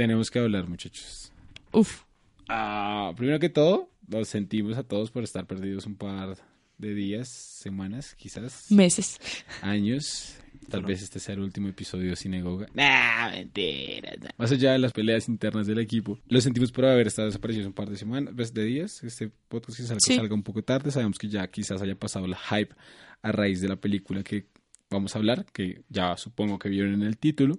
Tenemos 0.00 0.30
que 0.30 0.38
hablar, 0.38 0.66
muchachos. 0.66 1.30
Uf. 1.72 2.04
Ah, 2.48 3.12
primero 3.18 3.38
que 3.38 3.50
todo, 3.50 3.90
los 4.08 4.28
sentimos 4.28 4.78
a 4.78 4.82
todos 4.82 5.10
por 5.10 5.22
estar 5.24 5.46
perdidos 5.46 5.84
un 5.84 5.94
par 5.94 6.38
de 6.78 6.94
días, 6.94 7.28
semanas, 7.28 8.14
quizás. 8.14 8.72
Meses. 8.72 9.18
Años. 9.60 10.36
Tal 10.70 10.84
vez 10.84 11.02
este 11.02 11.18
sea 11.20 11.34
el 11.34 11.40
último 11.40 11.68
episodio 11.68 12.08
de 12.08 12.16
Sinagoga. 12.16 12.66
Nah, 12.72 13.28
mentira. 13.30 14.14
Más 14.38 14.50
allá 14.50 14.72
de 14.72 14.78
las 14.78 14.94
peleas 14.94 15.28
internas 15.28 15.66
del 15.66 15.78
equipo, 15.78 16.18
lo 16.28 16.40
sentimos 16.40 16.72
por 16.72 16.86
haber 16.86 17.06
estado 17.08 17.26
desaparecidos 17.28 17.66
un 17.66 17.74
par 17.74 17.90
de 17.90 17.98
semanas, 17.98 18.32
pues, 18.34 18.54
de 18.54 18.64
días. 18.64 19.04
Este 19.04 19.30
podcast 19.50 19.76
quizás 19.78 19.98
Sí. 20.02 20.16
salga 20.16 20.34
un 20.34 20.42
poco 20.42 20.62
tarde. 20.64 20.90
Sabemos 20.92 21.18
que 21.18 21.28
ya 21.28 21.46
quizás 21.48 21.82
haya 21.82 21.94
pasado 21.94 22.26
la 22.26 22.38
hype 22.38 22.74
a 23.20 23.32
raíz 23.32 23.60
de 23.60 23.68
la 23.68 23.76
película 23.76 24.22
que 24.22 24.46
vamos 24.88 25.14
a 25.14 25.18
hablar, 25.18 25.44
que 25.52 25.82
ya 25.90 26.16
supongo 26.16 26.58
que 26.58 26.70
vieron 26.70 26.94
en 26.94 27.02
el 27.02 27.18
título. 27.18 27.58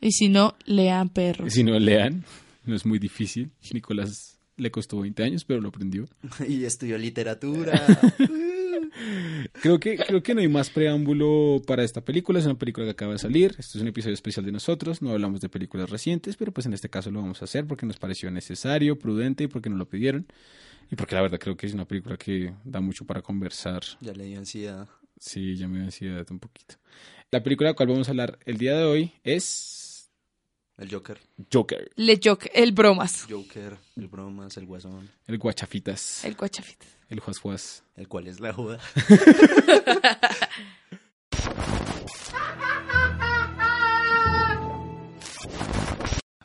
Y 0.00 0.12
si 0.12 0.28
no, 0.28 0.54
lean 0.64 1.08
perros. 1.08 1.52
Si 1.52 1.64
no 1.64 1.78
lean, 1.78 2.24
no 2.64 2.74
es 2.74 2.84
muy 2.84 2.98
difícil. 2.98 3.50
Nicolás 3.72 4.38
le 4.56 4.70
costó 4.70 5.00
20 5.00 5.22
años, 5.22 5.44
pero 5.44 5.60
lo 5.60 5.68
aprendió. 5.68 6.06
Y 6.48 6.64
estudió 6.64 6.98
literatura. 6.98 7.86
Creo 9.60 9.80
que, 9.80 9.96
creo 9.96 10.22
que 10.22 10.34
no 10.34 10.40
hay 10.40 10.48
más 10.48 10.70
preámbulo 10.70 11.60
para 11.66 11.82
esta 11.82 12.04
película. 12.04 12.38
Es 12.38 12.44
una 12.44 12.56
película 12.58 12.86
que 12.86 12.92
acaba 12.92 13.12
de 13.12 13.18
salir. 13.18 13.54
Esto 13.58 13.78
es 13.78 13.82
un 13.82 13.88
episodio 13.88 14.14
especial 14.14 14.44
de 14.46 14.52
nosotros. 14.52 15.02
No 15.02 15.10
hablamos 15.10 15.40
de 15.40 15.48
películas 15.48 15.90
recientes, 15.90 16.36
pero 16.36 16.52
pues 16.52 16.66
en 16.66 16.74
este 16.74 16.88
caso 16.88 17.10
lo 17.10 17.20
vamos 17.20 17.42
a 17.42 17.46
hacer 17.46 17.66
porque 17.66 17.86
nos 17.86 17.96
pareció 17.96 18.30
necesario, 18.30 18.98
prudente 18.98 19.44
y 19.44 19.46
porque 19.48 19.68
nos 19.68 19.78
lo 19.78 19.88
pidieron. 19.88 20.26
Y 20.90 20.96
porque 20.96 21.14
la 21.14 21.22
verdad 21.22 21.38
creo 21.38 21.56
que 21.56 21.66
es 21.66 21.74
una 21.74 21.86
película 21.86 22.16
que 22.16 22.54
da 22.64 22.80
mucho 22.80 23.04
para 23.04 23.22
conversar. 23.22 23.82
ya 24.00 24.12
le 24.12 24.24
dio 24.24 24.38
ansiedad. 24.38 24.88
Sí, 25.18 25.56
ya 25.56 25.66
me 25.66 25.78
dio 25.78 25.86
ansiedad 25.86 26.26
un 26.30 26.38
poquito. 26.38 26.76
La 27.30 27.42
película 27.42 27.68
de 27.68 27.72
la 27.72 27.76
cual 27.76 27.88
vamos 27.88 28.08
a 28.08 28.12
hablar 28.12 28.38
el 28.44 28.58
día 28.58 28.76
de 28.76 28.84
hoy 28.84 29.12
es 29.24 29.83
El 30.76 30.90
Joker. 30.90 31.18
Joker, 31.52 31.90
Le 31.96 32.18
joke, 32.22 32.50
el 32.52 32.72
bromas. 32.72 33.26
Joker, 33.30 33.76
el 33.96 34.08
bromas, 34.08 34.56
el 34.56 34.66
guasón, 34.66 35.08
el 35.26 35.38
guachafitas, 35.38 36.24
El 36.24 36.36
cuachafita. 36.36 36.86
el 37.10 37.20
juasjuas. 37.20 37.84
el 37.96 38.08
cual 38.08 38.26
es 38.26 38.40
la 38.40 38.52
joda. 38.52 38.80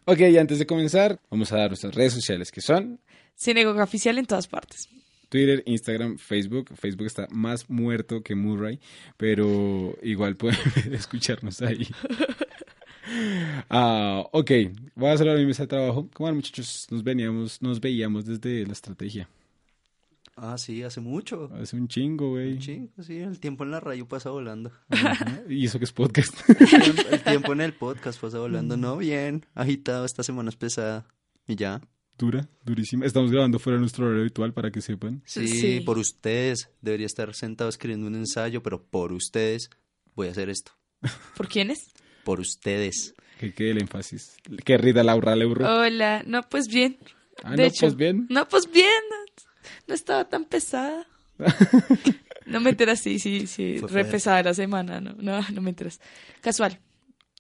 Ok, 0.06 0.20
y 0.22 0.38
antes 0.38 0.58
de 0.58 0.66
comenzar, 0.66 1.20
vamos 1.30 1.52
a 1.52 1.58
dar 1.58 1.70
nuestras 1.70 1.94
redes 1.94 2.14
sociales 2.14 2.52
que 2.52 2.62
son 2.62 3.00
Sinagoga 3.36 3.84
oficial 3.84 4.18
en 4.18 4.26
todas 4.26 4.48
partes. 4.48 4.90
Twitter, 5.30 5.62
Instagram, 5.68 6.18
Facebook. 6.18 6.72
Facebook 6.76 7.06
está 7.06 7.28
más 7.30 7.70
muerto 7.70 8.22
que 8.24 8.34
Murray, 8.36 8.80
pero 9.18 9.96
igual 10.02 10.36
pueden 10.36 10.60
escucharnos 10.94 11.62
ahí. 11.62 11.88
Ah, 13.70 14.24
ok, 14.32 14.52
voy 14.96 15.10
a 15.10 15.14
hacer 15.14 15.28
ahora 15.28 15.40
mi 15.40 15.48
mesa 15.48 15.64
de 15.64 15.68
trabajo. 15.68 16.10
¿Cómo 16.14 16.28
van, 16.28 16.36
muchachos? 16.36 16.88
Nos 16.92 17.04
veníamos, 17.04 17.62
nos 17.62 17.80
veíamos 17.80 18.26
desde 18.26 18.66
la 18.66 18.74
estrategia. 18.74 19.30
Ah, 20.36 20.58
sí, 20.58 20.84
hace 20.84 21.02
mucho. 21.02 21.50
Hace 21.54 21.76
un 21.76 21.88
chingo, 21.88 22.30
güey. 22.32 22.54
Un 22.54 22.60
chingo, 22.60 23.04
sí, 23.04 23.18
el 23.18 23.40
tiempo 23.40 23.64
en 23.66 23.72
la 23.72 23.80
radio 23.82 24.08
pasa 24.08 24.30
volando. 24.30 24.72
Ajá, 24.90 25.42
Y 25.50 25.66
eso 25.66 25.80
que 25.80 25.86
es 25.86 25.92
podcast. 25.92 26.34
el 27.12 27.22
tiempo 27.24 27.52
en 27.54 27.62
el 27.62 27.74
podcast 27.74 28.20
pasa 28.22 28.40
volando. 28.40 28.78
No, 28.78 28.98
bien, 28.98 29.46
agitado, 29.54 30.06
esta 30.06 30.24
semana 30.24 30.50
es 30.50 30.56
pesada. 30.56 31.06
Y 31.48 31.56
ya. 31.56 31.82
Dura, 32.18 32.48
durísima. 32.66 33.06
Estamos 33.06 33.32
grabando 33.32 33.60
fuera 33.60 33.76
de 33.78 33.82
nuestro 33.82 34.06
horario 34.06 34.22
habitual 34.22 34.54
para 34.54 34.72
que 34.72 34.82
sepan. 34.82 35.22
Sí, 35.26 35.48
Sí. 35.48 35.80
por 35.82 35.98
ustedes. 35.98 36.70
Debería 36.82 37.06
estar 37.06 37.34
sentado 37.34 37.70
escribiendo 37.70 38.08
un 38.08 38.16
ensayo, 38.16 38.62
pero 38.64 38.84
por 38.84 39.12
ustedes 39.14 39.70
voy 40.16 40.28
a 40.28 40.32
hacer 40.32 40.50
esto. 40.50 40.72
¿Por 41.36 41.48
quiénes? 41.48 41.92
Por 42.24 42.40
ustedes. 42.40 43.14
Que 43.40 43.54
quede 43.54 43.72
el 43.72 43.82
énfasis. 43.82 44.36
Que 44.66 44.78
rida 44.78 45.04
Laura 45.04 45.36
Leuro. 45.36 45.66
Hola. 45.82 46.24
No, 46.26 46.42
pues 46.44 46.68
bien. 46.68 46.98
ah, 47.44 47.52
de 47.52 47.58
no, 47.58 47.64
hecho. 47.64 47.80
pues 47.82 47.96
bien. 47.96 48.28
No, 48.30 48.48
pues 48.48 48.70
bien. 48.72 48.90
No, 49.10 49.44
no 49.88 49.94
estaba 49.96 50.26
tan 50.28 50.46
pesada. 50.46 51.08
No 52.46 52.60
me 52.60 52.72
enteras, 52.72 53.00
sí, 53.00 53.20
sí, 53.20 53.46
sí. 53.46 53.78
Fue 53.80 53.90
Re 53.90 54.06
pesada 54.06 54.42
la 54.42 54.54
semana. 54.56 55.00
No, 55.00 55.14
no, 55.20 55.40
no 55.54 55.62
me 55.62 55.70
enteras. 55.70 56.02
Casual. 56.42 56.80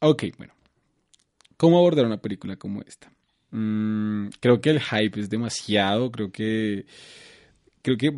Ok, 0.01 0.25
bueno. 0.37 0.53
¿Cómo 1.57 1.79
abordar 1.79 2.05
una 2.05 2.21
película 2.21 2.57
como 2.57 2.83
esta? 2.83 3.11
Mm, 3.49 4.27
creo 4.39 4.61
que 4.61 4.69
el 4.69 4.79
hype 4.79 5.19
es 5.19 5.29
demasiado. 5.31 6.11
Creo 6.11 6.31
que. 6.31 6.85
Creo 7.81 7.97
que 7.97 8.13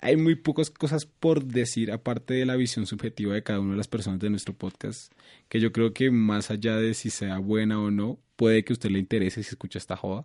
hay 0.00 0.16
muy 0.16 0.36
pocas 0.36 0.70
cosas 0.70 1.06
por 1.06 1.44
decir, 1.44 1.90
aparte 1.90 2.34
de 2.34 2.46
la 2.46 2.56
visión 2.56 2.86
subjetiva 2.86 3.34
de 3.34 3.42
cada 3.42 3.60
una 3.60 3.72
de 3.72 3.78
las 3.78 3.88
personas 3.88 4.20
de 4.20 4.30
nuestro 4.30 4.54
podcast. 4.54 5.12
Que 5.48 5.60
yo 5.60 5.72
creo 5.72 5.92
que 5.92 6.10
más 6.10 6.50
allá 6.50 6.76
de 6.76 6.94
si 6.94 7.10
sea 7.10 7.38
buena 7.38 7.80
o 7.80 7.90
no, 7.90 8.18
puede 8.36 8.64
que 8.64 8.72
a 8.72 8.74
usted 8.74 8.90
le 8.90 8.98
interese 8.98 9.42
si 9.42 9.50
escucha 9.50 9.78
esta 9.78 9.96
joda. 9.96 10.24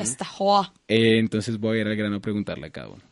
Esta 0.00 0.24
joa. 0.24 0.72
Eh, 0.88 1.18
entonces 1.18 1.58
voy 1.58 1.78
a 1.78 1.80
ir 1.80 1.86
al 1.88 1.96
grano 1.96 2.16
a 2.16 2.20
preguntarle 2.20 2.66
a 2.66 2.70
cada 2.70 2.88
uno. 2.88 3.02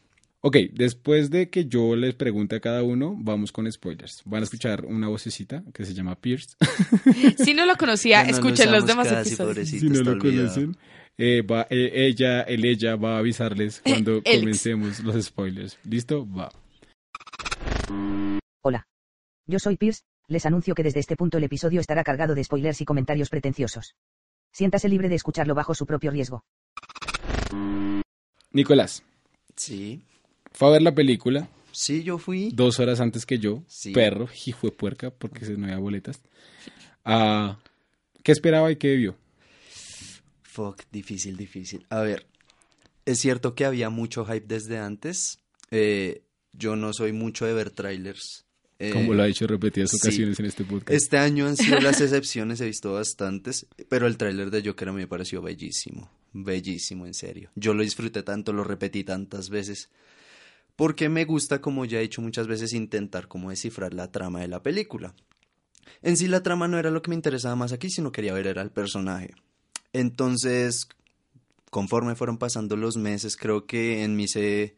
Ok, 0.45 0.57
después 0.73 1.31
de 1.31 1.51
que 1.51 1.67
yo 1.67 1.95
les 1.95 2.15
pregunte 2.15 2.57
a 2.57 2.61
cada 2.61 2.83
uno, 2.83 3.15
vamos 3.17 3.53
con 3.53 3.71
spoilers. 3.71 4.23
Van 4.25 4.43
a 4.43 4.45
escuchar 4.45 4.85
una 4.85 5.07
vocecita 5.07 5.63
que 5.73 5.85
se 5.85 5.95
llama 5.95 6.17
Pierce. 6.17 6.57
Si 7.39 7.55
no 7.55 7.65
lo 7.65 7.77
conocía, 7.77 8.25
no 8.25 8.31
escuchen 8.31 8.73
los 8.73 8.85
demás 8.85 9.07
casi, 9.07 9.29
episodios. 9.29 9.69
si 9.69 9.81
no 9.89 10.03
lo 10.03 10.13
olvidado. 10.13 10.49
conocen, 10.49 10.77
eh, 11.19 11.43
va, 11.43 11.67
eh, 11.71 11.91
ella, 12.07 12.43
el 12.43 12.65
ella 12.65 12.97
va 12.97 13.17
a 13.17 13.19
avisarles 13.19 13.81
cuando 13.85 14.23
comencemos 14.23 15.01
los 15.01 15.25
spoilers. 15.25 15.79
¿Listo? 15.85 16.27
Va. 16.31 16.51
Hola. 18.63 18.87
Yo 19.47 19.59
soy 19.59 19.77
Pierce, 19.77 20.03
les 20.29 20.47
anuncio 20.47 20.75
que 20.75 20.83
desde 20.85 21.01
este 21.01 21.17
punto 21.17 21.39
el 21.39 21.45
episodio 21.45 21.81
estará 21.81 22.05
cargado 22.05 22.35
de 22.35 22.45
spoilers 22.45 22.81
y 22.81 22.85
comentarios 22.85 23.29
pretenciosos. 23.29 23.95
Siéntase 24.53 24.89
libre 24.89 25.09
de 25.09 25.17
escucharlo 25.17 25.55
bajo 25.55 25.75
su 25.75 25.87
propio 25.87 26.11
riesgo. 26.11 26.45
Nicolás, 28.53 29.03
Sí. 29.57 30.03
fue 30.53 30.69
a 30.69 30.73
ver 30.73 30.83
la 30.83 30.95
película 30.95 31.49
Sí, 31.73 32.03
yo 32.03 32.19
fui. 32.19 32.51
dos 32.53 32.79
horas 32.81 33.01
antes 33.01 33.25
que 33.27 33.39
yo. 33.39 33.63
Sí. 33.67 33.93
Perro, 33.93 34.29
hijo 34.47 34.67
de 34.69 34.73
puerca, 34.77 35.11
porque 35.11 35.45
se 35.45 35.57
no 35.57 35.65
había 35.65 35.79
boletas. 35.79 36.21
Ah, 37.05 37.59
¿Qué 38.23 38.31
esperaba 38.33 38.71
y 38.71 38.77
qué 38.77 38.95
vio? 38.97 39.17
Fuck, 40.53 40.83
difícil, 40.93 41.39
difícil. 41.39 41.87
A 41.89 42.03
ver, 42.03 42.27
es 43.07 43.19
cierto 43.19 43.55
que 43.55 43.65
había 43.65 43.89
mucho 43.89 44.27
hype 44.27 44.47
desde 44.47 44.77
antes. 44.77 45.39
Eh, 45.71 46.25
yo 46.53 46.77
no 46.77 46.93
soy 46.93 47.13
mucho 47.13 47.47
de 47.47 47.55
ver 47.55 47.71
trailers. 47.71 48.45
Eh, 48.79 48.91
Como 48.91 49.15
lo 49.15 49.23
ha 49.23 49.27
dicho 49.27 49.47
repetidas 49.47 49.93
sí. 49.93 49.97
ocasiones 49.97 50.39
en 50.41 50.45
este 50.45 50.65
podcast. 50.65 50.91
Este 50.91 51.17
año 51.17 51.47
han 51.47 51.57
sido 51.57 51.81
las 51.81 52.01
excepciones, 52.03 52.61
he 52.61 52.67
visto 52.67 52.93
bastantes, 52.93 53.67
pero 53.89 54.07
el 54.07 54.19
tráiler 54.19 54.51
de 54.51 54.63
Joker 54.63 54.91
a 54.91 54.93
mí 54.93 54.99
me 54.99 55.07
pareció 55.07 55.41
bellísimo, 55.41 56.11
bellísimo, 56.35 57.07
en 57.07 57.15
serio. 57.15 57.51
Yo 57.55 57.73
lo 57.73 57.83
disfruté 57.83 58.23
tanto, 58.23 58.53
lo 58.53 58.63
repetí 58.63 59.05
tantas 59.05 59.49
veces, 59.49 59.89
porque 60.77 61.09
me 61.09 61.25
gusta, 61.25 61.63
como 61.63 61.87
ya 61.87 61.99
he 61.99 62.03
dicho 62.03 62.21
muchas 62.21 62.47
veces, 62.47 62.75
intentar 62.75 63.27
como 63.27 63.49
descifrar 63.49 63.95
la 63.95 64.11
trama 64.11 64.41
de 64.41 64.49
la 64.49 64.63
película. 64.63 65.15
En 66.03 66.19
sí 66.19 66.29
la 66.29 66.43
trama 66.43 66.69
no 66.69 66.79
era 66.79 66.91
lo 66.91 67.01
que 67.01 67.09
me 67.09 67.15
interesaba 67.15 67.57
más 67.57 67.73
aquí, 67.73 67.89
sino 67.89 68.13
quería 68.13 68.35
ver 68.35 68.49
era 68.49 68.61
el 68.61 68.71
personaje. 68.71 69.33
Entonces, 69.93 70.89
conforme 71.71 72.15
fueron 72.15 72.39
pasando 72.39 72.77
los 72.77 72.97
meses, 72.97 73.37
creo 73.37 73.67
que 73.67 74.05
en 74.05 74.17
mí 74.17 74.29
se, 74.29 74.77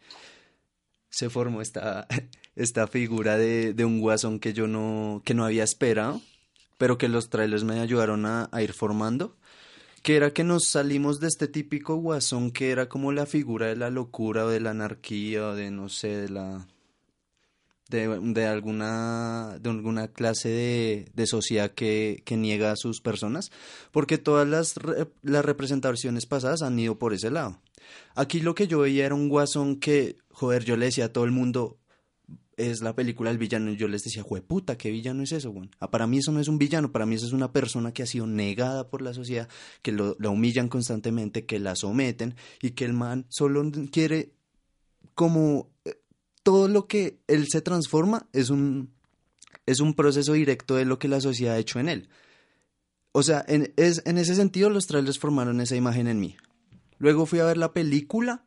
se 1.10 1.30
formó 1.30 1.60
esta, 1.60 2.06
esta 2.56 2.86
figura 2.86 3.36
de, 3.36 3.74
de 3.74 3.84
un 3.84 4.00
guasón 4.00 4.38
que 4.40 4.52
yo 4.52 4.66
no, 4.66 5.22
que 5.24 5.34
no 5.34 5.44
había 5.44 5.64
esperado, 5.64 6.20
pero 6.78 6.98
que 6.98 7.08
los 7.08 7.30
trailers 7.30 7.64
me 7.64 7.80
ayudaron 7.80 8.26
a, 8.26 8.48
a 8.52 8.62
ir 8.62 8.72
formando, 8.72 9.36
que 10.02 10.16
era 10.16 10.32
que 10.32 10.44
nos 10.44 10.68
salimos 10.68 11.20
de 11.20 11.28
este 11.28 11.48
típico 11.48 11.96
guasón 11.96 12.50
que 12.50 12.70
era 12.70 12.88
como 12.88 13.12
la 13.12 13.26
figura 13.26 13.66
de 13.66 13.76
la 13.76 13.90
locura 13.90 14.44
o 14.44 14.48
de 14.48 14.60
la 14.60 14.70
anarquía 14.70 15.48
o 15.48 15.54
de 15.54 15.70
no 15.70 15.88
sé, 15.88 16.08
de 16.08 16.28
la 16.28 16.66
de, 17.88 18.08
de 18.32 18.46
alguna 18.46 19.58
de 19.60 19.70
alguna 19.70 20.08
clase 20.08 20.48
de, 20.48 21.10
de 21.14 21.26
sociedad 21.26 21.70
que, 21.72 22.22
que 22.24 22.36
niega 22.36 22.72
a 22.72 22.76
sus 22.76 23.00
personas, 23.00 23.50
porque 23.92 24.18
todas 24.18 24.48
las, 24.48 24.74
las 25.22 25.44
representaciones 25.44 26.26
pasadas 26.26 26.62
han 26.62 26.78
ido 26.78 26.98
por 26.98 27.12
ese 27.12 27.30
lado. 27.30 27.60
Aquí 28.14 28.40
lo 28.40 28.54
que 28.54 28.66
yo 28.66 28.80
veía 28.80 29.06
era 29.06 29.14
un 29.14 29.28
guasón 29.28 29.76
que, 29.76 30.16
joder, 30.30 30.64
yo 30.64 30.76
le 30.76 30.86
decía 30.86 31.06
a 31.06 31.12
todo 31.12 31.24
el 31.24 31.32
mundo, 31.32 31.78
es 32.56 32.82
la 32.82 32.94
película 32.94 33.30
del 33.30 33.38
villano, 33.38 33.70
y 33.70 33.76
yo 33.76 33.88
les 33.88 34.04
decía, 34.04 34.24
puta, 34.24 34.78
¿qué 34.78 34.90
villano 34.90 35.22
es 35.22 35.32
eso, 35.32 35.50
güey? 35.50 35.68
Ah, 35.80 35.90
para 35.90 36.06
mí 36.06 36.18
eso 36.18 36.32
no 36.32 36.40
es 36.40 36.48
un 36.48 36.58
villano, 36.58 36.92
para 36.92 37.04
mí 37.04 37.16
eso 37.16 37.26
es 37.26 37.32
una 37.32 37.52
persona 37.52 37.92
que 37.92 38.02
ha 38.02 38.06
sido 38.06 38.26
negada 38.26 38.88
por 38.88 39.02
la 39.02 39.12
sociedad, 39.12 39.48
que 39.82 39.92
lo, 39.92 40.16
la 40.18 40.30
humillan 40.30 40.68
constantemente, 40.68 41.46
que 41.46 41.58
la 41.58 41.74
someten, 41.74 42.36
y 42.62 42.70
que 42.70 42.84
el 42.84 42.92
man 42.92 43.26
solo 43.28 43.70
quiere 43.90 44.32
como 45.14 45.70
eh, 45.84 45.94
todo 46.44 46.68
lo 46.68 46.86
que 46.86 47.18
él 47.26 47.48
se 47.48 47.60
transforma 47.60 48.28
es 48.32 48.50
un 48.50 48.94
es 49.66 49.80
un 49.80 49.94
proceso 49.94 50.34
directo 50.34 50.76
de 50.76 50.84
lo 50.84 50.98
que 50.98 51.08
la 51.08 51.20
sociedad 51.20 51.54
ha 51.54 51.58
hecho 51.58 51.80
en 51.80 51.88
él. 51.88 52.08
O 53.12 53.22
sea, 53.22 53.44
en, 53.48 53.72
es, 53.76 54.02
en 54.04 54.18
ese 54.18 54.34
sentido 54.34 54.70
los 54.70 54.86
trailers 54.86 55.18
formaron 55.18 55.60
esa 55.60 55.74
imagen 55.74 56.06
en 56.06 56.20
mí. 56.20 56.36
Luego 56.98 57.26
fui 57.26 57.38
a 57.38 57.46
ver 57.46 57.56
la 57.56 57.72
película 57.72 58.44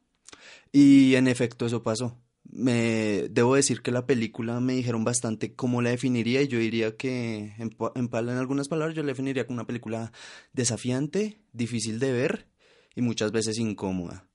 y 0.72 1.16
en 1.16 1.28
efecto 1.28 1.66
eso 1.66 1.82
pasó. 1.82 2.20
me 2.44 3.28
debo 3.30 3.56
decir 3.56 3.82
que 3.82 3.92
la 3.92 4.06
película 4.06 4.60
me 4.60 4.74
dijeron 4.74 5.04
bastante 5.04 5.56
cómo 5.56 5.82
la 5.82 5.90
definiría 5.90 6.42
y 6.42 6.48
yo 6.48 6.60
diría 6.60 6.96
que 6.96 7.56
en, 7.58 7.76
en, 7.96 8.10
en 8.14 8.30
algunas 8.30 8.68
palabras 8.68 8.96
yo 8.96 9.04
la 9.04 9.10
definiría 9.10 9.48
como 9.48 9.56
una 9.56 9.68
película 9.68 10.12
desafiante, 10.54 11.40
difícil 11.52 11.98
de 12.00 12.12
ver 12.12 12.48
y 12.96 13.02
muchas 13.02 13.32
veces 13.32 13.58
incómoda. 13.58 14.28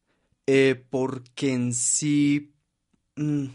Eh, 0.46 0.84
porque 0.90 1.52
en 1.52 1.72
sí 1.72 2.51
mm, 3.16 3.46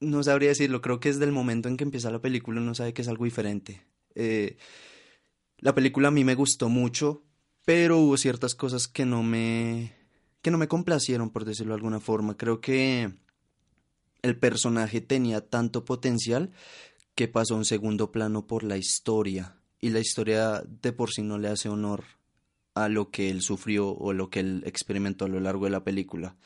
no 0.00 0.22
sabría 0.22 0.48
decirlo, 0.50 0.80
creo 0.80 1.00
que 1.00 1.10
desde 1.10 1.24
el 1.24 1.32
momento 1.32 1.68
en 1.68 1.76
que 1.76 1.84
empieza 1.84 2.10
la 2.10 2.20
película 2.20 2.60
uno 2.60 2.74
sabe 2.74 2.94
que 2.94 3.02
es 3.02 3.08
algo 3.08 3.24
diferente. 3.24 3.82
Eh, 4.14 4.56
la 5.58 5.74
película 5.74 6.08
a 6.08 6.12
mí 6.12 6.24
me 6.24 6.34
gustó 6.34 6.68
mucho, 6.68 7.22
pero 7.64 7.98
hubo 7.98 8.16
ciertas 8.16 8.54
cosas 8.54 8.88
que 8.88 9.04
no 9.04 9.22
me 9.22 9.94
que 10.42 10.50
no 10.50 10.56
me 10.56 10.68
complacieron 10.68 11.30
por 11.30 11.44
decirlo 11.44 11.74
de 11.74 11.78
alguna 11.78 12.00
forma. 12.00 12.36
Creo 12.36 12.62
que 12.62 13.12
el 14.22 14.38
personaje 14.38 15.02
tenía 15.02 15.46
tanto 15.46 15.84
potencial 15.84 16.50
que 17.14 17.28
pasó 17.28 17.54
a 17.54 17.58
un 17.58 17.66
segundo 17.66 18.10
plano 18.10 18.46
por 18.46 18.64
la 18.64 18.78
historia 18.78 19.56
y 19.80 19.90
la 19.90 20.00
historia 20.00 20.62
de 20.66 20.92
por 20.92 21.10
sí 21.10 21.22
no 21.22 21.38
le 21.38 21.48
hace 21.48 21.68
honor 21.68 22.04
a 22.74 22.88
lo 22.88 23.10
que 23.10 23.28
él 23.30 23.42
sufrió 23.42 23.90
o 23.90 24.14
lo 24.14 24.30
que 24.30 24.40
él 24.40 24.62
experimentó 24.64 25.26
a 25.26 25.28
lo 25.28 25.40
largo 25.40 25.66
de 25.66 25.70
la 25.70 25.84
película 25.84 26.36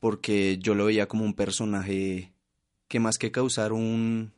porque 0.00 0.58
yo 0.58 0.74
lo 0.74 0.86
veía 0.86 1.08
como 1.08 1.24
un 1.24 1.34
personaje 1.34 2.32
que 2.88 3.00
más 3.00 3.18
que 3.18 3.30
causar 3.30 3.72
un 3.72 4.32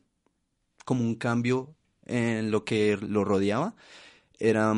como 0.85 1.03
un 1.05 1.15
cambio 1.15 1.75
en 2.07 2.51
lo 2.51 2.65
que 2.65 2.97
lo 2.97 3.25
rodeaba 3.25 3.75
era 4.39 4.73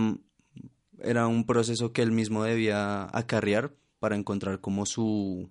era 1.00 1.26
un 1.26 1.46
proceso 1.46 1.92
que 1.92 2.02
él 2.02 2.12
mismo 2.12 2.44
debía 2.44 3.04
acarrear 3.16 3.72
para 3.98 4.16
encontrar 4.16 4.60
como 4.60 4.84
su 4.86 5.48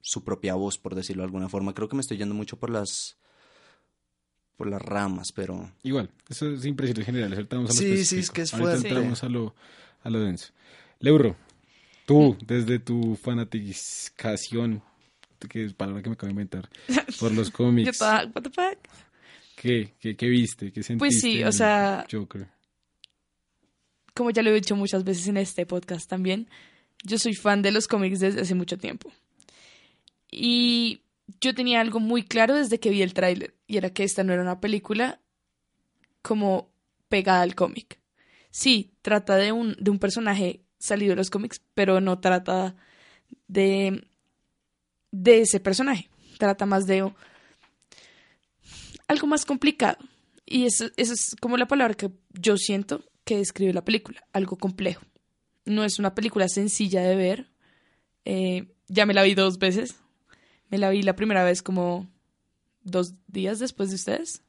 su 0.00 0.24
propia 0.24 0.54
voz, 0.54 0.78
por 0.78 0.94
decirlo 0.96 1.22
de 1.22 1.26
alguna 1.26 1.48
forma. 1.48 1.74
Creo 1.74 1.88
que 1.88 1.94
me 1.96 2.00
estoy 2.00 2.16
yendo 2.18 2.34
mucho 2.34 2.58
por 2.58 2.70
las 2.70 3.16
por 4.56 4.68
las 4.68 4.82
ramas, 4.82 5.32
pero 5.32 5.70
Igual, 5.82 6.10
eso 6.28 6.48
es 6.50 6.64
impresiones 6.64 7.04
generales. 7.06 7.36
Ahorita 7.38 7.56
vamos 7.56 7.70
a 7.70 7.74
lo 7.74 7.78
Sí, 7.80 8.04
sí, 8.04 8.18
es 8.18 8.30
que 8.30 8.42
es 8.42 8.54
Ahorita 8.54 8.70
fuerte. 8.78 9.26
a 9.26 9.28
lo, 9.28 9.54
a 10.02 10.10
lo 10.10 10.20
denso. 10.20 10.52
Leuro, 10.98 11.36
tú, 12.06 12.36
desde 12.46 12.78
tu 12.78 13.16
fanaticación, 13.16 14.82
que 15.48 15.64
es 15.64 15.74
palabra 15.74 16.02
que 16.02 16.08
me 16.08 16.14
acabo 16.14 16.28
de 16.28 16.32
inventar, 16.32 16.68
por 17.20 17.32
los 17.32 17.50
cómics, 17.50 17.98
toda, 17.98 18.26
what 18.34 18.42
the 18.42 18.50
fuck? 18.50 18.78
¿qué, 19.56 19.94
qué, 20.00 20.16
qué 20.16 20.28
viste? 20.28 20.72
¿Qué 20.72 20.82
sentiste? 20.82 20.98
Pues 20.98 21.20
sí, 21.20 21.42
o 21.44 21.52
sea- 21.52 22.06
Joker. 22.10 22.48
como 24.14 24.30
ya 24.30 24.42
lo 24.42 24.50
he 24.50 24.54
dicho 24.54 24.76
muchas 24.76 25.04
veces 25.04 25.28
en 25.28 25.36
este 25.36 25.66
podcast 25.66 26.08
también, 26.08 26.48
yo 27.04 27.18
soy 27.18 27.34
fan 27.34 27.62
de 27.62 27.72
los 27.72 27.88
cómics 27.88 28.20
desde 28.20 28.42
hace 28.42 28.54
mucho 28.54 28.78
tiempo. 28.78 29.10
Y 30.30 31.00
yo 31.40 31.54
tenía 31.54 31.80
algo 31.80 32.00
muy 32.00 32.22
claro 32.22 32.54
desde 32.54 32.78
que 32.80 32.90
vi 32.90 33.02
el 33.02 33.14
tráiler, 33.14 33.54
y 33.66 33.76
era 33.76 33.90
que 33.90 34.04
esta 34.04 34.22
no 34.24 34.32
era 34.32 34.42
una 34.42 34.60
película 34.60 35.20
como 36.22 36.70
pegada 37.08 37.42
al 37.42 37.54
cómic. 37.54 37.98
Sí, 38.50 38.92
trata 39.02 39.36
de 39.36 39.50
un, 39.52 39.76
de 39.78 39.90
un 39.90 39.98
personaje 39.98 40.61
salido 40.82 41.10
de 41.10 41.16
los 41.16 41.30
cómics, 41.30 41.60
pero 41.74 42.00
no 42.00 42.18
trata 42.18 42.74
de, 43.48 44.06
de 45.10 45.40
ese 45.42 45.60
personaje. 45.60 46.08
Trata 46.38 46.66
más 46.66 46.86
de 46.86 47.10
algo 49.08 49.26
más 49.26 49.44
complicado. 49.44 49.98
Y 50.46 50.66
eso, 50.66 50.86
eso 50.96 51.12
es 51.12 51.36
como 51.40 51.56
la 51.56 51.66
palabra 51.68 51.94
que 51.94 52.10
yo 52.32 52.56
siento 52.56 53.04
que 53.24 53.36
describe 53.36 53.72
la 53.72 53.84
película, 53.84 54.22
algo 54.32 54.56
complejo. 54.56 55.02
No 55.64 55.84
es 55.84 55.98
una 55.98 56.14
película 56.14 56.48
sencilla 56.48 57.02
de 57.02 57.14
ver. 57.16 57.50
Eh, 58.24 58.74
ya 58.88 59.06
me 59.06 59.14
la 59.14 59.22
vi 59.22 59.34
dos 59.34 59.58
veces. 59.58 59.96
Me 60.68 60.78
la 60.78 60.90
vi 60.90 61.02
la 61.02 61.14
primera 61.14 61.44
vez 61.44 61.62
como 61.62 62.10
dos 62.82 63.14
días 63.28 63.58
después 63.60 63.90
de 63.90 63.94
ustedes. 63.96 64.42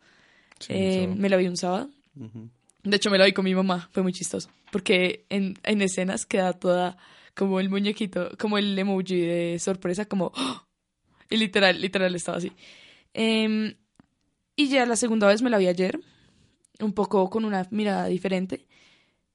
Sí, 0.59 0.73
Eh, 0.73 1.07
me 1.15 1.29
la 1.29 1.37
vi 1.37 1.47
un 1.47 1.57
sábado. 1.57 1.89
De 2.83 2.97
hecho, 2.97 3.09
me 3.09 3.17
la 3.17 3.25
vi 3.25 3.33
con 3.33 3.45
mi 3.45 3.55
mamá. 3.55 3.89
Fue 3.91 4.03
muy 4.03 4.13
chistoso. 4.13 4.49
Porque 4.71 5.25
en, 5.29 5.55
en 5.63 5.81
escenas 5.81 6.25
queda 6.25 6.53
toda 6.53 6.97
como 7.35 7.59
el 7.59 7.69
muñequito, 7.69 8.31
como 8.37 8.57
el 8.57 8.77
emoji 8.77 9.21
de 9.21 9.59
sorpresa, 9.59 10.05
como... 10.05 10.31
Y 11.29 11.37
literal, 11.37 11.81
literal 11.81 12.13
estaba 12.13 12.37
así. 12.37 12.51
Em, 13.11 13.73
y 14.55 14.67
ya 14.67 14.85
la 14.85 14.95
segunda 14.95 15.25
vez 15.25 15.41
me 15.41 15.49
la 15.49 15.57
vi 15.57 15.67
ayer. 15.67 15.99
Un 16.79 16.93
poco 16.93 17.27
con 17.31 17.43
una 17.43 17.65
mirada 17.71 18.05
diferente. 18.05 18.67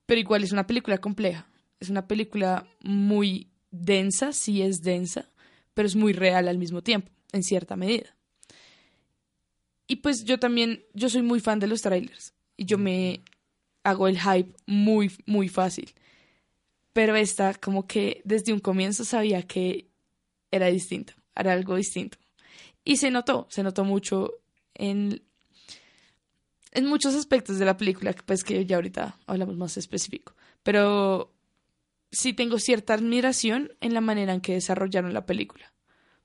Pero 0.07 0.21
igual 0.21 0.45
es 0.45 0.53
una 0.53 0.67
película 0.67 0.99
compleja. 0.99 1.49
Es 1.81 1.89
una 1.89 2.07
película 2.07 2.69
muy 2.83 3.51
densa, 3.71 4.33
sí 4.33 4.63
es 4.63 4.83
densa, 4.83 5.29
pero 5.75 5.87
es 5.87 5.97
muy 5.97 6.13
real 6.13 6.49
al 6.49 6.59
mismo 6.59 6.83
tiempo, 6.83 7.11
en 7.33 7.43
cierta 7.43 7.77
medida. 7.77 8.17
Y 9.87 9.97
pues 9.97 10.25
yo 10.25 10.39
también, 10.39 10.85
yo 10.95 11.09
soy 11.09 11.23
muy 11.23 11.41
fan 11.41 11.59
de 11.59 11.67
los 11.67 11.83
trailers. 11.83 12.35
Y 12.57 12.65
yo 12.65 12.79
me 12.79 13.23
hago 13.83 14.09
el 14.09 14.19
hype 14.19 14.55
muy, 14.67 15.11
muy 15.27 15.49
fácil. 15.49 15.93
Pero 16.93 17.17
esta, 17.17 17.55
como 17.55 17.87
que 17.87 18.23
desde 18.25 18.53
un 18.53 18.61
comienzo 18.61 19.05
sabía 19.05 19.43
que 19.43 19.89
era 20.51 20.67
distinto, 20.67 21.13
era 21.35 21.53
algo 21.53 21.77
distinto. 21.77 22.19
Y 22.85 22.97
se 22.97 23.11
notó, 23.11 23.47
se 23.51 23.63
notó 23.63 23.85
mucho 23.85 24.35
en, 24.75 25.23
en 26.73 26.87
muchos 26.87 27.15
aspectos 27.15 27.59
de 27.59 27.65
la 27.65 27.77
película, 27.77 28.15
pues 28.25 28.45
que 28.45 28.65
ya 28.65 28.77
ahorita 28.77 29.19
hablamos 29.27 29.57
más 29.57 29.77
específico. 29.77 30.35
Pero 30.63 31.33
sí 32.11 32.33
tengo 32.33 32.59
cierta 32.59 32.95
admiración 32.95 33.73
en 33.81 33.95
la 33.95 34.01
manera 34.01 34.33
en 34.33 34.41
que 34.41 34.55
desarrollaron 34.55 35.13
la 35.13 35.27
película. 35.27 35.73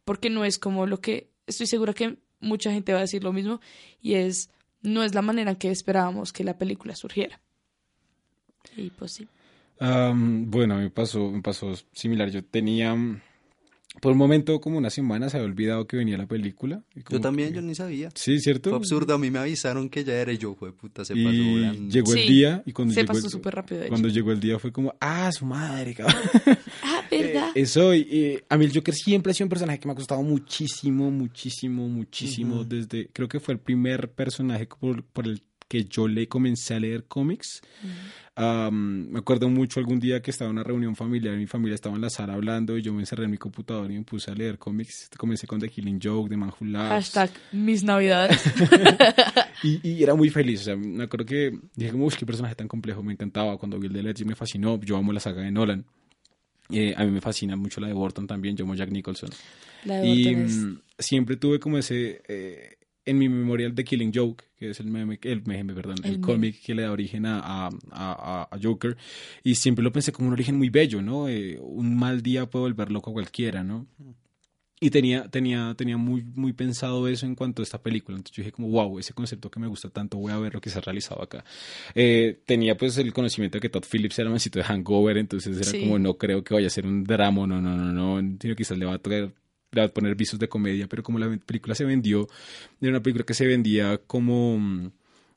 Porque 0.05 0.29
no 0.29 0.45
es 0.45 0.59
como 0.59 0.85
lo 0.85 0.99
que, 1.01 1.29
estoy 1.47 1.67
segura 1.67 1.93
que 1.93 2.17
mucha 2.39 2.71
gente 2.71 2.93
va 2.93 2.99
a 2.99 3.03
decir 3.03 3.23
lo 3.23 3.33
mismo, 3.33 3.61
y 4.01 4.15
es, 4.15 4.49
no 4.83 5.03
es 5.03 5.15
la 5.15 5.21
manera 5.21 5.51
en 5.51 5.57
que 5.57 5.71
esperábamos 5.71 6.31
que 6.31 6.43
la 6.43 6.57
película 6.57 6.95
surgiera. 6.95 7.39
Y 8.77 8.89
pues 8.91 9.13
sí. 9.13 9.27
Am, 9.79 10.49
bueno, 10.49 10.77
me 10.77 10.89
pasó, 10.89 11.31
me 11.31 11.41
pasó 11.41 11.73
similar. 11.93 12.29
Yo 12.29 12.43
tenía, 12.43 12.95
por 14.01 14.11
un 14.11 14.17
momento, 14.17 14.59
como 14.59 14.77
una 14.77 14.89
semana, 14.89 15.29
se 15.29 15.37
había 15.37 15.47
olvidado 15.49 15.87
que 15.87 15.95
venía 15.97 16.17
la 16.17 16.27
película. 16.27 16.83
y 16.95 17.01
como 17.01 17.17
Yo 17.17 17.21
también, 17.21 17.49
que- 17.49 17.55
yo 17.55 17.61
ni 17.61 17.75
sabía. 17.75 18.09
Sí, 18.15 18.39
¿cierto? 18.39 18.69
Fue 18.71 18.77
absurdo, 18.77 19.13
a 19.13 19.17
mí 19.17 19.29
me 19.31 19.39
avisaron 19.39 19.89
que 19.89 20.03
ya 20.03 20.13
era 20.13 20.33
y 20.33 20.37
yo, 20.37 20.55
fue 20.55 20.73
puta, 20.73 21.05
se 21.05 21.13
pasó 21.15 21.29
Y 21.31 21.51
volando. 21.51 21.89
llegó 21.93 22.13
el 22.13 22.19
Sí, 22.19 22.27
día 22.27 22.63
y 22.65 22.71
cuando 22.73 22.93
se 22.93 23.01
llegó 23.01 23.13
pasó 23.13 23.27
el, 23.27 23.31
súper 23.31 23.55
rápido, 23.55 23.79
de 23.79 23.85
hecho. 23.85 23.89
cuando 23.91 24.07
llegó 24.09 24.31
el 24.31 24.39
día 24.39 24.59
fue 24.59 24.71
como, 24.71 24.93
ah, 24.99 25.31
su 25.31 25.45
madre, 25.45 25.93
cabrón. 25.93 26.15
Ah, 26.83 27.03
¿verdad? 27.11 27.49
Eh, 27.55 27.61
eso, 27.61 27.93
eh, 27.93 28.43
a 28.49 28.57
mí 28.57 28.65
el 28.65 28.73
Joker 28.73 28.93
siempre 28.93 29.31
ha 29.31 29.33
sido 29.33 29.45
un 29.45 29.49
personaje 29.49 29.79
que 29.79 29.87
me 29.87 29.91
ha 29.93 29.95
gustado 29.95 30.21
muchísimo, 30.23 31.09
muchísimo, 31.11 31.87
muchísimo. 31.87 32.63
Desde, 32.63 33.07
creo 33.13 33.27
que 33.27 33.39
fue 33.39 33.53
el 33.53 33.59
primer 33.59 34.11
personaje 34.11 34.67
por, 34.67 35.03
por 35.03 35.25
el 35.27 35.41
que 35.73 35.85
yo 35.85 36.07
le 36.07 36.27
comencé 36.27 36.75
a 36.75 36.79
leer 36.79 37.05
cómics. 37.05 37.61
Am, 38.35 39.09
me 39.09 39.19
acuerdo 39.19 39.49
mucho 39.49 39.79
algún 39.79 39.99
día 39.99 40.21
que 40.21 40.29
estaba 40.31 40.49
en 40.49 40.57
una 40.57 40.63
reunión 40.63 40.95
familiar, 40.95 41.35
mi 41.35 41.47
familia 41.47 41.73
estaba 41.75 41.95
en 41.95 42.01
la 42.01 42.09
sala 42.11 42.33
hablando 42.33 42.77
y 42.77 42.81
yo 42.83 42.93
me 42.93 42.99
encerré 43.01 43.25
en 43.25 43.31
mi 43.31 43.37
computador 43.37 43.89
y 43.91 43.95
me 43.97 44.03
puse 44.03 44.29
a 44.29 44.35
leer 44.35 44.59
cómics. 44.59 45.09
Comencé 45.17 45.47
con 45.47 45.59
The 45.59 45.69
Killing 45.69 45.99
Joke, 46.01 46.29
The 46.29 46.37
Man 46.37 46.51
Who 46.59 46.65
Laughs. 46.67 47.13
Hashtag 47.15 47.31
mis 47.51 47.83
navidades. 47.83 48.39
Y, 49.63 49.79
y 49.87 50.03
era 50.03 50.13
muy 50.13 50.29
feliz, 50.29 50.59
o 50.61 50.63
sea, 50.65 50.75
me 50.75 51.05
acuerdo 51.05 51.25
que 51.25 51.57
dije 51.75 51.91
como, 51.93 52.09
qué 52.09 52.25
personaje 52.25 52.53
tan 52.53 52.67
complejo, 52.67 53.01
me 53.01 53.13
encantaba, 53.13 53.57
cuando 53.57 53.79
vi 53.79 53.87
el 53.87 53.93
de 53.93 54.03
Ledger 54.03 54.27
me 54.27 54.35
fascinó, 54.35 54.77
yo 54.81 54.97
amo 54.97 55.13
la 55.13 55.21
saga 55.21 55.41
de 55.41 55.51
Nolan, 55.51 55.85
Eh, 56.69 56.93
a 56.97 57.05
mí 57.05 57.11
me 57.11 57.21
fascina 57.21 57.55
mucho 57.55 57.79
la 57.79 57.87
de 57.87 57.93
Burton 57.93 58.27
también, 58.27 58.57
yo 58.57 58.65
amo 58.65 58.75
Jack 58.75 58.89
Nicholson, 58.91 59.29
La 59.85 59.95
de 59.99 60.05
y 60.07 60.27
es- 60.27 60.51
mm, 60.57 60.79
siempre 60.99 61.37
tuve 61.37 61.59
como 61.61 61.77
ese, 61.77 62.21
eh, 62.27 62.75
en 63.05 63.17
mi 63.17 63.27
memorial 63.29 63.75
de 63.75 63.83
Killing 63.83 64.11
Joke, 64.13 64.45
que 64.57 64.69
es 64.69 64.79
el 64.79 64.87
meme, 64.87 65.19
el 65.23 65.43
meme, 65.45 65.73
perdón, 65.73 65.95
el, 66.03 66.11
El 66.13 66.21
cómic 66.21 66.61
que 66.61 66.73
le 66.73 66.83
da 66.83 66.91
origen 66.91 67.25
a, 67.25 67.39
a, 67.39 67.69
a- 67.91 68.47
a 68.51 68.59
Joker, 68.61 68.95
y 69.43 69.55
siempre 69.55 69.83
lo 69.83 69.91
pensé 69.91 70.11
como 70.11 70.27
un 70.29 70.33
origen 70.33 70.57
muy 70.57 70.69
bello, 70.69 71.01
¿no? 71.01 71.27
Eh, 71.27 71.59
un 71.61 71.95
mal 71.97 72.21
día 72.21 72.45
puede 72.49 72.63
volver 72.63 72.91
loco 72.91 73.09
a 73.09 73.13
cualquiera, 73.13 73.63
¿no? 73.63 73.85
Y 74.79 74.89
tenía, 74.89 75.29
tenía, 75.29 75.73
tenía 75.77 75.95
muy, 75.95 76.23
muy 76.35 76.51
pensado 76.51 77.07
eso 77.07 77.25
en 77.25 77.35
cuanto 77.35 77.61
a 77.61 77.63
esta 77.63 77.81
película. 77.81 78.17
Entonces 78.17 78.35
yo 78.35 78.41
dije 78.43 78.51
como, 78.51 78.67
wow, 78.67 78.99
ese 78.99 79.13
concepto 79.13 79.49
que 79.49 79.57
me 79.61 79.67
gusta 79.67 79.89
tanto, 79.89 80.17
voy 80.17 80.33
a 80.33 80.37
ver 80.37 80.53
lo 80.53 80.59
que 80.59 80.69
se 80.69 80.77
ha 80.77 80.81
realizado 80.81 81.21
acá. 81.23 81.45
Eh, 81.95 82.41
tenía 82.45 82.75
pues 82.75 82.97
el 82.97 83.13
conocimiento 83.13 83.57
de 83.57 83.61
que 83.61 83.69
Todd 83.69 83.85
Phillips 83.89 84.19
era 84.19 84.29
un 84.29 84.41
sitio 84.41 84.59
de 84.61 84.65
hangover, 84.67 85.17
entonces 85.17 85.55
era 85.55 85.71
Sí. 85.71 85.79
como, 85.79 85.99
no 85.99 86.17
creo 86.17 86.43
que 86.43 86.53
vaya 86.53 86.67
a 86.67 86.69
ser 86.69 86.85
un 86.85 87.05
drama, 87.05 87.47
no, 87.47 87.61
no, 87.61 87.77
no, 87.77 87.93
no, 88.21 88.37
sino 88.41 88.55
quizás 88.57 88.77
le 88.77 88.85
va 88.85 88.95
a 88.95 88.97
va 88.97 89.31
a 89.81 89.87
poner 89.87 90.15
visos 90.15 90.39
de 90.39 90.47
comedia, 90.47 90.87
pero 90.87 91.03
como 91.03 91.19
la 91.19 91.35
película 91.45 91.75
se 91.75 91.85
vendió, 91.85 92.27
era 92.81 92.91
una 92.91 93.01
película 93.01 93.25
que 93.25 93.33
se 93.33 93.47
vendía 93.47 93.97
como, 94.05 94.57
mm, 94.59 94.91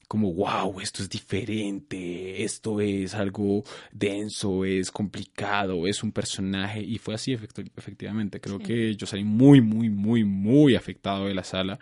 como, 0.08 0.32
wow, 0.32 0.80
esto 0.80 1.02
es 1.02 1.10
diferente, 1.10 2.44
esto 2.44 2.80
es 2.80 3.14
algo 3.14 3.64
denso, 3.90 4.64
es 4.64 4.90
complicado, 4.92 5.86
es 5.88 6.02
un 6.04 6.12
personaje, 6.12 6.80
y 6.80 6.98
fue 6.98 7.14
así 7.14 7.32
efectivamente. 7.32 8.40
Creo 8.40 8.58
Sí. 8.58 8.64
que 8.64 8.94
yo 8.96 9.06
salí 9.06 9.24
muy, 9.24 9.60
muy, 9.60 9.88
muy, 9.90 10.22
muy 10.24 10.76
afectado 10.76 11.26
de 11.26 11.34
la 11.34 11.42
sala 11.42 11.78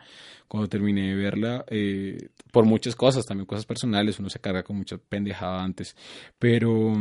cuando 0.49 0.69
terminé 0.69 1.09
de 1.11 1.15
verla, 1.17 1.65
eh, 1.69 2.29
por 2.51 2.65
muchas 2.65 2.95
cosas, 2.97 3.27
también 3.27 3.47
cosas 3.47 3.67
personales, 3.67 4.19
uno 4.19 4.31
se 4.31 4.39
carga 4.39 4.63
con 4.63 4.77
mucha 4.77 4.97
pendejada 4.97 5.63
antes, 5.63 5.95
pero... 6.39 6.97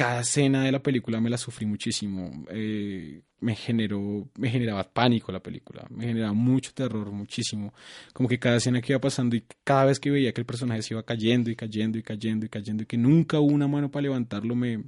cada 0.00 0.22
escena 0.22 0.64
de 0.64 0.72
la 0.72 0.82
película 0.82 1.20
me 1.20 1.28
la 1.28 1.36
sufrí 1.36 1.66
muchísimo. 1.66 2.46
Eh, 2.50 3.20
me 3.40 3.54
generó, 3.54 4.30
me 4.38 4.48
generaba 4.48 4.82
pánico 4.82 5.30
la 5.30 5.42
película, 5.42 5.86
me 5.90 6.06
generaba 6.06 6.32
mucho 6.32 6.72
terror, 6.72 7.12
muchísimo. 7.12 7.74
Como 8.14 8.26
que 8.26 8.38
cada 8.38 8.56
escena 8.56 8.80
que 8.80 8.94
iba 8.94 9.00
pasando 9.00 9.36
y 9.36 9.44
cada 9.62 9.84
vez 9.84 10.00
que 10.00 10.10
veía 10.10 10.32
que 10.32 10.40
el 10.40 10.46
personaje 10.46 10.80
se 10.80 10.94
iba 10.94 11.02
cayendo 11.02 11.50
y 11.50 11.54
cayendo 11.54 11.98
y 11.98 12.02
cayendo 12.02 12.46
y 12.46 12.48
cayendo 12.48 12.82
y 12.84 12.86
que 12.86 12.96
nunca 12.96 13.40
hubo 13.40 13.52
una 13.52 13.68
mano 13.68 13.90
para 13.90 14.04
levantarlo 14.04 14.54
me, 14.54 14.84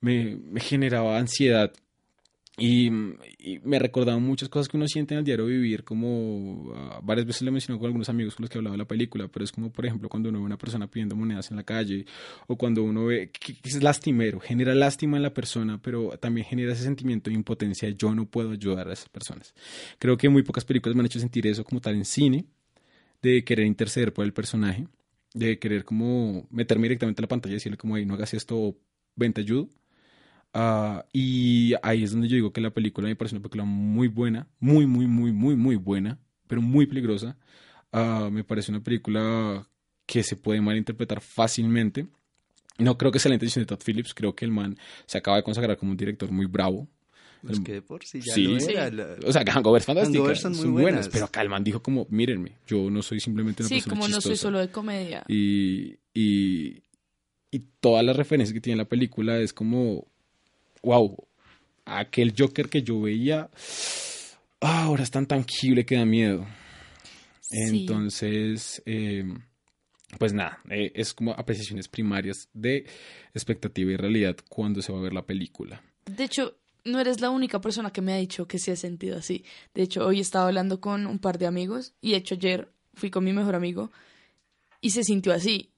me 0.00 0.60
generaba 0.60 1.18
ansiedad. 1.18 1.70
Y, 2.58 2.88
y 3.38 3.60
me 3.64 3.78
recordaba 3.78 4.18
muchas 4.18 4.50
cosas 4.50 4.68
que 4.68 4.76
uno 4.76 4.86
siente 4.86 5.14
en 5.14 5.20
el 5.20 5.24
diario 5.24 5.46
vivir, 5.46 5.84
como 5.84 6.70
ah, 6.76 7.00
varias 7.02 7.26
veces 7.26 7.42
le 7.42 7.50
mencionó 7.50 7.78
con 7.78 7.86
algunos 7.86 8.10
amigos 8.10 8.34
con 8.34 8.42
los 8.42 8.50
que 8.50 8.58
hablaba 8.58 8.74
de 8.74 8.78
la 8.78 8.86
película, 8.86 9.26
pero 9.28 9.42
es 9.44 9.52
como, 9.52 9.72
por 9.72 9.86
ejemplo, 9.86 10.10
cuando 10.10 10.28
uno 10.28 10.38
ve 10.38 10.42
a 10.42 10.46
una 10.46 10.58
persona 10.58 10.86
pidiendo 10.86 11.16
monedas 11.16 11.50
en 11.50 11.56
la 11.56 11.62
calle, 11.62 12.04
o 12.48 12.56
cuando 12.56 12.82
uno 12.82 13.06
ve 13.06 13.30
que, 13.30 13.56
es 13.64 13.82
lastimero, 13.82 14.38
genera 14.38 14.74
lástima 14.74 15.16
en 15.16 15.22
la 15.22 15.32
persona, 15.32 15.80
pero 15.80 16.10
también 16.18 16.46
genera 16.46 16.74
ese 16.74 16.82
sentimiento 16.82 17.30
de 17.30 17.36
impotencia, 17.36 17.88
yo 17.88 18.14
no 18.14 18.26
puedo 18.26 18.50
ayudar 18.50 18.88
a 18.88 18.92
esas 18.92 19.08
personas. 19.08 19.54
Creo 19.98 20.18
que 20.18 20.28
muy 20.28 20.42
pocas 20.42 20.66
películas 20.66 20.94
me 20.94 21.00
han 21.00 21.06
hecho 21.06 21.20
sentir 21.20 21.46
eso 21.46 21.64
como 21.64 21.80
tal 21.80 21.94
en 21.94 22.04
cine, 22.04 22.44
de 23.22 23.44
querer 23.44 23.64
interceder 23.64 24.12
por 24.12 24.26
el 24.26 24.34
personaje, 24.34 24.86
de 25.32 25.58
querer 25.58 25.84
como 25.84 26.46
meterme 26.50 26.84
directamente 26.84 27.22
a 27.22 27.24
la 27.24 27.28
pantalla 27.28 27.52
y 27.52 27.56
decirle 27.56 27.78
como, 27.78 27.96
hey, 27.96 28.04
no 28.04 28.14
hagas 28.14 28.34
esto, 28.34 28.76
ven, 29.16 29.32
te 29.32 29.40
ayudo. 29.40 29.70
Ah, 30.54 31.04
y 31.12 31.72
ahí 31.82 32.02
es 32.02 32.12
donde 32.12 32.28
yo 32.28 32.34
digo 32.36 32.52
que 32.52 32.60
la 32.60 32.70
película 32.70 33.08
me 33.08 33.16
parece 33.16 33.34
una 33.36 33.42
película 33.42 33.64
muy 33.64 34.08
buena, 34.08 34.48
muy, 34.60 34.86
muy, 34.86 35.06
muy, 35.06 35.32
muy, 35.32 35.56
muy 35.56 35.76
buena, 35.76 36.18
pero 36.46 36.60
muy 36.60 36.86
peligrosa. 36.86 37.36
Ah, 37.90 38.28
me 38.30 38.44
parece 38.44 38.70
una 38.70 38.82
película 38.82 39.66
que 40.06 40.22
se 40.22 40.36
puede 40.36 40.60
malinterpretar 40.60 41.20
fácilmente. 41.20 42.06
No 42.78 42.98
creo 42.98 43.12
que 43.12 43.18
sea 43.18 43.30
la 43.30 43.34
intención 43.36 43.62
de 43.62 43.66
Todd 43.66 43.80
Phillips, 43.84 44.12
creo 44.14 44.34
que 44.34 44.44
el 44.44 44.50
man 44.50 44.76
se 45.06 45.18
acaba 45.18 45.36
de 45.38 45.42
consagrar 45.42 45.76
como 45.76 45.92
un 45.92 45.96
director 45.96 46.30
muy 46.30 46.46
bravo. 46.46 46.88
Es 47.48 47.58
que 47.60 47.72
de 47.72 47.82
por 47.82 48.04
sí 48.04 48.20
ya 48.20 48.34
Sí. 48.34 48.44
lo 48.46 48.60
Sí. 48.60 48.72
era. 48.72 48.88
la- 48.90 49.16
O 49.26 49.32
sea, 49.32 49.42
Hangover 49.44 49.80
es 49.80 49.86
fantástica, 49.86 50.18
Hangover 50.18 50.36
son 50.38 50.52
muy 50.52 50.66
buenas, 50.68 50.82
buenas. 50.82 51.08
pero 51.08 51.24
acá 51.24 51.42
el 51.42 51.48
man 51.48 51.64
dijo 51.64 51.82
como, 51.82 52.06
mírenme, 52.08 52.52
yo 52.68 52.88
no 52.90 53.02
soy 53.02 53.18
simplemente 53.20 53.62
una 53.64 53.68
Sí, 53.68 53.74
persona 53.76 53.90
como 53.90 54.02
no 54.08 54.20
soy 54.20 54.32
chistosa". 54.32 54.42
solo 54.42 54.58
de 54.60 54.68
comedia. 54.70 55.24
y, 55.28 55.96
y, 56.14 56.82
y 57.50 57.58
todas 57.80 58.04
las 58.04 58.16
referencias 58.16 58.52
que 58.54 58.60
tiene 58.60 58.76
la 58.78 58.88
película 58.88 59.38
es 59.38 59.52
como, 59.52 60.06
wow, 60.82 61.16
aquel 61.84 62.34
Joker 62.36 62.68
que 62.68 62.82
yo 62.82 63.00
veía, 63.00 63.50
ah, 64.60 64.84
ahora 64.84 65.02
es 65.02 65.10
tan 65.10 65.26
tangible 65.26 65.84
que 65.84 65.96
da 65.96 66.04
miedo. 66.04 66.46
Sí. 67.40 67.80
Entonces, 67.82 68.82
eh, 68.86 69.24
pues 70.18 70.32
nada, 70.32 70.60
eh, 70.70 70.92
es 70.94 71.14
como 71.14 71.32
apreciaciones 71.32 71.88
primarias 71.88 72.48
de 72.52 72.86
expectativa 73.34 73.92
y 73.92 73.96
realidad 73.96 74.36
cuando 74.48 74.82
se 74.82 74.92
va 74.92 74.98
a 74.98 75.02
ver 75.02 75.12
la 75.12 75.26
película. 75.26 75.82
De 76.06 76.24
hecho, 76.24 76.56
no 76.84 77.00
eres 77.00 77.20
la 77.20 77.30
única 77.30 77.60
persona 77.60 77.90
que 77.90 78.00
me 78.00 78.12
ha 78.12 78.16
dicho 78.16 78.46
que 78.46 78.58
se 78.58 78.72
ha 78.72 78.76
sentido 78.76 79.18
así. 79.18 79.44
De 79.74 79.82
hecho, 79.82 80.04
hoy 80.06 80.20
estaba 80.20 80.48
hablando 80.48 80.80
con 80.80 81.06
un 81.06 81.18
par 81.18 81.38
de 81.38 81.46
amigos 81.46 81.94
y 82.00 82.12
de 82.12 82.18
hecho 82.18 82.34
ayer 82.34 82.72
fui 82.94 83.10
con 83.10 83.24
mi 83.24 83.32
mejor 83.32 83.54
amigo 83.54 83.90
y 84.80 84.90
se 84.90 85.04
sintió 85.04 85.32
así. 85.32 85.71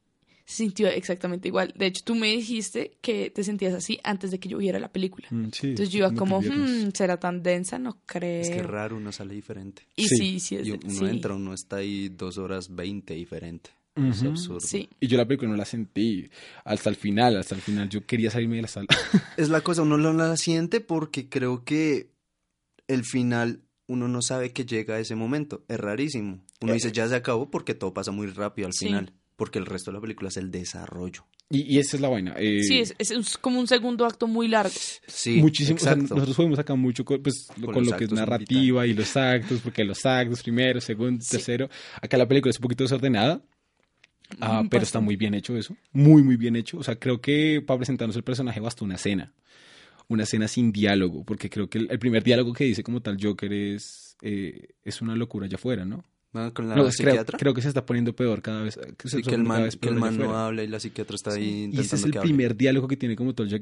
Se 0.46 0.56
sintió 0.56 0.88
exactamente 0.88 1.48
igual. 1.48 1.72
De 1.76 1.86
hecho, 1.86 2.02
tú 2.04 2.14
me 2.14 2.26
dijiste 2.28 2.98
que 3.00 3.30
te 3.30 3.42
sentías 3.44 3.72
así 3.72 3.98
antes 4.04 4.30
de 4.30 4.38
que 4.38 4.48
yo 4.50 4.58
viera 4.58 4.78
la 4.78 4.92
película. 4.92 5.26
Mm, 5.30 5.46
sí, 5.52 5.68
Entonces 5.68 5.90
yo 5.90 5.98
iba 6.00 6.12
como. 6.12 6.40
"Hmm, 6.40 6.90
¿será 6.92 7.18
tan 7.18 7.42
densa? 7.42 7.78
No 7.78 7.98
creo. 8.04 8.42
Es 8.42 8.50
que 8.50 8.58
es 8.58 8.66
raro, 8.66 8.96
uno 8.98 9.10
sale 9.10 9.34
diferente. 9.34 9.82
Y 9.96 10.06
Sí. 10.06 10.16
sí, 10.16 10.40
sí, 10.40 10.56
es 10.56 10.66
Y 10.68 10.72
uno 10.72 10.90
sí. 10.90 11.04
entra, 11.06 11.34
uno 11.34 11.54
está 11.54 11.76
ahí 11.76 12.10
dos 12.10 12.36
horas 12.38 12.74
veinte 12.74 13.14
diferente. 13.14 13.70
Es 13.96 14.22
absurdo. 14.24 14.58
Sí. 14.60 14.88
Y 15.00 15.06
yo 15.06 15.16
la 15.16 15.24
película 15.24 15.50
no 15.52 15.56
la 15.56 15.64
sentí 15.64 16.28
hasta 16.64 16.90
el 16.90 16.96
final, 16.96 17.36
hasta 17.36 17.54
el 17.54 17.60
final 17.62 17.88
yo 17.88 18.04
quería 18.04 18.28
salirme 18.30 18.56
de 18.56 18.62
la 18.62 18.68
sala. 18.68 18.88
Es 19.38 19.48
la 19.50 19.60
cosa, 19.62 19.82
uno 19.82 19.96
no 19.96 20.12
la 20.12 20.36
siente 20.36 20.80
porque 20.80 21.28
creo 21.28 21.64
que 21.64 22.10
el 22.88 23.04
final 23.04 23.62
uno 23.86 24.08
no 24.08 24.20
sabe 24.20 24.52
que 24.52 24.66
llega 24.66 24.96
a 24.96 24.98
ese 25.00 25.14
momento. 25.14 25.64
Es 25.68 25.78
rarísimo. 25.78 26.40
Uno 26.60 26.72
dice 26.72 26.90
ya 26.92 27.08
se 27.08 27.14
acabó 27.14 27.50
porque 27.50 27.74
todo 27.74 27.94
pasa 27.94 28.10
muy 28.10 28.26
rápido 28.26 28.66
al 28.66 28.72
Sí. 28.74 28.86
final. 28.86 29.12
Porque 29.36 29.58
el 29.58 29.66
resto 29.66 29.90
de 29.90 29.96
la 29.96 30.00
película 30.00 30.28
es 30.28 30.36
el 30.36 30.50
desarrollo. 30.50 31.26
Y, 31.50 31.62
y 31.74 31.78
esa 31.78 31.96
es 31.96 32.00
la 32.00 32.08
vaina. 32.08 32.34
eh, 32.38 32.62
Sí, 32.62 32.80
es, 32.80 33.38
como 33.38 33.58
un 33.58 33.66
segundo 33.66 34.06
acto 34.06 34.26
muy 34.28 34.46
largo. 34.48 34.74
Sí, 35.08 35.38
muchísimo. 35.40 35.76
o 35.76 35.80
sea, 35.80 35.92
exacto. 35.92 36.14
nosotros 36.14 36.36
podemos 36.36 36.56
sacar 36.56 36.76
mucho 36.76 37.04
con, 37.04 37.20
pues, 37.22 37.48
Con 37.72 37.84
lo 37.84 37.96
que 37.96 38.04
es 38.04 38.12
narrativa 38.12 38.86
y 38.86 38.94
los 38.94 39.16
actos, 39.16 39.60
porque 39.60 39.84
los 39.84 40.06
actos, 40.06 40.42
primero, 40.42 40.80
segundo, 40.80 41.22
Sí. 41.22 41.32
tercero. 41.32 41.68
Acá 42.00 42.16
la 42.16 42.28
película 42.28 42.50
es 42.50 42.58
un 42.58 42.62
poquito 42.62 42.84
desordenada, 42.84 43.42
ah, 44.40 44.62
Mm, 44.62 44.68
pero 44.68 44.82
está 44.84 45.00
muy 45.00 45.16
bien 45.16 45.34
hecho 45.34 45.56
eso. 45.56 45.76
Muy, 45.92 46.22
muy 46.22 46.36
bien 46.36 46.54
hecho. 46.56 46.78
O 46.78 46.82
sea, 46.84 46.96
creo 46.96 47.20
que 47.20 47.60
para 47.66 47.78
presentarnos 47.78 48.16
el 48.16 48.22
personaje 48.24 48.60
basta 48.60 48.84
una 48.84 48.94
escena. 48.94 49.32
Una 50.06 50.22
escena 50.24 50.46
sin 50.48 50.70
diálogo, 50.70 51.24
porque 51.24 51.48
creo 51.50 51.68
que 51.68 51.78
el, 51.78 51.90
el 51.90 51.98
primer 51.98 52.22
diálogo 52.22 52.52
que 52.52 52.64
dice 52.64 52.82
como 52.84 53.00
tal 53.00 53.16
Joker 53.20 53.52
es, 53.52 54.16
eh, 54.22 54.74
es 54.84 55.00
una 55.02 55.16
locura 55.16 55.46
allá 55.46 55.56
afuera, 55.56 55.84
¿no? 55.84 56.04
Con 56.52 56.68
la 56.68 56.74
No, 56.74 56.88
es- 56.88 56.96
creo, 56.96 57.54
que 57.54 57.62
se 57.62 57.68
está 57.68 57.86
poniendo 57.86 58.14
peor 58.16 58.42
cada 58.42 58.62
vez. 58.64 58.76
Que 58.98 59.08
se 59.08 59.18
Sí, 59.18 59.22
que 59.22 59.36
el 59.36 59.44
man, 59.44 59.70
que 59.80 59.88
el 59.88 59.94
no 60.18 60.36
habla 60.36 60.64
y 60.64 60.66
la 60.66 60.80
psiquiatra 60.80 61.14
está 61.14 61.30
ahí 61.32 61.70
Y 61.72 61.78
ese 61.78 61.94
es 61.94 62.02
el 62.04 62.10
que 62.10 62.18
hable. 62.18 62.28
primer 62.28 62.56
diálogo 62.56 62.88
que 62.88 62.96
tiene 62.96 63.14
como 63.14 63.34
todo 63.36 63.46
el 63.46 63.54
eh, 63.54 63.60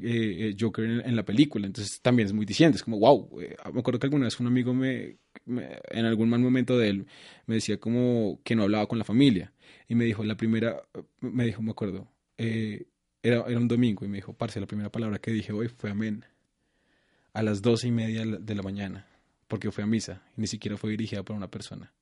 eh, 0.49 0.55
Joker 0.59 0.83
en, 0.83 1.01
en 1.05 1.15
la 1.15 1.23
película. 1.23 1.67
Entonces 1.67 2.01
también 2.01 2.25
es 2.25 2.33
muy 2.33 2.47
diciente. 2.47 2.77
Es 2.77 2.83
como, 2.83 2.97
wow. 2.97 3.39
eh, 3.41 3.55
me 3.71 3.79
acuerdo 3.81 3.99
que 3.99 4.07
alguna 4.07 4.25
vez 4.25 4.39
un 4.39 4.47
amigo 4.47 4.73
me, 4.73 5.17
me- 5.45 5.77
en 5.91 6.05
algún 6.05 6.29
mal 6.29 6.39
momento 6.39 6.75
de 6.77 6.89
él, 6.89 7.05
me 7.45 7.55
decía 7.55 7.79
como 7.79 8.39
que 8.43 8.55
no 8.55 8.63
hablaba 8.63 8.87
con 8.87 8.97
la 8.97 9.03
familia. 9.05 9.53
Y 9.87 9.93
me 9.93 10.05
dijo, 10.05 10.23
la 10.23 10.35
primera, 10.35 10.81
me 11.21 11.45
dijo, 11.45 11.61
me 11.61 11.71
acuerdo, 11.71 12.07
eh, 12.39 12.87
era, 13.21 13.43
era 13.47 13.59
un 13.59 13.67
domingo 13.67 14.03
y 14.03 14.07
me 14.07 14.17
dijo, 14.17 14.33
parce, 14.33 14.59
la 14.59 14.65
primera 14.65 14.91
palabra 14.91 15.19
que 15.19 15.29
dije 15.31 15.53
hoy 15.53 15.67
fue 15.67 15.91
amén. 15.91 16.25
A 17.33 17.43
las 17.43 17.61
doce 17.61 17.87
y 17.87 17.91
media 17.91 18.21
de 18.21 18.25
la- 18.25 18.37
de 18.37 18.55
la 18.55 18.63
mañana. 18.63 19.05
Porque 19.47 19.71
fue 19.71 19.83
a 19.83 19.87
misa. 19.87 20.23
Y 20.35 20.41
ni 20.41 20.47
siquiera 20.47 20.77
fue 20.77 20.89
dirigida 20.89 21.21
por 21.23 21.35
una 21.35 21.51
persona. 21.51 21.93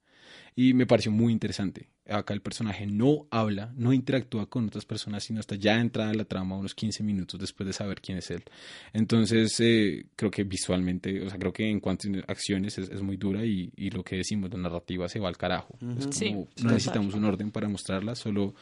Y 0.56 0.74
me 0.74 0.86
pareció 0.86 1.12
muy 1.12 1.32
interesante. 1.32 1.88
Acá 2.10 2.34
el 2.34 2.42
personaje 2.42 2.86
no 2.86 3.28
habla, 3.32 3.72
no 3.78 3.94
interactúa 3.94 4.50
con 4.50 4.66
otras 4.66 4.86
personas, 4.86 5.24
sino 5.24 5.40
hasta 5.40 5.56
ya 5.56 5.80
entrada 5.80 6.12
en 6.12 6.18
la 6.18 6.26
trama, 6.26 6.58
unos 6.58 6.76
15 6.76 7.04
minutos 7.04 7.40
después 7.40 7.66
de 7.68 7.74
saber 7.74 8.02
quién 8.02 8.18
es 8.18 8.30
él. 8.32 8.44
Entonces, 8.92 9.58
eh, 9.60 10.08
creo 10.16 10.30
que 10.30 10.44
visualmente, 10.44 11.22
o 11.22 11.30
sea, 11.30 11.40
creo 11.40 11.54
que 11.54 11.70
en 11.70 11.80
cuanto 11.80 12.10
a 12.10 12.32
acciones 12.32 12.78
es, 12.78 12.90
es 12.90 13.02
muy 13.02 13.16
dura 13.16 13.46
y, 13.46 13.72
y 13.78 13.92
lo 13.92 14.04
que 14.04 14.18
decimos, 14.18 14.52
la 14.52 14.58
narrativa 14.58 15.08
se 15.08 15.20
va 15.20 15.30
al 15.30 15.38
carajo. 15.38 15.78
Es 15.98 16.08
como, 16.08 16.12
Sí, 16.12 16.32
no 16.64 16.72
necesitamos 16.72 17.14
un 17.14 17.24
orden 17.24 17.52
para 17.52 17.70
mostrarla, 17.70 18.16
solo 18.16 18.54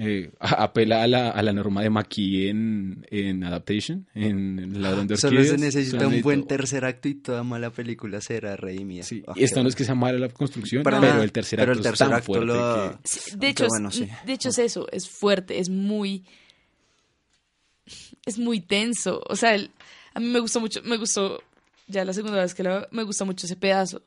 eh, 0.00 0.30
apela 0.38 1.02
a 1.02 1.06
la, 1.08 1.30
a 1.30 1.42
la 1.42 1.52
norma 1.52 1.82
de 1.82 1.90
Maki 1.90 2.46
en, 2.48 3.04
en 3.10 3.42
Adaptation, 3.42 4.06
en 4.14 4.58
El 4.60 4.80
Ladrón 4.80 5.08
de 5.08 5.16
Solo 5.16 5.42
se 5.44 5.58
necesita 5.58 5.98
Solo 5.98 6.08
un 6.16 6.22
buen 6.22 6.46
tercer 6.46 6.84
acto 6.84 7.08
y 7.08 7.14
toda 7.16 7.42
mala 7.42 7.70
película 7.70 8.20
será 8.20 8.56
redimida. 8.56 9.02
Sí, 9.02 9.24
y 9.34 9.42
esto 9.44 9.60
no 9.62 9.68
es 9.68 9.74
que 9.74 9.84
sea 9.84 9.96
mala 9.96 10.18
la 10.18 10.28
construcción, 10.28 10.84
Para 10.84 11.00
pero 11.00 11.20
el 11.22 11.32
tercer 11.32 11.58
pero 11.58 11.72
acto 11.72 11.88
el 11.88 11.92
es 11.92 11.98
tan 11.98 12.12
acto 12.12 12.26
fuerte 12.26 12.46
lo- 12.46 12.92
que... 13.02 13.08
Sí, 13.08 13.36
de 13.36 13.48
hecho, 13.48 13.64
es- 13.64 13.68
bueno, 13.70 13.90
sí. 13.90 14.08
de 14.24 14.32
hecho 14.32 14.48
es 14.50 14.58
eso, 14.58 14.86
es 14.92 15.08
fuerte, 15.10 15.58
es 15.58 15.68
muy, 15.68 16.24
es 18.26 18.38
muy 18.38 18.60
tenso. 18.60 19.22
O 19.28 19.36
sea, 19.36 19.54
el- 19.54 19.70
a 20.14 20.20
mí 20.20 20.26
me 20.26 20.40
gustó 20.40 20.60
mucho, 20.60 20.80
me 20.84 20.96
gustó, 20.96 21.42
ya 21.86 22.04
la 22.04 22.12
segunda 22.12 22.40
vez 22.40 22.54
que 22.54 22.62
la 22.62 22.70
veo, 22.70 22.88
me 22.90 23.02
gustó 23.02 23.24
mucho 23.26 23.46
ese 23.46 23.56
pedazo. 23.56 24.02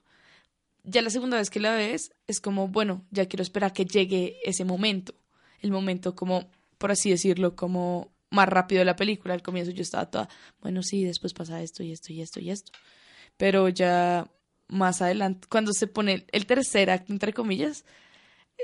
Ya 0.84 1.02
la 1.02 1.10
segunda 1.12 1.38
vez 1.38 1.50
que 1.50 1.60
la 1.60 1.76
ves, 1.76 2.12
es 2.28 2.40
como, 2.42 2.68
bueno, 2.68 3.06
ya 3.12 3.26
quiero 3.28 3.44
esperar 3.44 3.72
que 3.74 3.86
llegue 3.86 4.38
ese 4.44 4.66
momento. 4.66 5.14
El 5.62 5.72
momento 5.72 6.16
como, 6.16 6.50
por 6.78 6.92
así 6.92 7.10
decirlo, 7.10 7.56
como 7.56 8.12
más 8.32 8.50
rápido 8.50 8.80
de 8.80 8.86
la 8.86 8.96
película. 8.96 9.34
Al 9.34 9.44
comienzo 9.44 9.72
yo 9.72 9.82
estaba 9.82 10.10
toda, 10.10 10.30
bueno, 10.62 10.84
sí, 10.84 11.04
después 11.04 11.34
pasa 11.34 11.62
esto 11.62 11.84
y 11.84 11.92
esto 11.92 12.12
y 12.14 12.22
esto 12.22 12.40
y 12.40 12.50
esto. 12.50 12.72
Pero 13.38 13.70
ya 13.70 14.30
más 14.68 15.02
adelante, 15.02 15.48
cuando 15.50 15.74
se 15.74 15.88
pone 15.88 16.26
el 16.32 16.46
tercer 16.46 16.90
acto, 16.90 17.12
entre 17.14 17.34
comillas, 17.34 17.86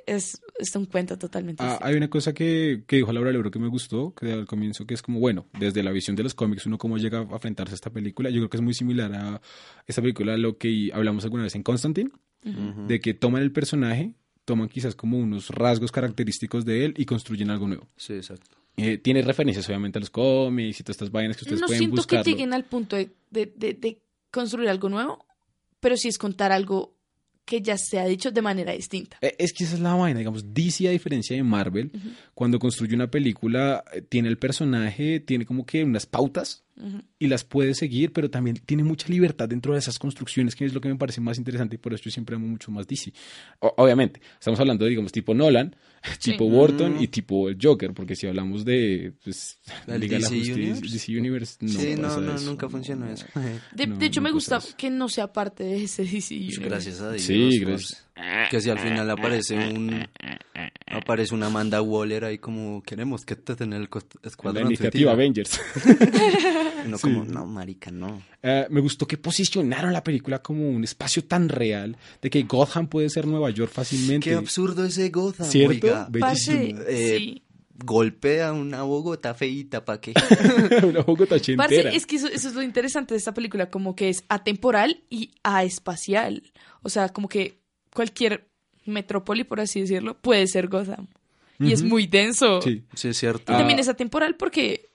es, 0.05 0.41
es 0.59 0.75
un 0.75 0.85
cuento 0.85 1.17
totalmente 1.17 1.63
Ah, 1.63 1.79
hay 1.81 1.95
una 1.95 2.09
cosa 2.09 2.33
que, 2.33 2.83
que 2.87 2.97
dijo 2.97 3.11
Laura 3.11 3.31
Lebro 3.31 3.51
que 3.51 3.59
me 3.59 3.67
gustó, 3.67 4.13
que 4.13 4.31
al 4.31 4.45
comienzo, 4.45 4.85
que 4.85 4.93
es 4.93 5.01
como, 5.01 5.19
bueno, 5.19 5.47
desde 5.59 5.83
la 5.83 5.91
visión 5.91 6.15
de 6.15 6.23
los 6.23 6.33
cómics, 6.33 6.65
uno 6.65 6.77
cómo 6.77 6.97
llega 6.97 7.19
a 7.19 7.21
enfrentarse 7.23 7.73
a 7.73 7.75
esta 7.75 7.89
película. 7.89 8.29
Yo 8.29 8.37
creo 8.37 8.49
que 8.49 8.57
es 8.57 8.63
muy 8.63 8.73
similar 8.73 9.13
a 9.13 9.41
esta 9.85 10.01
película, 10.01 10.33
a 10.33 10.37
lo 10.37 10.57
que 10.57 10.91
hablamos 10.93 11.23
alguna 11.23 11.43
vez 11.43 11.55
en 11.55 11.63
Constantine, 11.63 12.11
de 12.43 13.01
que 13.01 13.13
toman 13.13 13.41
el 13.41 13.51
personaje, 13.51 14.13
toman 14.47 14.69
quizás 14.69 14.95
como 14.95 15.19
unos 15.19 15.49
rasgos 15.49 15.91
característicos 15.91 16.63
de 16.63 16.85
él 16.85 16.93
y 16.95 17.03
construyen 17.05 17.49
algo 17.49 17.67
nuevo. 17.67 17.85
Sí, 17.97 18.13
exacto. 18.13 18.55
Eh, 18.77 18.97
tiene 18.97 19.21
referencias 19.21 19.67
obviamente 19.67 19.99
a 19.99 20.01
los 20.01 20.09
cómics 20.09 20.79
y 20.79 20.83
todas 20.83 20.95
estas 20.95 21.11
vainas 21.11 21.35
que 21.35 21.43
ustedes 21.43 21.59
no 21.59 21.67
pueden 21.67 21.79
siento 21.79 21.95
buscar. 21.97 22.23
que 22.23 22.31
lleguen 22.31 22.53
al 22.53 22.63
punto 22.63 22.95
de, 22.95 23.09
de- 23.29 23.51
de- 23.57 23.73
de 23.73 24.01
construir 24.31 24.69
algo 24.69 24.87
nuevo, 24.87 25.25
pero 25.81 25.97
sí 25.97 26.07
es 26.07 26.17
contar 26.17 26.51
algo 26.53 26.95
que 27.43 27.61
ya 27.61 27.77
se 27.77 27.99
ha 27.99 28.05
dicho 28.05 28.31
de 28.31 28.41
manera 28.41 28.71
distinta. 28.73 29.17
Eh, 29.21 29.35
Es 29.39 29.51
que 29.53 29.63
esa 29.65 29.75
es 29.75 29.81
la 29.81 29.95
vaina, 29.95 30.19
digamos, 30.19 30.53
DC 30.53 30.87
a 30.87 30.91
diferencia 30.91 31.35
de 31.35 31.43
Marvel, 31.43 31.91
cuando 32.33 32.57
construye 32.59 32.95
una 32.95 33.09
película, 33.09 33.83
eh, 33.93 34.01
tiene 34.01 34.29
el 34.29 34.37
personaje, 34.37 35.19
tiene 35.21 35.45
como 35.45 35.65
que 35.65 35.83
unas 35.83 36.05
pautas 36.05 36.63
y 37.17 37.27
las 37.27 37.43
puede 37.43 37.73
seguir, 37.73 38.13
pero 38.13 38.29
también 38.29 38.57
tiene 38.65 38.83
mucha 38.83 39.07
libertad 39.09 39.49
dentro 39.49 39.73
de 39.73 39.79
esas 39.79 39.97
construcciones, 39.97 40.55
que 40.55 40.63
es 40.65 40.73
lo 40.73 40.81
que 40.81 40.89
me 40.89 40.95
parece 40.95 41.19
más 41.21 41.37
interesante 41.39 41.75
y 41.75 41.79
por 41.79 41.93
eso 41.93 42.03
yo 42.03 42.11
siempre 42.11 42.35
amo 42.35 42.47
mucho 42.47 42.69
más 42.71 42.85
DC. 42.87 43.11
O- 43.59 43.73
obviamente, 43.77 44.21
estamos 44.39 44.59
hablando 44.59 44.83
de, 44.85 44.89
digamos, 44.91 45.11
tipo 45.11 45.33
Nolan, 45.33 45.75
Sí. 46.19 46.31
tipo 46.31 46.47
Burton 46.47 46.95
Mm. 46.97 47.01
y 47.03 47.07
tipo 47.07 47.49
el 47.49 47.57
Joker, 47.61 47.93
porque 47.93 48.15
si 48.15 48.27
hablamos 48.27 48.63
de 48.63 49.13
pues, 49.23 49.59
¿El 49.87 49.99
Liga 50.01 50.17
de 50.17 50.23
la 50.23 50.29
DC 50.29 50.37
Justicia, 50.39 50.53
Universe? 50.55 50.93
DC 50.93 51.17
Universe, 51.17 51.57
no 51.61 51.69
sí, 51.69 51.95
no, 51.95 52.01
pasa 52.03 52.21
no, 52.21 52.35
eso. 52.35 52.45
nunca 52.45 52.69
funcionó 52.69 53.09
eso. 53.09 53.25
De, 53.75 53.87
No, 53.87 53.97
de 53.97 54.05
hecho, 54.05 54.21
no 54.21 54.25
me 54.25 54.31
gusta 54.31 54.57
eso. 54.57 54.75
que 54.77 54.89
no 54.91 55.09
sea 55.09 55.33
parte 55.33 55.63
de 55.63 55.83
ese 55.83 56.03
DC. 56.03 56.11
Pues 56.35 56.57
Universe. 56.57 56.61
gracias 56.69 57.01
a 57.01 57.11
Dios. 57.11 57.23
Sí, 57.23 57.59
pues, 57.63 58.05
gracias. 58.15 58.49
Que 58.51 58.61
si 58.61 58.69
al 58.69 58.79
final 58.79 59.09
aparece 59.09 59.55
un 59.55 60.05
aparece 60.89 61.33
una 61.35 61.47
Amanda 61.47 61.81
Waller 61.81 62.25
ahí 62.25 62.37
como 62.37 62.81
queremos 62.83 63.25
que 63.25 63.35
te 63.35 63.61
en 63.63 63.73
el 63.73 63.89
cost- 63.89 64.15
La 64.21 64.29
escuadrón 64.29 64.67
iniciativa 64.67 65.11
suicida". 65.11 65.11
Avengers. 65.11 65.61
No 66.87 66.97
como, 66.99 67.25
no, 67.25 67.45
marica, 67.45 67.91
no. 67.91 68.21
Eh, 68.41 68.65
me 68.69 68.79
gustó 68.79 69.05
que 69.05 69.17
posicionaron 69.17 69.91
la 69.91 70.03
película 70.03 70.41
como 70.41 70.69
un 70.69 70.83
espacio 70.85 71.25
tan 71.25 71.49
real 71.49 71.97
de 72.21 72.29
que 72.29 72.43
Gotham 72.43 72.87
puede 72.87 73.09
ser 73.09 73.27
Nueva 73.27 73.49
York 73.49 73.71
fácilmente. 73.73 74.29
Qué 74.29 74.35
absurdo 74.37 74.85
ese 74.85 75.09
Gotham, 75.09 75.47
¿Cierto? 75.47 75.87
oiga. 75.87 76.07
Bellísimo. 76.09 76.81
Eh, 76.87 77.15
sí. 77.17 77.43
Golpea 77.83 78.53
una 78.53 78.83
Bogotá 78.83 79.33
feíta, 79.35 79.83
¿pa' 79.85 79.99
qué? 80.01 80.13
Una 80.87 81.01
Bogotá 81.01 81.35
ochentera. 81.35 81.67
Parce, 81.83 81.95
es 81.95 82.05
que 82.07 82.15
eso, 82.15 82.27
eso 82.27 82.47
es 82.47 82.55
lo 82.55 82.63
interesante 82.63 83.13
de 83.13 83.17
esta 83.19 83.33
película, 83.35 83.69
como 83.69 83.95
que 83.95 84.09
es 84.09 84.23
atemporal 84.29 85.03
y 85.09 85.31
aespacial. 85.43 86.41
O 86.81 86.89
sea, 86.89 87.09
como 87.09 87.27
que 87.27 87.59
cualquier 87.93 88.47
metrópoli, 88.87 89.43
por 89.43 89.59
así 89.59 89.81
decirlo, 89.81 90.15
puede 90.17 90.47
ser 90.47 90.67
Gotham. 90.67 91.07
Y 91.59 91.71
es 91.73 91.81
muy 91.83 92.05
denso. 92.07 92.61
Sí. 92.61 92.83
Sí, 92.93 93.07
es 93.09 93.17
cierto. 93.17 93.51
Y 93.51 93.55
Ah. 93.55 93.57
también 93.59 93.79
es 93.79 93.87
atemporal 93.87 94.35
porque, 94.35 94.89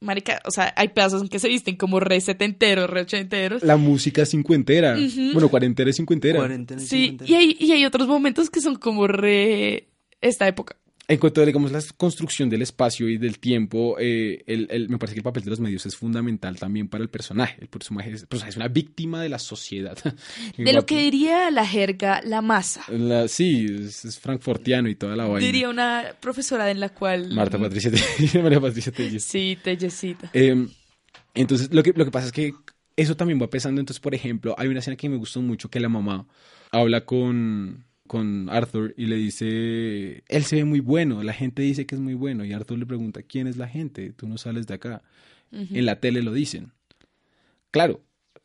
marica, 0.00 0.40
o 0.44 0.50
sea, 0.50 0.72
hay 0.76 0.88
pedazos 0.88 1.22
en 1.22 1.28
que 1.28 1.38
se 1.38 1.48
visten 1.48 1.76
como 1.76 2.00
re 2.00 2.20
setenteros, 2.20 2.90
re 2.90 3.02
ochenteros. 3.02 3.62
La 3.62 3.76
música 3.76 4.26
cincuentera. 4.26 4.96
Bueno, 5.32 5.48
cuarentera 5.48 5.90
y 5.90 5.92
cincuentera. 5.92 6.38
Cuarentena 6.40 6.82
y 6.82 6.86
Sí, 6.86 7.06
cincuenta. 7.08 7.24
y 7.32 7.34
hay, 7.36 7.56
y 7.60 7.72
hay 7.72 7.84
otros 7.84 8.08
momentos 8.08 8.50
que 8.50 8.60
son 8.60 8.74
como 8.76 9.06
re 9.06 9.86
esta 10.20 10.48
época. 10.48 10.76
En 11.10 11.18
cuanto 11.18 11.42
a 11.42 11.44
digamos, 11.44 11.72
la 11.72 11.82
construcción 11.96 12.48
del 12.48 12.62
espacio 12.62 13.08
y 13.08 13.18
del 13.18 13.40
tiempo, 13.40 13.96
eh, 13.98 14.44
el- 14.46 14.68
el- 14.70 14.88
me 14.88 14.96
parece 14.96 15.14
que 15.14 15.18
el 15.18 15.24
papel 15.24 15.42
de 15.42 15.50
los 15.50 15.58
medios 15.58 15.84
es 15.84 15.96
fundamental 15.96 16.56
también 16.56 16.86
para 16.86 17.02
el 17.02 17.10
personaje. 17.10 17.56
El 17.60 17.66
personaje 17.66 18.12
es, 18.12 18.22
el 18.22 18.28
personaje 18.28 18.50
es 18.50 18.56
una 18.56 18.68
víctima 18.68 19.20
de 19.20 19.28
la 19.28 19.40
sociedad. 19.40 19.98
De 20.56 20.72
lo 20.72 20.86
que 20.86 21.00
diría 21.02 21.50
la 21.50 21.66
jerga, 21.66 22.20
la 22.24 22.42
masa. 22.42 22.84
La- 22.92 23.26
sí, 23.26 23.66
es, 23.68 24.04
es 24.04 24.20
frankfurtiano 24.20 24.88
y 24.88 24.94
toda 24.94 25.16
la 25.16 25.24
vaina. 25.26 25.44
Diría 25.44 25.68
una 25.68 26.04
profesora 26.20 26.70
en 26.70 26.78
la 26.78 26.90
cual... 26.90 27.32
Marta 27.34 27.58
Patricia 27.58 27.90
Telles. 27.90 28.34
María 28.42 28.60
Patricia 28.60 28.92
Telles. 28.92 29.24
Sí, 29.24 29.58
Tellecita. 29.62 30.30
Eh, 30.32 30.64
entonces, 31.34 31.74
lo 31.74 31.82
que, 31.82 31.92
lo 31.92 32.04
que 32.04 32.10
pasa 32.12 32.26
es 32.26 32.32
que 32.32 32.54
eso 32.96 33.16
también 33.16 33.42
va 33.42 33.50
pesando. 33.50 33.80
Entonces, 33.80 34.00
por 34.00 34.14
ejemplo, 34.14 34.54
hay 34.56 34.68
una 34.68 34.78
escena 34.78 34.96
que 34.96 35.08
me 35.08 35.16
gustó 35.16 35.42
mucho 35.42 35.68
que 35.70 35.80
la 35.80 35.88
mamá 35.88 36.28
habla 36.70 37.04
con, 37.04 37.84
con 38.10 38.48
Arthur 38.50 38.92
y 38.96 39.06
le 39.06 39.14
dice, 39.14 40.24
él 40.26 40.42
se 40.42 40.56
ve 40.56 40.64
muy 40.64 40.80
bueno, 40.80 41.22
la 41.22 41.32
gente 41.32 41.62
dice 41.62 41.86
que 41.86 41.94
es 41.94 42.00
muy 42.00 42.14
bueno. 42.14 42.44
Y 42.44 42.52
Arthur 42.52 42.76
le 42.76 42.84
pregunta, 42.84 43.22
¿quién 43.22 43.46
es 43.46 43.56
la 43.56 43.68
gente? 43.68 44.12
Tú 44.14 44.26
no 44.26 44.36
sales 44.36 44.66
de 44.66 44.74
acá. 44.74 45.00
En 45.52 45.86
la 45.86 46.00
tele 46.00 46.20
lo 46.20 46.32
dicen. 46.32 46.72
Claro, 47.70 48.00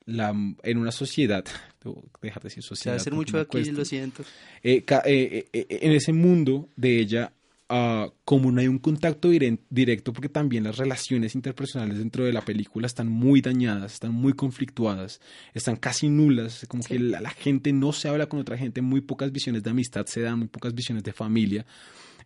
la, 0.05 0.29
en 0.61 0.77
una 0.77 0.91
sociedad, 0.91 1.43
dejar 2.21 2.43
de 2.43 2.49
decir 2.49 2.61
Se 2.61 2.67
va 2.67 2.75
sociedad. 2.75 2.93
a 2.93 3.01
hacer 3.01 3.13
mucho 3.13 3.39
aquí, 3.39 3.49
cuesta. 3.53 3.73
lo 3.73 3.85
siento. 3.85 4.21
Eh, 4.61 4.83
eh, 4.87 5.01
eh, 5.05 5.45
eh, 5.51 5.65
en 5.81 5.91
ese 5.93 6.13
mundo 6.13 6.69
de 6.75 6.99
ella, 6.99 7.33
ah, 7.69 8.09
como 8.23 8.51
no 8.51 8.61
hay 8.61 8.67
un 8.67 8.79
contacto 8.79 9.29
directo, 9.69 10.13
porque 10.13 10.29
también 10.29 10.63
las 10.63 10.77
relaciones 10.77 11.35
interpersonales 11.35 11.97
dentro 11.97 12.23
de 12.25 12.33
la 12.33 12.41
película 12.41 12.87
están 12.87 13.07
muy 13.09 13.41
dañadas, 13.41 13.93
están 13.93 14.13
muy 14.13 14.33
conflictuadas, 14.33 15.19
están 15.53 15.75
casi 15.75 16.09
nulas, 16.09 16.65
como 16.67 16.83
Sí. 16.83 16.89
que 16.89 16.99
la, 16.99 17.21
la 17.21 17.29
gente 17.31 17.73
no 17.73 17.91
se 17.93 18.07
habla 18.09 18.27
con 18.27 18.39
otra 18.39 18.57
gente, 18.57 18.81
muy 18.81 19.01
pocas 19.01 19.31
visiones 19.31 19.63
de 19.63 19.69
amistad 19.71 20.05
se 20.05 20.21
dan, 20.21 20.39
muy 20.39 20.47
pocas 20.47 20.73
visiones 20.73 21.03
de 21.03 21.13
familia. 21.13 21.65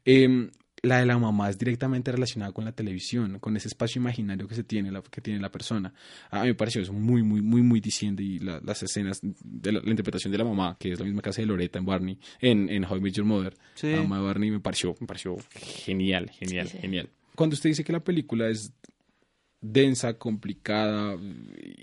Em, 0.05 0.49
la 0.81 0.99
de 0.99 1.05
la 1.05 1.17
mamá 1.17 1.49
es 1.49 1.57
directamente 1.57 2.11
relacionada 2.11 2.51
con 2.53 2.63
la 2.65 2.71
televisión, 2.71 3.39
con 3.39 3.57
ese 3.57 3.67
espacio 3.67 3.99
imaginario 3.99 4.47
que 4.47 4.55
se 4.55 4.63
tiene, 4.63 4.91
la, 4.91 5.01
que 5.01 5.19
tiene 5.21 5.39
la 5.39 5.51
persona. 5.51 5.93
A 6.31 6.41
mí 6.41 6.47
me 6.47 6.55
pareció 6.55 6.81
eso 6.81 6.93
muy, 6.93 7.21
muy, 7.23 7.41
muy, 7.41 7.61
muy 7.61 7.79
diciendo 7.81 8.21
y 8.21 8.39
la- 8.39 8.61
las 8.63 8.81
escenas 8.83 9.19
de 9.21 9.71
la, 9.73 9.79
la 9.81 9.89
interpretación 9.89 10.31
de 10.31 10.37
la 10.37 10.45
mamá, 10.45 10.77
que 10.79 10.91
es 10.93 10.99
la 10.99 11.05
misma 11.05 11.21
hace 11.25 11.41
de 11.41 11.47
Loretta 11.47 11.79
en 11.79 11.85
Barney, 11.85 12.19
en, 12.39 12.69
en 12.69 12.85
How 12.85 12.97
I 12.97 13.01
Met 13.01 13.13
Your 13.13 13.25
Mother, 13.25 13.57
Sí. 13.75 13.91
la 13.91 14.01
mamá 14.03 14.17
de 14.19 14.23
Barney 14.23 14.51
me 14.51 14.59
pareció, 14.59 14.95
me 14.99 15.07
pareció 15.07 15.35
genial, 15.51 16.29
genial, 16.31 16.67
Sí, 16.67 16.73
sí. 16.77 16.81
genial. 16.81 17.09
Cuando 17.35 17.53
usted 17.55 17.69
dice 17.69 17.83
que 17.83 17.91
la 17.93 17.99
película 18.03 18.47
es 18.49 18.71
densa, 19.61 20.13
complicada, 20.17 21.17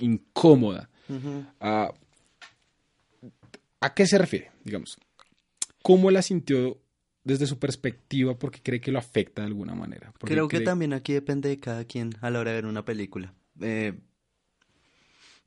incómoda. 0.00 0.88
¿a, 1.60 1.92
¿a 3.80 3.94
qué 3.94 4.06
se 4.06 4.18
refiere? 4.18 4.50
Digamos, 4.64 4.96
¿cómo 5.82 6.10
la 6.10 6.22
sintió 6.22 6.78
desde 7.26 7.46
su 7.46 7.58
perspectiva 7.58 8.38
porque 8.38 8.62
cree 8.62 8.80
que 8.80 8.92
lo 8.92 8.98
afecta 9.00 9.42
de 9.42 9.48
alguna 9.48 9.74
manera? 9.74 10.12
Creo 10.20 10.46
que 10.48 10.58
cree- 10.58 10.64
también 10.64 10.92
aquí 10.92 11.12
depende 11.12 11.48
de 11.48 11.58
cada 11.58 11.84
quien 11.84 12.12
a 12.20 12.30
la 12.30 12.38
hora 12.38 12.52
de 12.52 12.56
ver 12.56 12.66
una 12.66 12.84
película. 12.84 13.34
Eh, 13.60 13.98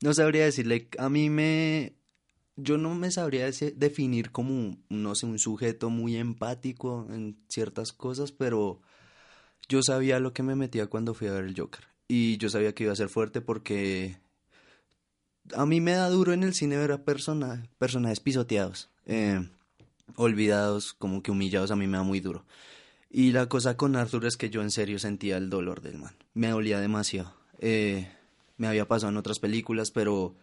no 0.02 0.14
sabría 0.14 0.44
decirle, 0.46 0.90
a 0.98 1.10
mí 1.10 1.30
me... 1.30 1.94
Yo 2.58 2.78
no 2.78 2.94
me 2.94 3.10
sabría 3.10 3.50
definir 3.78 4.32
como, 4.32 4.78
no 4.90 5.16
sé, 5.16 5.26
un 5.26 5.40
sujeto 5.40 5.90
muy 5.90 6.18
empático 6.18 7.08
en 7.10 7.38
ciertas 7.48 7.94
cosas, 7.94 8.34
pero 8.34 8.82
yo 9.70 9.82
sabía 9.82 10.20
lo 10.20 10.34
que 10.34 10.44
me 10.44 10.56
metía 10.56 10.88
cuando 10.88 11.14
fui 11.14 11.30
a 11.30 11.32
ver 11.32 11.46
el 11.46 11.58
Joker. 11.58 11.86
Y 12.10 12.36
yo 12.38 12.50
sabía 12.50 12.76
que 12.76 12.84
iba 12.84 12.92
a 12.92 12.98
ser 12.98 13.08
fuerte 13.08 13.40
porque 13.40 14.18
a 15.56 15.66
mí 15.66 15.80
me 15.80 15.94
da 15.94 16.10
duro 16.10 16.34
en 16.34 16.44
el 16.44 16.54
cine 16.54 16.76
ver 16.76 16.92
a 16.92 17.06
persona- 17.06 17.64
personajes 17.78 18.20
pisoteados, 18.20 18.90
eh, 19.06 19.48
olvidados, 20.16 20.94
como 20.94 21.24
que 21.24 21.32
humillados, 21.32 21.72
a 21.72 21.76
mí 21.76 21.88
me 21.88 21.98
da 21.98 22.04
muy 22.04 22.20
duro. 22.20 22.46
Y 23.10 23.32
la 23.32 23.48
cosa 23.48 23.76
con 23.76 23.96
Arthur 23.96 24.26
es 24.26 24.38
que 24.38 24.50
yo 24.50 24.62
en 24.62 24.72
serio 24.72 25.00
sentía 25.00 25.38
el 25.38 25.50
dolor 25.50 25.82
del 25.82 25.98
man. 25.98 26.16
Me 26.34 26.50
dolía 26.50 26.80
demasiado. 26.80 27.34
Eh, 27.60 28.12
me 28.58 28.68
había 28.68 28.88
pasado 28.88 29.12
en 29.12 29.18
otras 29.18 29.40
películas, 29.40 29.92
pero 29.92 30.36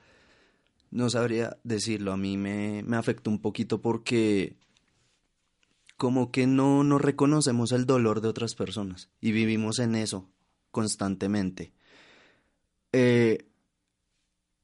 no 0.90 1.08
sabría 1.10 1.58
decirlo. 1.62 2.12
A 2.12 2.16
mí 2.16 2.36
me, 2.36 2.82
me 2.84 2.96
afectó 2.96 3.30
un 3.30 3.40
poquito 3.40 3.80
porque 3.80 4.56
como 5.96 6.30
que 6.30 6.46
no, 6.46 6.84
no 6.84 6.98
reconocemos 6.98 7.72
el 7.72 7.86
dolor 7.86 8.20
de 8.20 8.28
otras 8.28 8.54
personas 8.54 9.08
y 9.20 9.32
vivimos 9.32 9.78
en 9.78 9.94
eso 9.94 10.28
constantemente. 10.70 11.72
Eh, 12.92 13.46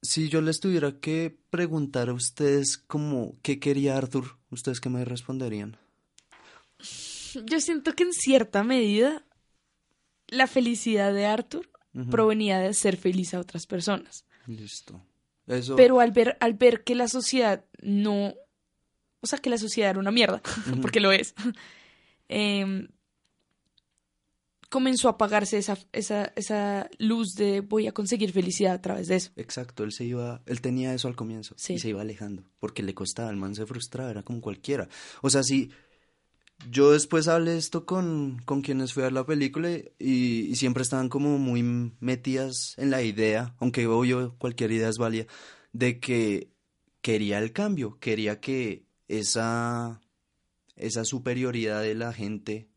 si 0.02 0.28
yo 0.28 0.40
les 0.40 0.60
tuviera 0.60 0.98
que 1.00 1.38
preguntar 1.50 2.08
a 2.08 2.14
ustedes 2.14 2.76
como 2.76 3.36
qué 3.42 3.58
quería 3.58 3.96
Arthur, 3.96 4.38
¿ustedes 4.52 4.80
qué 4.80 4.88
me 4.88 5.04
responderían? 5.04 5.76
Yo 7.46 7.60
siento 7.60 7.94
que 7.94 8.04
en 8.04 8.12
cierta 8.12 8.62
medida 8.62 9.24
la 10.28 10.46
felicidad 10.46 11.12
de 11.12 11.26
Arthur 11.26 11.68
provenía 12.10 12.58
de 12.58 12.72
ser 12.72 12.96
feliz 12.96 13.34
a 13.34 13.40
otras 13.40 13.66
personas. 13.66 14.24
Listo. 14.46 15.04
Eso. 15.46 15.76
Pero 15.76 16.00
al 16.00 16.12
ver, 16.12 16.36
al 16.40 16.54
ver 16.54 16.84
que 16.84 16.94
la 16.94 17.08
sociedad 17.08 17.64
no, 17.82 18.34
o 19.20 19.26
sea, 19.26 19.38
que 19.38 19.50
la 19.50 19.58
sociedad 19.58 19.90
era 19.90 19.98
una 19.98 20.10
mierda, 20.10 20.40
porque 20.80 21.00
lo 21.00 21.12
es, 21.12 21.34
em, 22.28 22.88
comenzó 24.72 25.08
a 25.08 25.12
apagarse 25.12 25.58
esa, 25.58 25.76
esa, 25.92 26.32
esa 26.34 26.88
luz 26.98 27.34
de 27.34 27.60
voy 27.60 27.86
a 27.86 27.92
conseguir 27.92 28.32
felicidad 28.32 28.72
a 28.72 28.80
través 28.80 29.06
de 29.06 29.16
eso. 29.16 29.30
Exacto, 29.36 29.84
él 29.84 29.92
se 29.92 30.06
iba, 30.06 30.42
él 30.46 30.62
tenía 30.62 30.94
eso 30.94 31.08
al 31.08 31.14
comienzo 31.14 31.54
Sí. 31.58 31.74
y 31.74 31.78
se 31.78 31.90
iba 31.90 32.00
alejando 32.00 32.42
porque 32.58 32.82
le 32.82 32.94
costaba, 32.94 33.28
el 33.28 33.36
man 33.36 33.54
se 33.54 33.66
frustraba, 33.66 34.10
era 34.10 34.22
como 34.22 34.40
cualquiera. 34.40 34.88
O 35.20 35.28
sea, 35.28 35.42
si 35.42 35.70
yo 36.70 36.90
después 36.92 37.28
hablé 37.28 37.58
esto 37.58 37.84
con, 37.84 38.40
con 38.46 38.62
quienes 38.62 38.94
fui 38.94 39.02
a 39.02 39.06
ver 39.06 39.12
la 39.12 39.26
película 39.26 39.68
y, 39.70 39.84
y 39.98 40.56
siempre 40.56 40.82
estaban 40.82 41.10
como 41.10 41.36
muy 41.36 41.62
metidas 42.00 42.74
en 42.78 42.90
la 42.90 43.02
idea, 43.02 43.54
aunque 43.58 43.86
obvio 43.86 44.36
cualquier 44.38 44.72
idea 44.72 44.88
es 44.88 44.96
válida, 44.96 45.26
de 45.74 46.00
que 46.00 46.50
quería 47.02 47.38
el 47.40 47.52
cambio, 47.52 47.98
quería 48.00 48.40
que 48.40 48.86
esa, 49.08 50.00
esa 50.76 51.04
superioridad 51.04 51.82
de 51.82 51.94
la 51.94 52.14
gente 52.14 52.71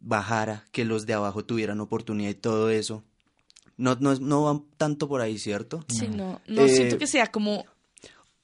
bajara, 0.00 0.64
que 0.72 0.84
los 0.84 1.06
de 1.06 1.14
abajo 1.14 1.44
tuvieran 1.44 1.80
oportunidad 1.80 2.30
y 2.30 2.34
todo 2.34 2.70
eso. 2.70 3.04
No, 3.76 3.96
no, 4.00 4.14
no 4.16 4.44
van 4.44 4.64
tanto 4.76 5.08
por 5.08 5.20
ahí, 5.20 5.38
¿cierto? 5.38 5.84
Sí, 5.88 6.08
no, 6.08 6.40
no 6.48 6.62
Eh, 6.62 6.68
siento 6.68 6.98
que 6.98 7.06
sea 7.06 7.28
como 7.28 7.64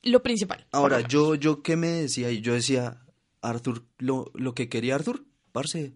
lo 0.02 0.22
principal. 0.22 0.66
Ahora, 0.70 1.00
yo, 1.00 1.34
yo 1.34 1.62
qué 1.62 1.76
me 1.76 1.88
decía, 1.88 2.30
y 2.30 2.40
yo 2.40 2.54
decía, 2.54 3.02
Arthur, 3.42 3.84
lo, 3.98 4.30
lo 4.34 4.54
que 4.54 4.68
quería 4.68 4.94
Arthur, 4.94 5.24
parce, 5.52 5.92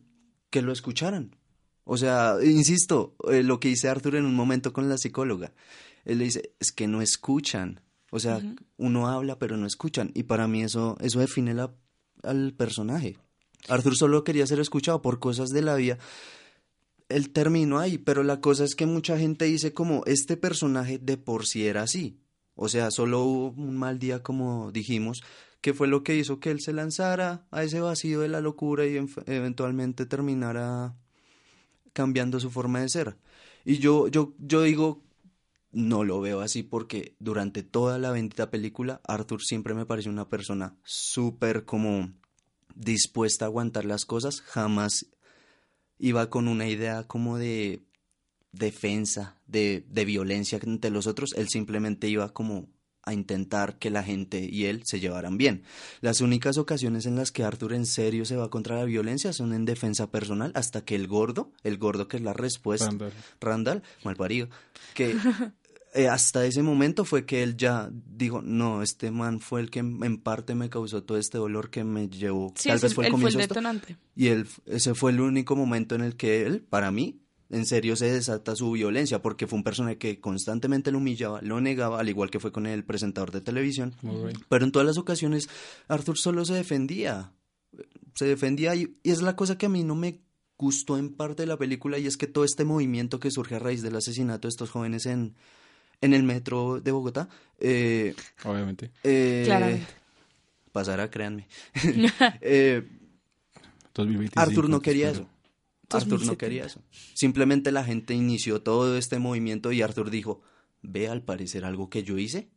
que 0.50 0.62
lo 0.62 0.72
escucharan. 0.72 1.36
O 1.84 1.96
sea, 1.96 2.36
insisto, 2.44 3.14
eh, 3.30 3.42
lo 3.42 3.60
que 3.60 3.68
dice 3.68 3.88
Arthur 3.88 4.16
en 4.16 4.24
un 4.26 4.34
momento 4.34 4.72
con 4.72 4.88
la 4.88 4.98
psicóloga. 4.98 5.52
Él 6.04 6.18
le 6.18 6.24
dice, 6.24 6.52
es 6.58 6.72
que 6.72 6.86
no 6.86 7.00
escuchan. 7.00 7.80
O 8.10 8.18
sea, 8.18 8.40
uno 8.78 9.08
habla, 9.08 9.38
pero 9.38 9.56
no 9.56 9.66
escuchan. 9.66 10.10
Y 10.14 10.24
para 10.24 10.48
mí 10.48 10.62
eso, 10.62 10.96
eso 11.00 11.20
define 11.20 11.52
la, 11.54 11.70
al 12.22 12.54
personaje. 12.54 13.18
Arthur 13.68 13.96
solo 13.96 14.24
quería 14.24 14.46
ser 14.46 14.60
escuchado 14.60 15.02
por 15.02 15.18
cosas 15.18 15.50
de 15.50 15.62
la 15.62 15.74
vida. 15.74 15.98
él 17.08 17.30
terminó 17.30 17.78
ahí, 17.78 17.98
pero 17.98 18.22
la 18.22 18.40
cosa 18.40 18.64
es 18.64 18.74
que 18.74 18.86
mucha 18.86 19.18
gente 19.18 19.46
dice 19.46 19.72
como 19.72 20.02
este 20.06 20.36
personaje 20.36 20.98
de 20.98 21.16
por 21.16 21.46
sí 21.46 21.66
era 21.66 21.82
así. 21.82 22.20
O 22.54 22.68
sea, 22.68 22.90
solo 22.90 23.22
hubo 23.22 23.62
un 23.62 23.76
mal 23.76 23.98
día 23.98 24.22
como 24.22 24.72
dijimos, 24.72 25.22
que 25.60 25.74
fue 25.74 25.88
lo 25.88 26.02
que 26.02 26.16
hizo 26.16 26.40
que 26.40 26.50
él 26.50 26.60
se 26.60 26.72
lanzara 26.72 27.46
a 27.50 27.62
ese 27.62 27.80
vacío 27.80 28.20
de 28.20 28.28
la 28.28 28.40
locura 28.40 28.86
y 28.86 28.96
eventualmente 29.26 30.06
terminara 30.06 30.96
cambiando 31.92 32.40
su 32.40 32.50
forma 32.50 32.80
de 32.80 32.88
ser. 32.88 33.16
Y 33.64 33.78
yo, 33.78 34.08
yo, 34.08 34.34
yo 34.38 34.62
digo, 34.62 35.02
no 35.72 36.04
lo 36.04 36.20
veo 36.20 36.40
así 36.40 36.62
porque 36.62 37.14
durante 37.18 37.62
toda 37.62 37.98
la 37.98 38.10
bendita 38.10 38.50
película, 38.50 39.00
Arthur 39.04 39.42
siempre 39.42 39.74
me 39.74 39.86
pareció 39.86 40.10
una 40.10 40.28
persona 40.28 40.76
súper 40.84 41.64
como 41.64 42.12
dispuesta 42.78 43.44
a 43.44 43.48
aguantar 43.48 43.84
las 43.84 44.04
cosas, 44.04 44.40
jamás 44.40 45.06
iba 45.98 46.30
con 46.30 46.48
una 46.48 46.68
idea 46.68 47.04
como 47.04 47.38
de 47.38 47.82
defensa, 48.52 49.36
de, 49.46 49.84
de 49.88 50.04
violencia 50.04 50.58
entre 50.62 50.90
los 50.90 51.06
otros, 51.06 51.34
él 51.36 51.48
simplemente 51.48 52.08
iba 52.08 52.32
como 52.32 52.68
a 53.08 53.14
intentar 53.14 53.78
que 53.78 53.90
la 53.90 54.02
gente 54.02 54.46
y 54.50 54.66
él 54.66 54.82
se 54.84 55.00
llevaran 55.00 55.38
bien. 55.38 55.62
Las 56.00 56.20
únicas 56.20 56.58
ocasiones 56.58 57.06
en 57.06 57.16
las 57.16 57.32
que 57.32 57.42
Arthur 57.42 57.72
en 57.72 57.86
serio 57.86 58.26
se 58.26 58.36
va 58.36 58.50
contra 58.50 58.76
la 58.76 58.84
violencia 58.84 59.32
son 59.32 59.54
en 59.54 59.64
defensa 59.64 60.10
personal, 60.10 60.52
hasta 60.54 60.84
que 60.84 60.94
el 60.94 61.06
gordo, 61.06 61.50
el 61.64 61.78
gordo 61.78 62.06
que 62.06 62.18
es 62.18 62.22
la 62.22 62.34
respuesta, 62.34 62.86
Randall. 62.86 63.12
Randall, 63.40 63.82
malparido, 64.04 64.48
que 64.94 65.16
eh, 65.98 66.08
hasta 66.08 66.46
ese 66.46 66.62
momento 66.62 67.04
fue 67.04 67.26
que 67.26 67.42
él 67.42 67.56
ya 67.56 67.90
dijo, 67.92 68.40
no, 68.40 68.82
este 68.84 69.10
man 69.10 69.40
fue 69.40 69.60
el 69.60 69.68
que 69.68 69.80
en 69.80 70.18
parte 70.18 70.54
me 70.54 70.70
causó 70.70 71.02
todo 71.02 71.18
este 71.18 71.38
dolor 71.38 71.70
que 71.70 71.82
me 71.82 72.08
llevó, 72.08 72.52
Sí, 72.54 72.68
tal 72.68 72.78
vez 72.78 72.94
fue 72.94 73.06
el 73.06 73.12
él 73.12 73.18
fue 73.20 73.30
el 73.30 73.32
comienzo 73.32 73.38
de 73.38 73.42
esto". 73.42 73.54
detonante. 73.54 73.96
Y 74.14 74.28
él, 74.28 74.46
ese 74.66 74.94
fue 74.94 75.10
el 75.10 75.20
único 75.20 75.56
momento 75.56 75.96
en 75.96 76.02
el 76.02 76.14
que 76.14 76.46
él, 76.46 76.62
para 76.62 76.92
mí, 76.92 77.20
en 77.50 77.66
serio 77.66 77.96
se 77.96 78.12
desata 78.12 78.54
su 78.54 78.70
violencia, 78.70 79.20
porque 79.22 79.48
fue 79.48 79.56
un 79.56 79.64
personaje 79.64 79.98
que 79.98 80.20
constantemente 80.20 80.92
lo 80.92 80.98
humillaba, 80.98 81.40
lo 81.42 81.60
negaba, 81.60 81.98
al 81.98 82.08
igual 82.08 82.30
que 82.30 82.38
fue 82.38 82.52
con 82.52 82.66
el 82.66 82.84
presentador 82.84 83.32
de 83.32 83.40
televisión. 83.40 83.96
Muy 84.02 84.26
bien. 84.26 84.44
Pero 84.48 84.64
en 84.64 84.70
todas 84.70 84.86
las 84.86 84.98
ocasiones, 84.98 85.48
Arthur 85.88 86.16
solo 86.16 86.44
se 86.44 86.54
defendía. 86.54 87.32
Se 88.14 88.24
defendía 88.24 88.76
y, 88.76 88.96
y 89.02 89.10
es 89.10 89.20
la 89.20 89.34
cosa 89.34 89.58
que 89.58 89.66
a 89.66 89.68
mí 89.68 89.82
no 89.82 89.96
me 89.96 90.20
gustó 90.56 90.96
en 90.96 91.14
parte 91.14 91.42
de 91.42 91.46
la 91.46 91.56
película 91.56 91.98
y 91.98 92.06
es 92.06 92.16
que 92.16 92.28
todo 92.28 92.44
este 92.44 92.64
movimiento 92.64 93.18
que 93.18 93.30
surge 93.32 93.56
a 93.56 93.58
raíz 93.58 93.82
del 93.82 93.96
asesinato 93.96 94.46
de 94.46 94.50
estos 94.50 94.70
jóvenes 94.70 95.06
en, 95.06 95.34
en 96.00 96.14
el 96.14 96.22
metro 96.22 96.80
de 96.80 96.90
Bogotá, 96.92 97.28
eh, 97.58 98.14
Obviamente. 98.44 98.90
eh, 99.04 99.42
Claramente. 99.44 99.86
pasará, 100.72 101.10
créanme. 101.10 101.46
Eh, 102.40 102.86
2025, 103.94 104.40
Arthur 104.40 104.68
no 104.68 104.80
quería 104.80 105.08
espero. 105.10 105.24
eso. 105.26 105.34
Arthur 105.90 106.20
no 106.20 106.36
2070. 106.36 106.36
quería 106.38 106.64
eso. 106.66 106.82
Simplemente 107.14 107.72
la 107.72 107.82
gente 107.82 108.14
inició 108.14 108.60
todo 108.62 108.96
este 108.98 109.18
movimiento 109.18 109.72
y 109.72 109.82
Arthur 109.82 110.10
dijo, 110.10 110.42
ve 110.82 111.08
al 111.08 111.22
parecer 111.22 111.64
algo 111.64 111.88
que 111.90 112.02
yo 112.04 112.18
hice 112.18 112.48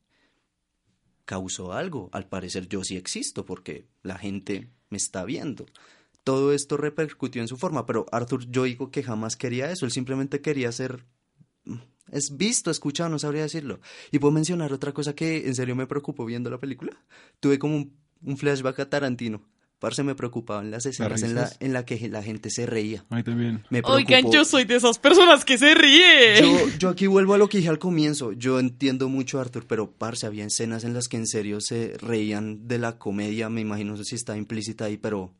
causó 1.26 1.72
algo. 1.74 2.10
Al 2.12 2.28
parecer 2.28 2.68
yo 2.68 2.84
sí 2.84 2.98
existo 2.98 3.46
porque 3.46 3.88
la 4.04 4.18
gente 4.18 4.70
me 4.90 4.98
está 4.98 5.24
viendo. 5.24 5.66
Todo 6.24 6.52
esto 6.54 6.78
repercutió 6.78 7.42
en 7.42 7.48
su 7.48 7.58
forma, 7.58 7.86
pero 7.86 8.06
Arthur 8.12 8.46
yo 8.52 8.64
digo 8.66 8.92
que 8.92 9.02
jamás 9.02 9.36
quería 9.38 9.72
eso. 9.72 9.86
Él 9.86 9.92
simplemente 9.92 10.42
quería 10.42 10.72
ser 10.72 11.06
es 12.12 12.38
visto, 12.38 12.72
escuchado, 12.72 13.10
no 13.10 13.20
sabría 13.20 13.44
decirlo. 13.44 13.80
Y 14.12 14.20
puedo 14.20 14.32
mencionar 14.32 14.74
otra 14.74 14.94
cosa 14.94 15.14
que 15.14 15.48
en 15.48 15.56
serio 15.56 15.76
me 15.76 15.88
preocupó 15.88 16.26
viendo 16.26 16.50
la 16.50 16.60
película. 16.60 16.92
Tuve 17.40 17.60
como 17.60 17.76
un, 17.76 17.94
un 18.24 18.38
flashback 18.38 18.80
a 18.80 18.90
Tarantino. 18.90 19.42
Parce, 19.82 20.04
me 20.04 20.14
preocupaban 20.14 20.70
las 20.70 20.86
escenas 20.86 21.24
en 21.24 21.34
la, 21.34 21.52
en 21.60 21.74
la 21.74 21.86
que 21.86 22.08
la 22.08 22.22
gente 22.22 22.52
se 22.52 22.68
reía. 22.68 23.04
A 23.10 23.16
mí 23.16 23.24
también. 23.24 23.64
Me 23.72 23.82
Oigan, 23.84 24.32
yo 24.32 24.46
soy 24.46 24.64
de 24.64 24.76
esas 24.76 25.00
personas 25.00 25.44
que 25.44 25.58
se 25.58 25.74
ríe. 25.74 26.40
Yo, 26.40 26.68
yo 26.78 26.90
aquí 26.90 27.08
vuelvo 27.08 27.34
a 27.34 27.40
lo 27.40 27.50
que 27.50 27.58
dije 27.58 27.70
al 27.72 27.80
comienzo. 27.80 28.32
Yo 28.32 28.60
entiendo 28.60 29.10
mucho 29.10 29.40
a 29.40 29.42
Arthur, 29.42 29.66
pero 29.66 29.92
parce, 29.92 30.28
había 30.28 30.46
escenas 30.46 30.84
en 30.84 30.94
las 30.94 31.08
que 31.08 31.18
en 31.18 31.26
serio 31.26 31.62
se 31.62 31.98
reían 31.98 32.68
de 32.68 32.78
la 32.78 33.00
comedia. 33.00 33.50
Me 33.50 33.62
imagino 33.62 33.94
no 33.94 33.98
sé 33.98 34.04
si 34.04 34.14
está 34.14 34.38
implícita 34.38 34.86
ahí, 34.86 34.98
pero 34.98 35.34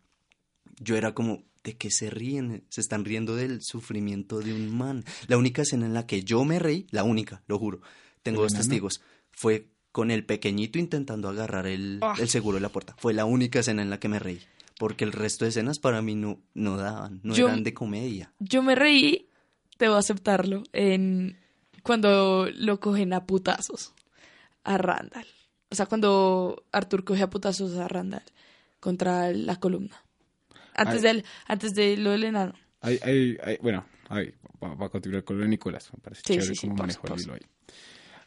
yo 0.82 0.96
era 0.98 1.14
como, 1.14 1.44
¿de 1.64 1.78
qué 1.78 1.90
se 1.92 2.10
ríen? 2.10 2.64
Se 2.70 2.82
están 2.82 3.06
riendo 3.06 3.36
del 3.36 3.62
sufrimiento 3.62 4.40
de 4.40 4.54
un 4.54 4.76
man. 4.76 5.04
La 5.28 5.38
única 5.38 5.62
escena 5.62 5.86
en 5.86 5.94
la 5.94 6.06
que 6.08 6.24
yo 6.24 6.44
me 6.44 6.60
reí, 6.60 6.88
la 6.92 7.04
única, 7.04 7.44
lo 7.48 7.58
juro, 7.60 7.82
tengo 8.24 8.42
¿El 8.44 8.50
dos 8.50 8.58
testigos, 8.58 9.02
fue 9.32 9.68
con 9.92 10.10
el 10.12 10.26
pequeñito 10.26 10.80
intentando 10.80 11.28
agarrar 11.30 11.68
el, 11.68 12.00
Ah. 12.02 12.16
el 12.20 12.30
seguro 12.30 12.56
de 12.56 12.62
la 12.62 12.70
puerta. 12.70 12.96
Fue 12.98 13.14
la 13.14 13.26
única 13.26 13.60
escena 13.60 13.82
en 13.82 13.90
la 13.90 14.00
que 14.00 14.08
me 14.10 14.20
reí. 14.20 14.42
Porque 14.78 15.04
el 15.04 15.12
resto 15.12 15.46
de 15.46 15.50
escenas 15.50 15.78
para 15.80 16.02
mí 16.02 16.16
no, 16.16 16.40
no 16.56 16.78
daban, 16.78 17.20
no 17.24 17.36
Yo- 17.36 17.48
eran 17.48 17.64
de 17.64 17.74
comedia. 17.74 18.34
Yo 18.40 18.64
me 18.64 18.74
reí, 18.74 19.28
debo 19.78 19.96
aceptarlo, 19.96 20.64
en 20.74 21.38
cuando 21.84 22.48
lo 22.56 22.80
cogen 22.80 23.14
a 23.14 23.26
putazos 23.26 23.94
a 24.64 24.78
Randall. 24.78 25.26
O 25.70 25.76
sea, 25.76 25.86
cuando 25.86 26.64
Arthur 26.72 27.04
coge 27.04 27.22
a 27.24 27.30
putazos 27.30 27.78
a 27.78 27.88
Randall 27.88 28.24
contra 28.80 29.32
la 29.34 29.60
columna. 29.60 30.04
Antes, 30.82 31.02
del, 31.02 31.24
antes 31.48 31.74
de 31.74 31.98
lo 31.98 32.12
del 32.12 32.24
enano. 32.26 32.54
Hay, 32.82 33.00
hay, 33.04 33.38
hay- 33.44 33.58
bueno, 33.62 33.86
ahí, 34.10 34.32
va, 34.64 34.74
va 34.76 34.86
a 34.88 34.90
continuar 34.90 35.24
con 35.24 35.38
lo 35.38 35.44
de 35.44 35.50
Nicolás. 35.50 35.90
Me 35.94 36.00
parece 36.02 36.22
Sí, 36.26 36.34
chévere 36.34 36.48
sí, 36.48 36.56
sí, 36.56 36.68
cómo 36.68 36.84
el 36.84 37.22
hilo 37.22 37.34
ahí. 37.34 37.42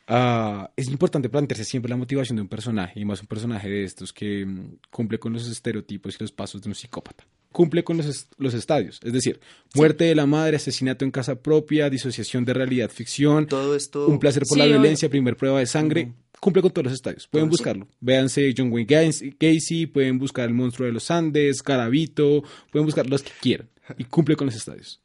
Ah, 0.06 0.70
es 0.76 0.88
importante 0.88 1.30
plantearse 1.30 1.64
siempre 1.64 1.88
la 1.88 1.96
motivación 1.96 2.36
de 2.36 2.42
un 2.42 2.48
personaje, 2.48 3.00
y 3.00 3.04
más 3.06 3.20
un 3.22 3.26
personaje 3.26 3.68
de 3.70 3.84
estos 3.84 4.12
que 4.12 4.44
mm, 4.44 4.76
cumple 4.90 5.18
con 5.18 5.32
los 5.32 5.48
estereotipos 5.48 6.14
y 6.14 6.22
los 6.22 6.30
pasos 6.32 6.60
de 6.62 6.68
un 6.68 6.74
psicópata. 6.74 7.24
Cumple 7.52 7.84
con 7.84 7.96
los, 7.96 8.06
est- 8.06 8.32
los 8.36 8.52
estadios, 8.52 9.00
es 9.02 9.12
decir, 9.12 9.40
muerte 9.74 10.04
de 10.04 10.14
la 10.14 10.26
madre, 10.26 10.56
asesinato 10.56 11.04
en 11.06 11.10
casa 11.10 11.40
propia, 11.40 11.88
disociación 11.88 12.44
de 12.44 12.52
realidad, 12.52 12.90
ficción, 12.90 13.46
Todo 13.46 13.74
esto... 13.74 14.06
un 14.08 14.18
placer 14.18 14.42
por 14.46 14.56
Sí, 14.56 14.58
la 14.58 14.66
violencia, 14.66 15.08
primer 15.08 15.36
prueba 15.36 15.60
de 15.60 15.66
sangre. 15.66 16.12
Cumple 16.44 16.60
con 16.60 16.72
todos 16.72 16.84
los 16.84 16.92
estadios. 16.92 17.26
Pueden 17.26 17.48
sí. 17.48 17.52
buscarlo. 17.52 17.88
Véanse 18.00 18.52
John 18.54 18.70
Wayne 18.70 19.10
Casey, 19.38 19.86
pueden 19.86 20.18
buscar 20.18 20.46
El 20.46 20.52
monstruo 20.52 20.84
de 20.84 20.92
los 20.92 21.10
Andes, 21.10 21.62
Carabito, 21.62 22.44
pueden 22.70 22.84
buscar 22.84 23.08
los 23.08 23.22
que 23.22 23.30
quieran. 23.40 23.70
Y 23.96 24.04
cumple 24.04 24.36
con 24.36 24.48
los 24.48 24.54
estadios. 24.54 25.00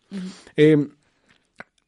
Eh, 0.57 0.85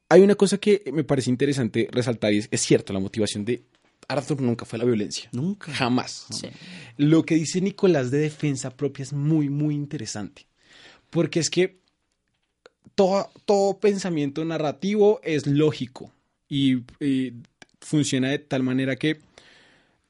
hay 0.08 0.22
una 0.22 0.36
cosa 0.36 0.58
que 0.58 0.90
me 0.94 1.04
parece 1.04 1.30
interesante 1.30 1.90
resaltar 1.92 2.32
y 2.32 2.38
es, 2.38 2.48
es 2.50 2.62
cierto, 2.62 2.94
la 2.94 3.02
motivación 3.02 3.44
de 3.44 3.62
Arthur 4.08 4.42
nunca 4.42 4.64
fue 4.64 4.80
la 4.80 4.86
violencia. 4.86 5.28
Nunca. 5.34 5.74
Jamás. 5.74 6.28
Sí. 6.30 6.48
Lo 6.96 7.26
que 7.26 7.36
dice 7.36 7.60
Nicolás 7.60 8.10
de 8.10 8.20
defensa 8.20 8.78
propia 8.78 9.04
es 9.04 9.12
muy, 9.12 9.50
muy 9.50 9.76
interesante. 9.76 10.48
Porque 11.10 11.42
es 11.42 11.50
que 11.50 11.82
todo, 12.96 13.30
todo 13.44 13.80
pensamiento 13.82 14.46
narrativo 14.46 15.20
es 15.26 15.46
lógico 15.46 16.14
y, 16.48 16.84
y 17.02 17.34
funciona 17.82 18.30
de 18.30 18.40
tal 18.40 18.64
manera 18.64 18.96
que 18.96 19.20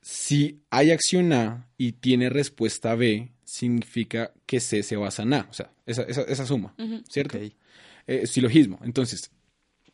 si 0.01 0.61
hay 0.69 0.91
acción 0.91 1.31
A 1.33 1.69
y 1.77 1.93
tiene 1.93 2.29
respuesta 2.29 2.95
B, 2.95 3.31
significa 3.43 4.33
que 4.45 4.59
C 4.59 4.83
se 4.83 4.95
basa 4.95 5.23
en 5.23 5.33
A. 5.33 5.47
O 5.49 5.53
sea, 5.53 5.71
esa, 5.85 6.03
esa, 6.03 6.21
esa 6.21 6.45
suma. 6.45 6.75
¿cierto? 7.09 7.37
Eh, 8.07 8.27
silogismo. 8.27 8.79
Entonces, 8.83 9.31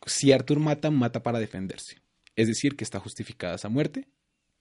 si 0.06 0.32
Arthur 0.32 0.60
mata, 0.60 0.90
mata 0.90 1.22
para 1.22 1.38
defenderse. 1.38 1.98
Es 2.36 2.48
decir, 2.48 2.76
que 2.76 2.84
está 2.84 3.00
justificada 3.00 3.56
esa 3.56 3.68
muerte. 3.68 4.08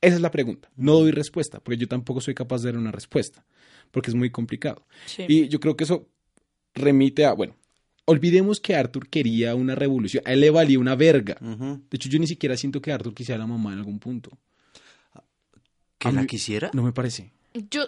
Esa 0.02 0.16
es 0.16 0.22
la 0.22 0.32
pregunta. 0.32 0.70
No 0.76 0.94
doy 0.94 1.12
respuesta, 1.12 1.60
porque 1.60 1.78
yo 1.78 1.88
tampoco 1.88 2.22
soy 2.22 2.34
capaz 2.34 2.62
de 2.62 2.72
dar 2.72 2.80
una 2.80 2.92
respuesta, 2.92 3.46
porque 3.92 4.12
es 4.12 4.16
muy 4.16 4.30
complicado. 4.30 4.86
Sí. 5.06 5.26
Y 5.28 5.48
yo 5.48 5.60
creo 5.60 5.76
que 5.76 5.86
eso 5.86 6.08
remite 6.74 7.26
a, 7.26 7.34
bueno, 7.34 7.56
olvidemos 8.06 8.60
que 8.60 8.76
Arthur 8.76 9.10
quería 9.10 9.56
una 9.56 9.76
revolución. 9.76 10.24
A 10.26 10.34
él 10.34 10.42
le 10.42 10.50
valía 10.50 10.80
una 10.80 10.96
verga. 10.96 11.38
De 11.42 11.96
hecho, 11.96 12.10
yo 12.10 12.20
ni 12.20 12.28
siquiera 12.28 12.56
siento 12.58 12.82
que 12.82 12.92
Arthur 12.92 13.14
quisiera 13.14 13.36
a 13.36 13.48
la 13.48 13.48
mamá 13.48 13.74
en 13.74 13.80
algún 13.80 14.00
punto. 14.00 14.38
¿Que 15.98 16.12
la 16.12 16.26
quisiera? 16.26 16.70
No 16.74 16.84
me 16.84 16.92
parece. 16.94 17.32
Yo, 17.72 17.86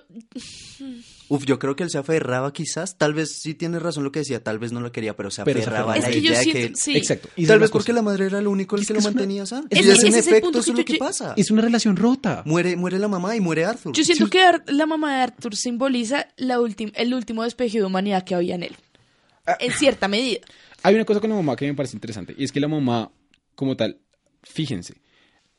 Uf, 1.28 1.45
yo 1.45 1.60
creo 1.60 1.76
que 1.76 1.84
él 1.84 1.91
se 1.91 2.00
aferraba 2.00 2.52
quizás, 2.52 2.98
tal 2.98 3.13
vez 3.13 3.39
sí 3.39 3.54
tiene 3.54 3.78
razón 3.78 4.04
lo 4.04 4.12
que 4.12 4.19
decía, 4.19 4.43
tal 4.43 4.58
vez 4.58 4.72
no 4.72 4.82
lo 4.82 4.91
quería, 4.91 5.15
pero 5.15 5.30
se 5.30 5.43
Pero 5.43 5.60
se 5.60 5.65
aferraba 5.67 5.93
a 5.93 5.98
la 6.00 6.08
es 6.08 6.13
que 6.15 6.19
idea 6.22 6.41
siento, 6.41 6.69
que... 6.69 6.76
sí. 6.76 6.98
Exacto. 6.98 7.30
Y 7.36 7.45
Tal 7.45 7.60
vez 7.60 7.69
porque 7.69 7.93
la 7.93 8.02
madre 8.02 8.26
era 8.26 8.39
el 8.39 8.48
único 8.48 8.76
el 8.76 8.82
Es 8.82 8.88
que 8.88 8.93
que 8.95 9.00
lo 9.00 9.04
mantenía 9.04 9.45
sano. 9.45 9.67
Es 9.69 9.86
y 9.86 9.89
es 9.91 10.04
en 10.04 10.15
efecto 10.15 10.41
punto 10.48 10.60
eso 10.60 10.72
es 10.72 10.78
lo 10.80 10.86
que 10.86 10.93
yo- 10.93 11.00
pasa. 11.00 11.34
Es 11.38 11.52
una 11.52 11.62
relación 11.62 11.98
rota. 11.98 12.41
Muere, 12.48 12.76
muere 12.78 12.98
la 12.98 13.08
mamá 13.08 13.36
y 13.36 13.41
muere 13.41 13.65
Arthur. 13.65 13.93
Yo 13.93 14.04
siento 14.04 14.26
Sí. 14.26 14.32
que 14.32 14.41
Ar- 14.41 14.63
la 14.67 14.88
mamá 14.88 15.17
de 15.17 15.22
Arthur 15.22 15.56
simboliza 15.56 16.28
la 16.38 16.58
ultim- 16.60 16.93
el 16.95 17.13
último 17.13 17.43
despeje 17.43 17.78
de 17.78 17.84
humanidad 17.86 18.24
que 18.24 18.34
había 18.34 18.56
en 18.56 18.63
él. 18.63 18.76
Ah. 19.45 19.56
En 19.60 19.72
cierta 19.74 20.08
medida. 20.08 20.39
Hay 20.82 20.95
una 20.95 21.06
cosa 21.06 21.19
con 21.19 21.30
la 21.30 21.36
mamá 21.36 21.56
que 21.56 21.67
me 21.67 21.76
parece 21.76 21.95
interesante, 21.95 22.34
y 22.36 22.43
es 22.43 22.52
que 22.52 22.60
la 22.60 22.67
mamá, 22.69 23.12
como 23.54 23.76
tal, 23.78 24.00
fíjense, 24.41 24.95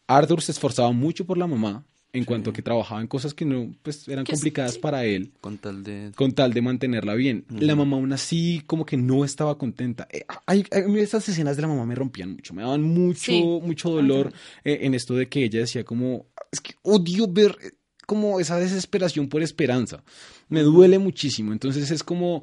Arthur 0.08 0.42
se 0.42 0.50
esforzaba 0.50 0.90
mucho 0.90 1.24
por 1.26 1.38
la 1.38 1.46
mamá 1.46 1.86
en 2.12 2.24
cuanto 2.24 2.50
a 2.50 2.52
que 2.52 2.62
trabajaba 2.62 3.00
en 3.00 3.06
cosas 3.06 3.34
que 3.34 3.44
no, 3.44 3.72
pues, 3.82 4.08
eran 4.08 4.24
complicadas 4.24 4.74
sí. 4.74 4.78
para 4.80 5.04
él, 5.04 5.30
Con 5.40 5.58
tal 5.58 5.84
de... 5.84 6.10
con 6.16 6.32
tal 6.32 6.52
de 6.52 6.60
mantenerla 6.62 7.14
bien. 7.14 7.44
La 7.50 7.76
mamá 7.76 7.96
aún 7.96 8.12
así 8.12 8.62
como 8.66 8.84
que 8.84 8.96
no 8.96 9.24
estaba 9.24 9.56
contenta. 9.58 10.08
Eh, 10.10 10.24
hay, 10.46 10.64
hay- 10.72 10.82
a 10.82 10.88
mí 10.88 10.98
esas 11.00 11.28
escenas 11.28 11.54
de 11.56 11.62
la 11.62 11.68
mamá 11.68 11.86
me 11.86 11.94
rompían 11.94 12.32
mucho, 12.32 12.52
me 12.54 12.62
daban 12.62 12.82
mucho, 12.82 13.20
Sí. 13.32 13.42
mucho 13.62 13.90
dolor 13.90 14.32
eh, 14.64 14.78
en 14.82 14.94
esto 14.94 15.14
de 15.14 15.28
que 15.28 15.44
ella 15.44 15.60
decía 15.60 15.84
como, 15.84 16.26
es 16.50 16.60
que 16.60 16.74
odio 16.82 17.28
ver 17.28 17.56
eh, 17.62 17.70
como 18.06 18.40
esa 18.40 18.58
desesperación 18.58 19.28
por 19.28 19.40
esperanza. 19.42 20.02
Me 20.48 20.62
duele 20.62 20.98
muchísimo. 20.98 21.52
Entonces 21.52 21.92
es 21.92 22.02
como, 22.02 22.42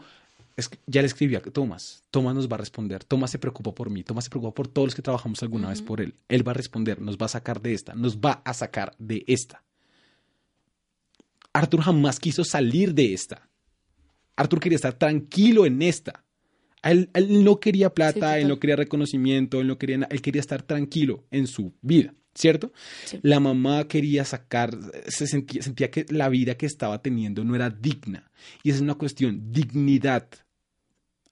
es 0.57 0.69
ya 0.87 1.01
le 1.01 1.07
escribí 1.07 1.35
a 1.35 1.41
Tomás. 1.41 2.03
Tomás 2.09 2.35
nos 2.35 2.49
va 2.49 2.55
a 2.55 2.57
responder. 2.57 3.03
Tomás 3.03 3.29
se 3.29 3.37
preocupa 3.37 3.73
por 3.73 3.91
mí. 3.91 4.03
Tomás 4.03 4.25
se 4.25 4.29
preocupa 4.31 4.55
por 4.55 4.67
todos 4.67 4.87
los 4.87 4.95
que 4.95 5.03
trabajamos 5.03 5.41
alguna 5.43 5.69
vez 5.69 5.83
por 5.83 6.01
él. 6.01 6.15
Él 6.27 6.45
va 6.45 6.51
a 6.51 6.55
responder, 6.55 6.99
nos 6.99 7.15
va 7.17 7.27
a 7.27 7.29
sacar 7.29 7.61
de 7.61 7.73
esta, 7.73 7.93
nos 7.93 8.17
va 8.17 8.41
a 8.43 8.53
sacar 8.55 8.95
de 8.97 9.23
esta. 9.27 9.63
Arthur 11.53 11.81
jamás 11.81 12.19
quiso 12.19 12.43
salir 12.43 12.93
de 12.95 13.13
esta. 13.13 13.47
Arthur 14.35 14.59
quería 14.59 14.77
estar 14.77 14.93
tranquilo 14.93 15.65
en 15.67 15.81
esta. 15.83 16.23
Él, 16.81 17.09
él 17.13 17.43
no 17.43 17.59
quería 17.59 17.93
plata, 17.93 18.35
Sí, 18.35 18.41
él 18.41 18.47
no 18.47 18.59
quería 18.59 18.75
reconocimiento, 18.75 19.61
él 19.61 19.67
no 19.67 19.77
quería, 19.77 20.07
él 20.09 20.21
quería 20.21 20.39
estar 20.39 20.61
tranquilo 20.61 21.25
en 21.31 21.47
su 21.47 21.73
vida, 21.81 22.13
¿cierto? 22.33 22.71
Sí. 23.05 23.19
La 23.23 23.39
mamá 23.39 23.87
quería 23.87 24.23
sacar, 24.25 24.77
se 25.07 25.27
sentía, 25.27 25.61
sentía 25.61 25.91
que 25.91 26.05
la 26.09 26.29
vida 26.29 26.55
que 26.55 26.67
estaba 26.67 27.01
teniendo 27.01 27.43
no 27.43 27.55
era 27.55 27.69
digna. 27.69 28.31
Y 28.63 28.69
esa 28.69 28.77
es 28.77 28.81
una 28.81 28.95
cuestión, 28.95 29.51
dignidad. 29.51 30.27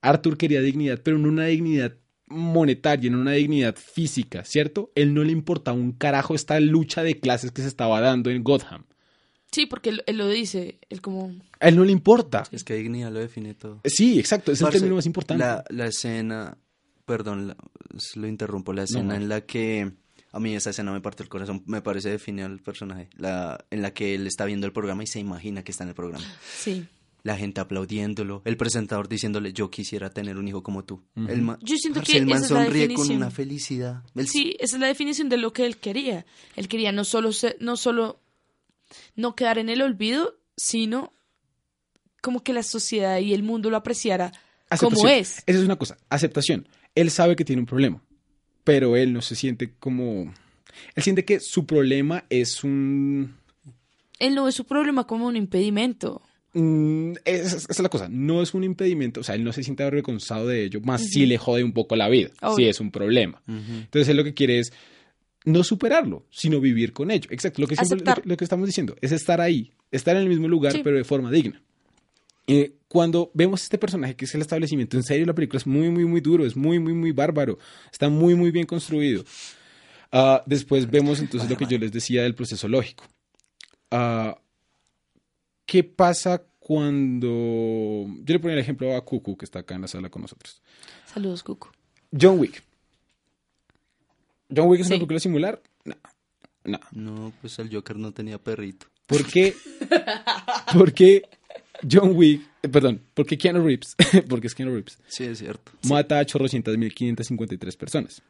Arthur 0.10 0.38
quería 0.38 0.62
dignidad, 0.62 1.02
pero 1.04 1.18
no 1.18 1.30
una 1.30 1.46
dignidad 1.46 1.96
monetaria, 2.28 3.10
no 3.12 3.20
una 3.20 3.32
dignidad 3.34 3.76
física, 3.76 4.44
¿cierto? 4.46 4.92
Él 4.96 5.14
no 5.14 5.24
le 5.24 5.32
importaba 5.32 5.78
un 5.78 5.92
carajo 5.92 6.34
esta 6.36 6.60
lucha 6.60 7.04
de 7.04 7.20
clases 7.20 7.52
que 7.52 7.62
se 7.62 7.68
estaba 7.68 8.02
dando 8.02 8.30
en 8.32 8.44
Gotham. 8.44 8.86
Sí, 9.52 9.68
porque 9.68 9.90
él, 9.90 10.04
él 10.08 10.18
lo 10.18 10.28
dice, 10.28 10.80
él 10.90 11.02
como... 11.02 11.32
A 11.60 11.70
él 11.70 11.76
no 11.78 11.86
le 11.86 11.92
importa. 11.92 12.44
Es 12.52 12.64
que 12.64 12.74
dignidad 12.76 13.12
lo 13.12 13.20
define 13.20 13.54
todo. 13.54 13.80
Sí, 13.86 14.20
exacto, 14.20 14.52
es 14.52 14.60
el 14.62 14.70
término 14.70 14.96
más 14.96 15.06
importante. 15.06 15.44
La, 15.44 15.64
la 15.70 15.86
escena, 15.88 16.58
perdón, 17.06 17.48
la- 17.48 17.58
lo 18.16 18.28
interrumpo, 18.28 18.74
la 18.74 18.84
escena 18.84 19.14
no. 19.14 19.16
en 19.16 19.30
la 19.30 19.42
que, 19.42 19.92
a 20.34 20.40
mí 20.40 20.56
esa 20.56 20.72
escena 20.72 20.92
me 20.92 21.00
parte 21.00 21.24
el 21.24 21.30
corazón, 21.30 21.64
me 21.68 21.82
parece 21.82 22.10
define 22.10 22.44
al 22.44 22.60
personaje, 22.60 23.08
la, 23.16 23.64
en 23.70 23.82
la 23.82 23.94
que 23.94 24.16
él 24.16 24.28
está 24.28 24.44
viendo 24.44 24.66
el 24.68 24.74
programa 24.74 25.04
y 25.04 25.08
se 25.08 25.20
imagina 25.20 25.64
que 25.64 25.72
está 25.72 25.84
en 25.86 25.90
el 25.90 25.96
programa. 25.96 26.26
Sí. 26.58 26.86
La 27.26 27.36
gente 27.36 27.60
aplaudiéndolo, 27.60 28.44
el 28.46 28.56
presentador 28.56 29.10
diciéndole, 29.10 29.52
yo 29.52 29.72
quisiera 29.72 30.12
tener 30.12 30.38
un 30.38 30.48
hijo 30.48 30.62
como 30.62 30.84
tú. 30.86 31.02
el 31.16 31.42
man, 31.42 31.58
Yo 31.64 31.76
siento 31.76 32.02
que 32.04 32.18
el 32.18 32.28
man 32.28 32.36
esa 32.38 32.46
es 32.46 32.52
la 32.52 32.64
sonríe 32.66 32.94
con 32.94 33.10
una 33.10 33.32
felicidad. 33.32 34.04
Sí, 34.28 34.56
esa 34.60 34.76
es 34.76 34.80
la 34.80 34.86
definición 34.86 35.28
de 35.28 35.38
lo 35.38 35.52
que 35.52 35.66
él 35.66 35.78
quería. 35.78 36.24
Él 36.56 36.68
quería 36.68 36.92
no 36.92 37.04
solo 37.04 37.34
ser- 37.34 37.58
no 37.60 37.78
solo 37.78 38.20
no 39.16 39.36
quedar 39.36 39.58
en 39.58 39.70
el 39.70 39.82
olvido, 39.82 40.36
sino 40.56 41.12
como 42.22 42.44
que 42.44 42.54
la 42.54 42.62
sociedad 42.62 43.18
y 43.18 43.34
el 43.34 43.42
mundo 43.42 43.72
lo 43.72 43.78
apreciara 43.78 44.30
como 44.80 44.92
Aceptación. 44.92 45.12
es. 45.12 45.44
Esa 45.48 45.60
es 45.60 45.66
una 45.66 45.78
cosa, 45.78 45.98
aceptación. 46.10 46.68
Él 46.94 47.10
sabe 47.10 47.36
que 47.36 47.44
tiene 47.44 47.60
un 47.62 47.66
problema, 47.66 48.04
pero 48.64 48.96
él 48.96 49.14
no 49.14 49.24
se 49.24 49.36
siente 49.36 49.74
como... 49.80 50.32
Él 50.94 51.02
siente 51.04 51.26
que 51.26 51.40
su 51.40 51.66
problema 51.66 52.24
es 52.30 52.64
un... 52.64 53.36
Él 54.20 54.36
no 54.36 54.46
ve 54.46 54.52
su 54.52 54.64
problema 54.66 55.08
como 55.08 55.26
un 55.26 55.36
impedimento. 55.36 56.22
Mm, 56.58 57.16
esa, 57.26 57.58
esa 57.58 57.68
es 57.70 57.80
la 57.80 57.90
cosa, 57.90 58.08
no 58.10 58.42
es 58.42 58.54
un 58.54 58.64
impedimento, 58.64 59.20
o 59.20 59.24
sea, 59.24 59.36
él 59.36 59.44
no 59.44 59.52
se 59.52 59.62
siente 59.62 59.84
avergonzado 59.84 60.48
de 60.48 60.64
ello, 60.64 60.80
más 60.82 61.04
si 61.04 61.26
le 61.26 61.38
jode 61.38 61.64
un 61.66 61.74
poco 61.74 61.98
la 61.98 62.08
vida, 62.08 62.30
si 62.56 62.64
es 62.66 62.80
un 62.80 62.92
problema. 62.92 63.42
Ujú. 63.48 63.74
Entonces 63.84 64.08
él 64.08 64.16
lo 64.16 64.24
que 64.24 64.34
quiere 64.34 64.60
es 64.60 64.72
no 65.44 65.64
superarlo, 65.66 66.26
sino 66.32 66.62
vivir 66.62 66.94
con 66.94 67.12
ello. 67.12 67.28
Exacto, 67.30 67.62
lo 67.62 67.68
que, 67.68 67.76
siempre, 67.76 68.06
lo, 68.06 68.16
que- 68.16 68.30
lo 68.30 68.38
que 68.38 68.44
estamos 68.46 68.68
diciendo 68.68 68.96
es 69.02 69.12
estar 69.12 69.42
ahí, 69.42 69.74
estar 69.92 70.16
en 70.16 70.22
el 70.24 70.30
mismo 70.30 70.48
lugar, 70.48 70.72
Sí. 70.72 70.82
pero 70.82 70.96
de 70.98 71.04
forma 71.04 71.30
digna. 71.30 71.62
Eh, 72.48 72.74
cuando 72.88 73.32
vemos 73.34 73.62
este 73.64 73.78
personaje 73.78 74.16
que 74.16 74.24
es 74.24 74.34
el 74.36 74.42
establecimiento, 74.42 74.96
en 74.96 75.04
serio 75.04 75.26
la 75.26 75.34
película 75.36 75.58
es 75.58 75.68
muy, 75.68 75.90
muy, 75.90 76.06
muy 76.06 76.22
duro, 76.22 76.46
es 76.46 76.56
muy, 76.56 76.80
muy, 76.80 76.94
muy 76.94 77.12
bárbaro, 77.12 77.58
está 77.92 78.08
muy, 78.08 78.34
muy 78.36 78.52
bien 78.52 78.66
construido. 78.66 79.26
Ah, 80.12 80.42
después 80.46 80.90
vemos 80.90 81.20
entonces 81.20 81.50
lo 81.50 81.58
que 81.58 81.66
yo 81.66 81.78
les 81.78 81.92
decía 81.92 82.24
del 82.24 82.34
proceso 82.36 82.68
lógico. 82.70 83.04
Ah, 83.92 84.38
¿Qué 85.66 85.84
pasa 85.84 86.44
cuando... 86.60 87.28
Yo 88.24 88.34
le 88.34 88.40
ponía 88.40 88.54
el 88.56 88.62
ejemplo 88.62 88.96
a 88.96 89.04
Cucu, 89.06 89.38
que 89.38 89.46
está 89.46 89.60
acá 89.60 89.76
en 89.76 89.82
la 89.82 89.88
sala 89.88 90.10
con 90.10 90.22
nosotros. 90.22 90.62
Saludos, 91.12 91.44
Cuco. 91.44 91.72
John 92.20 92.40
Wick. 92.40 92.64
¿John 94.56 94.68
Wick 94.68 94.82
es 94.82 94.88
una 94.88 94.98
película 94.98 95.20
similar? 95.20 95.62
No. 95.84 95.96
No. 96.64 96.80
No, 96.92 97.34
pues 97.42 97.58
el 97.60 97.74
Joker 97.74 97.98
no 97.98 98.12
tenía 98.12 98.38
perrito. 98.38 98.88
¿Por 99.06 99.26
qué? 99.26 99.56
Porque 100.74 101.24
John 101.90 102.14
Wick, 102.16 102.42
eh, 102.64 102.70
perdón, 102.70 103.02
porque 103.14 103.38
Keanu 103.38 103.64
Reeves, 103.64 103.96
porque 104.30 104.48
es 104.48 104.56
Keanu 104.56 104.72
Reeves, 104.74 104.98
Sí, 105.08 105.26
es 105.26 105.38
cierto. 105.40 105.72
mata 105.84 106.18
a 106.20 106.26
chorrocientas 106.26 106.76
mil 106.78 106.94
quinientas 106.94 107.28
cincuenta 107.28 107.54
y 107.54 107.58
tres 107.60 107.76
personas. 107.78 108.22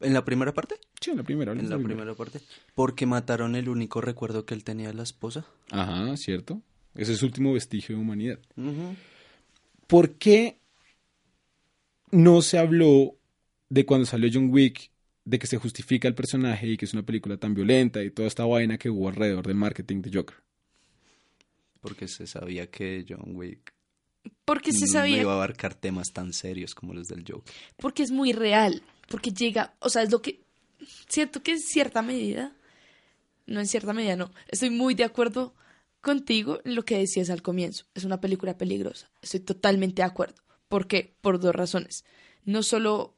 ¿En 0.00 0.12
la 0.14 0.24
primera 0.24 0.52
parte? 0.52 0.76
Sí, 1.00 1.10
en 1.10 1.16
la 1.16 1.22
primera. 1.22 1.52
En 1.52 1.70
la 1.70 1.78
primera 1.78 2.14
parte. 2.14 2.40
Porque 2.74 3.06
mataron 3.06 3.56
el 3.56 3.68
único 3.68 4.00
recuerdo 4.00 4.44
que 4.44 4.54
él 4.54 4.64
tenía 4.64 4.88
de 4.88 4.94
la 4.94 5.02
esposa. 5.02 5.46
Ajá, 5.70 6.14
cierto. 6.16 6.60
Ese 6.94 7.12
es 7.14 7.18
su 7.18 7.26
último 7.26 7.52
vestigio 7.54 7.96
de 7.96 8.02
humanidad. 8.02 8.38
¿Por 9.86 10.12
qué 10.12 10.58
no 12.10 12.42
se 12.42 12.58
habló 12.58 13.16
de 13.68 13.86
cuando 13.86 14.06
salió 14.06 14.28
John 14.32 14.50
Wick, 14.50 14.90
de 15.24 15.38
que 15.38 15.46
se 15.46 15.56
justifica 15.58 16.08
el 16.08 16.14
personaje 16.14 16.66
y 16.66 16.76
que 16.76 16.84
es 16.84 16.92
una 16.92 17.04
película 17.04 17.36
tan 17.36 17.54
violenta 17.54 18.02
y 18.02 18.10
toda 18.10 18.28
esta 18.28 18.44
vaina 18.44 18.78
que 18.78 18.90
hubo 18.90 19.08
alrededor 19.08 19.46
del 19.46 19.56
marketing 19.56 20.02
de 20.02 20.10
Joker? 20.12 20.36
Porque 21.80 22.08
se 22.08 22.26
sabía 22.26 22.70
que 22.70 23.06
John 23.08 23.36
Wick 23.36 23.72
Porque 24.44 24.72
se 24.72 24.86
no 24.86 24.92
sabía, 24.92 25.22
iba 25.22 25.32
a 25.32 25.36
abarcar 25.36 25.74
temas 25.74 26.08
tan 26.12 26.32
serios 26.32 26.74
como 26.74 26.92
los 26.92 27.06
del 27.06 27.24
Joker. 27.26 27.54
porque 27.76 28.02
es 28.02 28.10
muy 28.10 28.32
real, 28.32 28.82
porque 29.08 29.30
llega, 29.30 29.74
o 29.78 29.88
sea, 29.88 30.02
es 30.02 30.10
lo 30.10 30.20
que 30.20 30.40
siento 31.08 31.42
que 31.42 31.52
en 31.52 31.60
cierta 31.60 32.02
medida, 32.02 32.56
no 33.46 33.60
en 33.60 33.66
cierta 33.66 33.92
medida, 33.92 34.16
no, 34.16 34.32
estoy 34.48 34.70
muy 34.70 34.94
de 34.94 35.04
acuerdo 35.04 35.54
contigo 36.00 36.60
en 36.64 36.74
lo 36.74 36.84
que 36.84 36.98
decías 36.98 37.30
al 37.30 37.42
comienzo. 37.42 37.86
Es 37.94 38.04
una 38.04 38.20
película 38.20 38.56
peligrosa, 38.56 39.10
estoy 39.22 39.40
totalmente 39.40 40.02
de 40.02 40.06
acuerdo. 40.06 40.42
¿Por 40.68 40.86
qué? 40.86 41.16
Por 41.20 41.40
dos 41.40 41.54
razones. 41.54 42.04
No 42.44 42.62
solo 42.62 43.16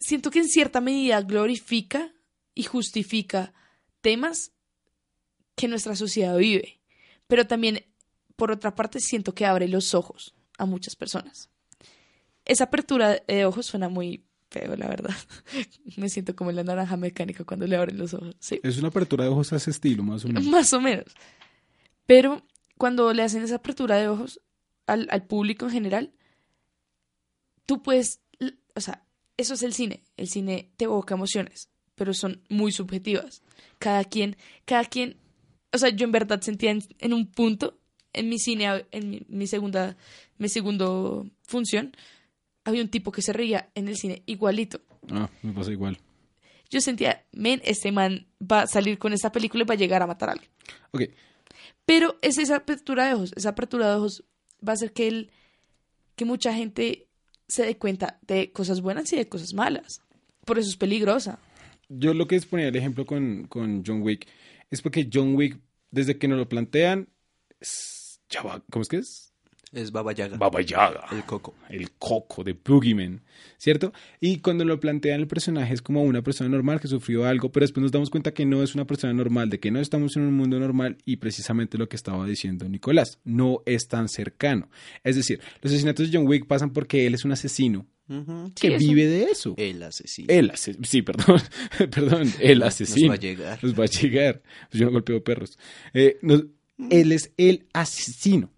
siento 0.00 0.30
que 0.30 0.40
en 0.40 0.48
cierta 0.48 0.80
medida 0.80 1.20
glorifica 1.22 2.12
y 2.54 2.64
justifica 2.64 3.54
temas 4.00 4.52
que 5.56 5.68
nuestra 5.68 5.96
sociedad 5.96 6.36
vive, 6.36 6.80
pero 7.26 7.46
también, 7.46 7.84
por 8.36 8.50
otra 8.50 8.74
parte, 8.74 9.00
siento 9.00 9.34
que 9.34 9.46
abre 9.46 9.68
los 9.68 9.94
ojos 9.94 10.34
a 10.58 10.66
muchas 10.66 10.96
personas. 10.96 11.50
Esa 12.44 12.64
apertura 12.64 13.22
de 13.26 13.46
ojos 13.46 13.66
suena 13.66 13.88
muy 13.88 14.24
feo, 14.54 14.76
la 14.76 14.88
verdad. 14.88 15.14
Me 15.96 16.08
siento 16.08 16.34
como 16.36 16.50
en 16.50 16.56
la 16.56 16.64
naranja 16.64 16.96
mecánica 16.96 17.44
cuando 17.44 17.66
le 17.66 17.76
abren 17.76 17.98
los 17.98 18.14
ojos. 18.14 18.36
Sí, 18.38 18.60
Es 18.62 18.78
una 18.78 18.88
apertura 18.88 19.24
de 19.24 19.30
ojos 19.30 19.52
a 19.52 19.56
ese 19.56 19.70
estilo, 19.70 20.02
más 20.02 20.24
o 20.24 20.28
menos. 20.28 20.44
más 20.44 20.72
o 20.72 20.80
menos. 20.80 21.06
Pero 22.06 22.42
cuando 22.78 23.12
le 23.12 23.22
hacen 23.22 23.42
esa 23.42 23.56
apertura 23.56 23.96
de 23.96 24.08
ojos 24.08 24.40
al, 24.86 25.08
al 25.10 25.26
público 25.26 25.66
en 25.66 25.72
general, 25.72 26.12
tú 27.66 27.82
puedes, 27.82 28.20
o 28.74 28.80
sea, 28.80 29.04
eso 29.36 29.54
es 29.54 29.62
el 29.62 29.72
cine. 29.72 30.04
El 30.16 30.28
cine 30.28 30.70
te 30.76 30.84
evoca 30.84 31.14
emociones, 31.14 31.68
pero 31.94 32.14
son 32.14 32.42
muy 32.48 32.72
subjetivas. 32.72 33.42
Cada 33.78 34.04
quien, 34.04 34.36
cada 34.64 34.84
quien, 34.84 35.16
o 35.72 35.78
sea, 35.78 35.90
yo 35.90 36.04
en 36.04 36.12
verdad 36.12 36.40
sentía 36.40 36.70
en, 36.70 36.82
en 36.98 37.12
un 37.12 37.26
punto, 37.26 37.78
en 38.12 38.28
mi 38.28 38.38
cine, 38.38 38.86
en 38.92 39.10
mi, 39.10 39.22
mi 39.28 39.46
segunda, 39.46 39.96
mi 40.38 40.48
segundo 40.48 41.28
función, 41.42 41.96
había 42.64 42.82
un 42.82 42.88
tipo 42.88 43.12
que 43.12 43.22
se 43.22 43.32
reía 43.32 43.70
en 43.74 43.88
el 43.88 43.96
cine 43.96 44.22
igualito. 44.26 44.80
Ah, 45.10 45.28
me 45.42 45.52
pasa 45.52 45.70
igual. 45.72 45.98
Yo 46.70 46.80
sentía, 46.80 47.24
men, 47.32 47.60
este 47.64 47.92
man 47.92 48.26
va 48.40 48.62
a 48.62 48.66
salir 48.66 48.98
con 48.98 49.12
esta 49.12 49.30
película 49.30 49.62
y 49.64 49.66
va 49.66 49.74
a 49.74 49.78
llegar 49.78 50.02
a 50.02 50.06
matar 50.06 50.30
a 50.30 50.32
alguien. 50.32 50.50
Ok, 50.92 51.02
Pero 51.84 52.16
es 52.22 52.38
esa 52.38 52.56
apertura 52.56 53.06
de 53.06 53.14
ojos, 53.14 53.32
esa 53.36 53.50
apertura 53.50 53.90
de 53.90 53.96
ojos 53.96 54.24
va 54.66 54.72
a 54.72 54.74
hacer 54.74 54.92
que 54.92 55.06
el, 55.08 55.30
que 56.16 56.24
mucha 56.24 56.54
gente 56.54 57.06
se 57.46 57.66
dé 57.66 57.76
cuenta 57.76 58.18
de 58.22 58.50
cosas 58.52 58.80
buenas 58.80 59.12
y 59.12 59.16
de 59.16 59.28
cosas 59.28 59.52
malas. 59.52 60.00
Por 60.46 60.58
eso 60.58 60.68
es 60.70 60.76
peligrosa. 60.76 61.38
yo 61.90 62.14
lo 62.14 62.26
que 62.26 62.36
es 62.36 62.46
poner 62.46 62.68
el 62.68 62.76
ejemplo 62.76 63.04
con, 63.04 63.46
con 63.46 63.84
John 63.86 64.00
Wick 64.02 64.26
es 64.70 64.80
porque 64.80 65.08
John 65.12 65.34
Wick, 65.36 65.58
desde 65.90 66.18
que 66.18 66.26
nos 66.28 66.38
lo 66.38 66.48
plantean, 66.48 67.08
es- 67.60 68.20
ya 68.30 68.42
va- 68.42 68.64
¿cómo 68.70 68.82
es 68.82 68.88
que 68.88 68.96
es? 68.96 69.33
Es 69.74 69.90
Baba 69.92 70.12
Yaga. 70.12 70.36
Baba 70.36 70.60
Yaga. 70.60 71.06
El 71.12 71.24
coco. 71.24 71.54
el 71.68 71.90
coco 71.92 72.44
de 72.44 72.52
Boogeyman, 72.54 73.20
¿cierto? 73.58 73.92
Y 74.20 74.38
cuando 74.38 74.64
lo 74.64 74.78
plantean 74.80 75.20
el 75.20 75.26
personaje 75.26 75.74
es 75.74 75.82
como 75.82 76.02
una 76.02 76.22
persona 76.22 76.48
normal 76.50 76.80
que 76.80 76.88
sufrió 76.88 77.26
algo, 77.26 77.50
pero 77.50 77.64
después 77.64 77.82
nos 77.82 77.92
damos 77.92 78.10
cuenta 78.10 78.32
que 78.32 78.46
no 78.46 78.62
es 78.62 78.74
una 78.74 78.86
persona 78.86 79.12
normal, 79.12 79.50
de 79.50 79.58
que 79.60 79.70
no 79.70 79.80
estamos 79.80 80.16
en 80.16 80.22
un 80.22 80.34
mundo 80.34 80.58
normal 80.60 80.98
y 81.04 81.16
precisamente 81.16 81.76
lo 81.78 81.88
que 81.88 81.96
estaba 81.96 82.24
diciendo 82.26 82.68
Nicolás, 82.68 83.18
no 83.24 83.62
es 83.66 83.88
tan 83.88 84.08
cercano. 84.08 84.68
Es 85.02 85.16
decir, 85.16 85.40
los 85.62 85.72
asesinatos 85.72 86.10
de 86.10 86.16
John 86.18 86.26
Wick 86.28 86.46
pasan 86.46 86.70
porque 86.72 87.06
él 87.06 87.14
es 87.14 87.24
un 87.24 87.32
asesino 87.32 87.86
que 88.60 88.76
vive 88.76 89.06
de 89.06 89.24
eso. 89.24 89.54
El 89.56 89.82
asesino. 89.82 90.26
El 90.30 90.50
asesino, 90.50 90.84
sí, 90.84 91.00
perdón, 91.02 91.40
perdón, 91.90 92.30
el 92.40 92.62
asesino. 92.62 93.08
Nos 93.08 93.10
va 93.10 93.14
a 93.14 93.18
llegar. 93.18 93.58
Nos 93.64 93.80
va 93.80 93.84
a 93.84 93.86
llegar. 93.86 94.42
Pues 94.70 94.78
yo 94.80 94.86
no 94.86 94.92
golpeo 94.92 95.24
perros. 95.24 95.58
Eh, 95.94 96.18
nos- 96.22 96.44
él 96.90 97.12
es 97.12 97.32
el 97.36 97.66
asesino. 97.72 98.50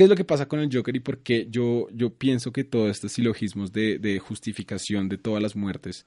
¿Qué 0.00 0.04
es 0.04 0.08
lo 0.08 0.16
que 0.16 0.24
pasa 0.24 0.48
con 0.48 0.60
el 0.60 0.74
Joker 0.74 0.96
y 0.96 1.00
por 1.00 1.18
qué 1.18 1.46
yo, 1.50 1.86
yo 1.92 2.14
pienso 2.14 2.54
que 2.54 2.64
todos 2.64 2.90
estos 2.90 3.12
silogismos 3.12 3.70
de, 3.70 3.98
de 3.98 4.18
justificación 4.18 5.10
de 5.10 5.18
todas 5.18 5.42
las 5.42 5.54
muertes 5.54 6.06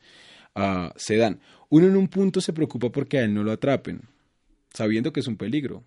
ah, 0.55 0.91
se 0.95 1.15
dan? 1.15 1.39
Uno 1.69 1.85
en 1.85 1.95
un 1.95 2.07
punto 2.07 2.41
se 2.41 2.53
preocupa 2.53 2.91
porque 2.91 3.19
a 3.19 3.23
él 3.23 3.35
no 3.35 3.43
lo 3.43 3.51
atrapen, 3.51 4.01
sabiendo 4.73 5.13
que 5.13 5.19
es 5.19 5.27
un 5.27 5.37
peligro. 5.37 5.83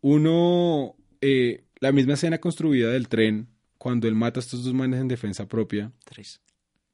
Uno, 0.00 0.94
eh, 1.20 1.64
la 1.80 1.90
misma 1.90 2.12
escena 2.12 2.38
construida 2.38 2.92
del 2.92 3.08
tren, 3.08 3.48
cuando 3.76 4.06
él 4.06 4.14
mata 4.14 4.38
a 4.38 4.42
estos 4.42 4.62
dos 4.62 4.74
manes 4.74 5.00
en 5.00 5.08
defensa 5.08 5.48
propia, 5.48 5.90
Tres. 6.04 6.40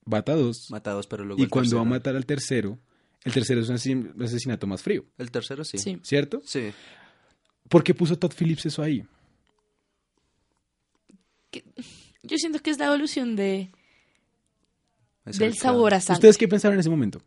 mata 0.06 0.32
a 0.32 0.36
dos. 0.36 0.70
Matados, 0.70 1.06
pero 1.06 1.26
luego 1.26 1.42
y 1.42 1.46
cuando 1.48 1.76
va 1.76 1.82
a 1.82 1.84
matar 1.84 2.16
al 2.16 2.24
tercero, 2.24 2.78
el 3.22 3.34
tercero 3.34 3.60
es 3.60 3.68
un 3.68 4.14
asesinato 4.22 4.66
más 4.66 4.82
frío, 4.82 5.04
El 5.18 5.30
tercero 5.30 5.62
sí. 5.62 5.76
Sí. 5.76 5.98
¿cierto? 6.02 6.40
Sí. 6.46 6.72
¿Por 7.68 7.82
qué 7.82 7.94
puso 7.94 8.18
Todd 8.18 8.32
Phillips 8.36 8.66
eso 8.66 8.82
ahí? 8.82 9.04
Yo 12.22 12.36
siento 12.38 12.58
que 12.60 12.70
es 12.70 12.78
la 12.78 12.86
evolución 12.86 13.36
de, 13.36 13.70
Es 15.24 15.38
del 15.38 15.48
el 15.52 15.54
sabor 15.56 15.94
a 15.94 16.00
sangre. 16.00 16.18
¿Ustedes 16.18 16.38
qué 16.38 16.48
pensaron 16.48 16.74
en 16.74 16.80
ese 16.80 16.90
momento? 16.90 17.22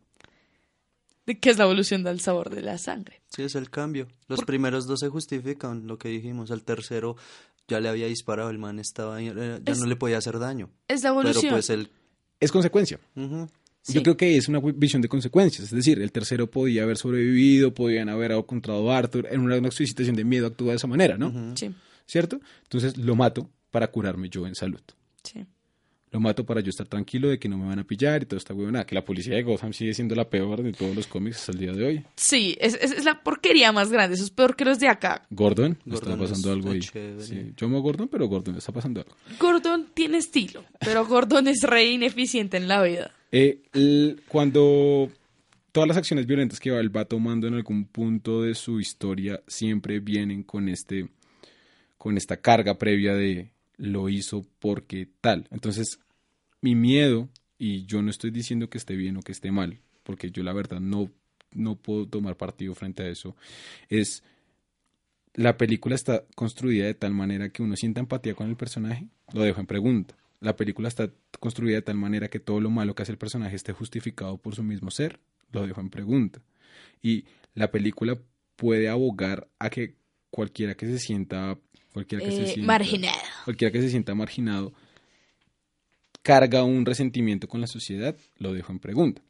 ¿De 1.26 1.38
qué 1.38 1.50
es 1.50 1.58
la 1.58 1.64
evolución 1.64 2.02
del 2.04 2.20
sabor 2.20 2.50
de 2.50 2.62
la 2.62 2.78
sangre? 2.78 3.20
Sí, 3.28 3.42
es 3.42 3.54
el 3.54 3.70
cambio. 3.70 4.08
Los 4.28 4.38
Por- 4.40 4.46
primeros 4.46 4.86
dos 4.86 5.00
se 5.00 5.08
justifican, 5.08 5.86
lo 5.86 5.98
que 5.98 6.08
dijimos. 6.08 6.50
Al 6.50 6.62
tercero 6.62 7.16
ya 7.68 7.80
le 7.80 7.88
había 7.88 8.06
disparado, 8.06 8.48
el 8.50 8.58
man 8.58 8.78
estaba 8.78 9.16
ahí, 9.16 9.28
eh, 9.28 9.60
ya 9.62 9.72
Es- 9.72 9.78
no 9.78 9.86
le 9.86 9.96
podía 9.96 10.18
hacer 10.18 10.38
daño. 10.38 10.70
Es 10.88 11.02
la 11.02 11.10
Pero 11.10 11.20
evolución. 11.28 11.52
pues 11.52 11.70
él... 11.70 11.90
Es 12.40 12.50
consecuencia. 12.52 12.98
Sí. 13.88 13.94
Yo 13.94 14.02
creo 14.02 14.16
que 14.16 14.36
es 14.36 14.48
una 14.48 14.60
visión 14.60 15.02
de 15.02 15.08
consecuencias. 15.08 15.64
Es 15.64 15.70
decir, 15.74 16.00
el 16.00 16.12
tercero 16.12 16.50
podía 16.50 16.82
haber 16.82 16.96
sobrevivido, 16.98 17.72
podían 17.74 18.08
haber 18.08 18.32
encontrado 18.32 18.90
a 18.92 18.98
Arthur. 18.98 19.26
En 19.30 19.40
una, 19.40 19.56
una 19.56 19.70
situación 19.70 20.14
de 20.14 20.24
miedo 20.24 20.46
actúa 20.46 20.70
de 20.70 20.76
esa 20.76 20.86
manera, 20.86 21.16
¿no? 21.16 21.56
Sí, 21.56 21.70
¿Cierto? 22.06 22.40
Entonces 22.64 22.96
lo 22.98 23.16
mato 23.16 23.50
para 23.70 23.90
curarme 23.90 24.28
yo 24.28 24.46
en 24.46 24.54
salud. 24.54 24.80
sí. 25.24 25.44
Lo 26.10 26.20
mato 26.20 26.46
para 26.46 26.62
yo 26.62 26.70
estar 26.70 26.86
tranquilo 26.88 27.28
de 27.28 27.38
que 27.38 27.50
no 27.50 27.58
me 27.58 27.66
van 27.66 27.80
a 27.80 27.84
pillar 27.84 28.22
y 28.22 28.24
todo 28.24 28.38
está 28.38 28.54
huevonada. 28.54 28.86
Que 28.86 28.94
la 28.94 29.04
policía 29.04 29.34
de 29.34 29.42
Gotham 29.42 29.74
sigue 29.74 29.92
siendo 29.92 30.14
la 30.14 30.30
peor 30.30 30.62
de 30.62 30.72
todos 30.72 30.96
los 30.96 31.06
cómics 31.06 31.36
hasta 31.36 31.52
el 31.52 31.58
día 31.58 31.72
de 31.72 31.84
hoy. 31.84 32.04
Sí, 32.16 32.56
es, 32.62 32.78
es- 32.80 32.92
es 32.92 33.04
la 33.04 33.22
porquería 33.22 33.72
más 33.72 33.90
grande. 33.92 34.14
Eso 34.14 34.24
es 34.24 34.30
peor 34.30 34.56
que 34.56 34.64
los 34.64 34.78
de 34.78 34.88
acá. 34.88 35.26
Gordon, 35.28 35.76
le 35.84 35.94
está 35.96 36.06
Gordon 36.08 36.26
pasando 36.26 36.48
es 36.48 36.54
algo 36.56 36.70
ahí. 36.70 36.80
Sí, 37.20 37.52
yo 37.54 37.66
amo 37.66 37.76
a 37.76 37.80
Gordon, 37.82 38.08
pero 38.08 38.26
Gordon 38.26 38.54
le 38.54 38.60
está 38.60 38.72
pasando 38.72 39.00
algo. 39.02 39.14
Gordon 39.38 39.88
tiene 39.92 40.16
estilo, 40.16 40.64
pero 40.80 41.04
Gordon 41.06 41.46
es 41.46 41.60
re 41.62 41.84
ineficiente 41.84 42.56
en 42.56 42.68
la 42.68 42.82
vida. 42.82 43.10
Eh, 43.30 43.60
cuando 44.28 45.10
todas 45.72 45.88
las 45.88 45.96
acciones 45.96 46.26
violentas 46.26 46.60
que 46.60 46.70
él 46.70 46.96
va 46.96 47.04
tomando 47.04 47.46
en 47.46 47.54
algún 47.54 47.84
punto 47.84 48.42
de 48.42 48.54
su 48.54 48.80
historia 48.80 49.42
siempre 49.46 50.00
vienen 50.00 50.42
con 50.42 50.68
este 50.68 51.08
con 51.98 52.16
esta 52.16 52.38
carga 52.38 52.78
previa 52.78 53.14
de 53.14 53.50
lo 53.76 54.08
hizo 54.08 54.46
porque 54.60 55.08
tal. 55.20 55.46
Entonces, 55.50 55.98
mi 56.60 56.74
miedo, 56.74 57.28
y 57.58 57.84
yo 57.86 58.02
no 58.02 58.10
estoy 58.10 58.30
diciendo 58.30 58.70
que 58.70 58.78
esté 58.78 58.96
bien 58.96 59.16
o 59.16 59.22
que 59.22 59.32
esté 59.32 59.50
mal, 59.50 59.78
porque 60.04 60.30
yo 60.30 60.42
la 60.42 60.52
verdad 60.52 60.80
no, 60.80 61.10
no 61.52 61.76
puedo 61.76 62.06
tomar 62.06 62.36
partido 62.36 62.74
frente 62.74 63.02
a 63.02 63.08
eso, 63.08 63.36
es 63.88 64.22
la 65.34 65.56
película 65.56 65.94
está 65.94 66.24
construida 66.34 66.86
de 66.86 66.94
tal 66.94 67.14
manera 67.14 67.48
que 67.50 67.62
uno 67.62 67.76
sienta 67.76 68.00
empatía 68.00 68.34
con 68.34 68.48
el 68.48 68.56
personaje, 68.56 69.06
lo 69.32 69.42
dejo 69.42 69.60
en 69.60 69.66
pregunta. 69.66 70.16
La 70.40 70.54
película 70.56 70.88
está 70.88 71.10
construida 71.40 71.76
de 71.76 71.82
tal 71.82 71.96
manera 71.96 72.28
que 72.28 72.38
todo 72.40 72.60
lo 72.60 72.70
malo 72.70 72.94
que 72.94 73.02
hace 73.02 73.12
el 73.12 73.18
personaje 73.18 73.56
esté 73.56 73.72
justificado 73.72 74.38
por 74.38 74.54
su 74.54 74.62
mismo 74.62 74.90
ser, 74.90 75.18
lo 75.52 75.66
dejo 75.66 75.80
en 75.80 75.90
pregunta. 75.90 76.40
Y 77.02 77.24
la 77.54 77.70
película 77.70 78.18
puede 78.56 78.88
abogar 78.88 79.48
a 79.58 79.68
que 79.70 79.96
cualquiera 80.30 80.74
que 80.74 80.86
se 80.86 80.98
sienta 80.98 81.58
cualquiera 81.92 82.24
que 82.24 82.30
se 82.32 82.42
Eh, 82.42 82.46
sienta 82.46 82.66
marginado. 82.66 83.18
cualquiera 83.44 83.72
que 83.72 83.80
se 83.80 83.88
sienta 83.90 84.14
marginado 84.14 84.72
carga 86.22 86.62
un 86.64 86.84
resentimiento 86.84 87.48
con 87.48 87.60
la 87.60 87.66
sociedad, 87.66 88.14
lo 88.36 88.52
dejo 88.52 88.72
en 88.72 88.78
pregunta. 88.78 89.22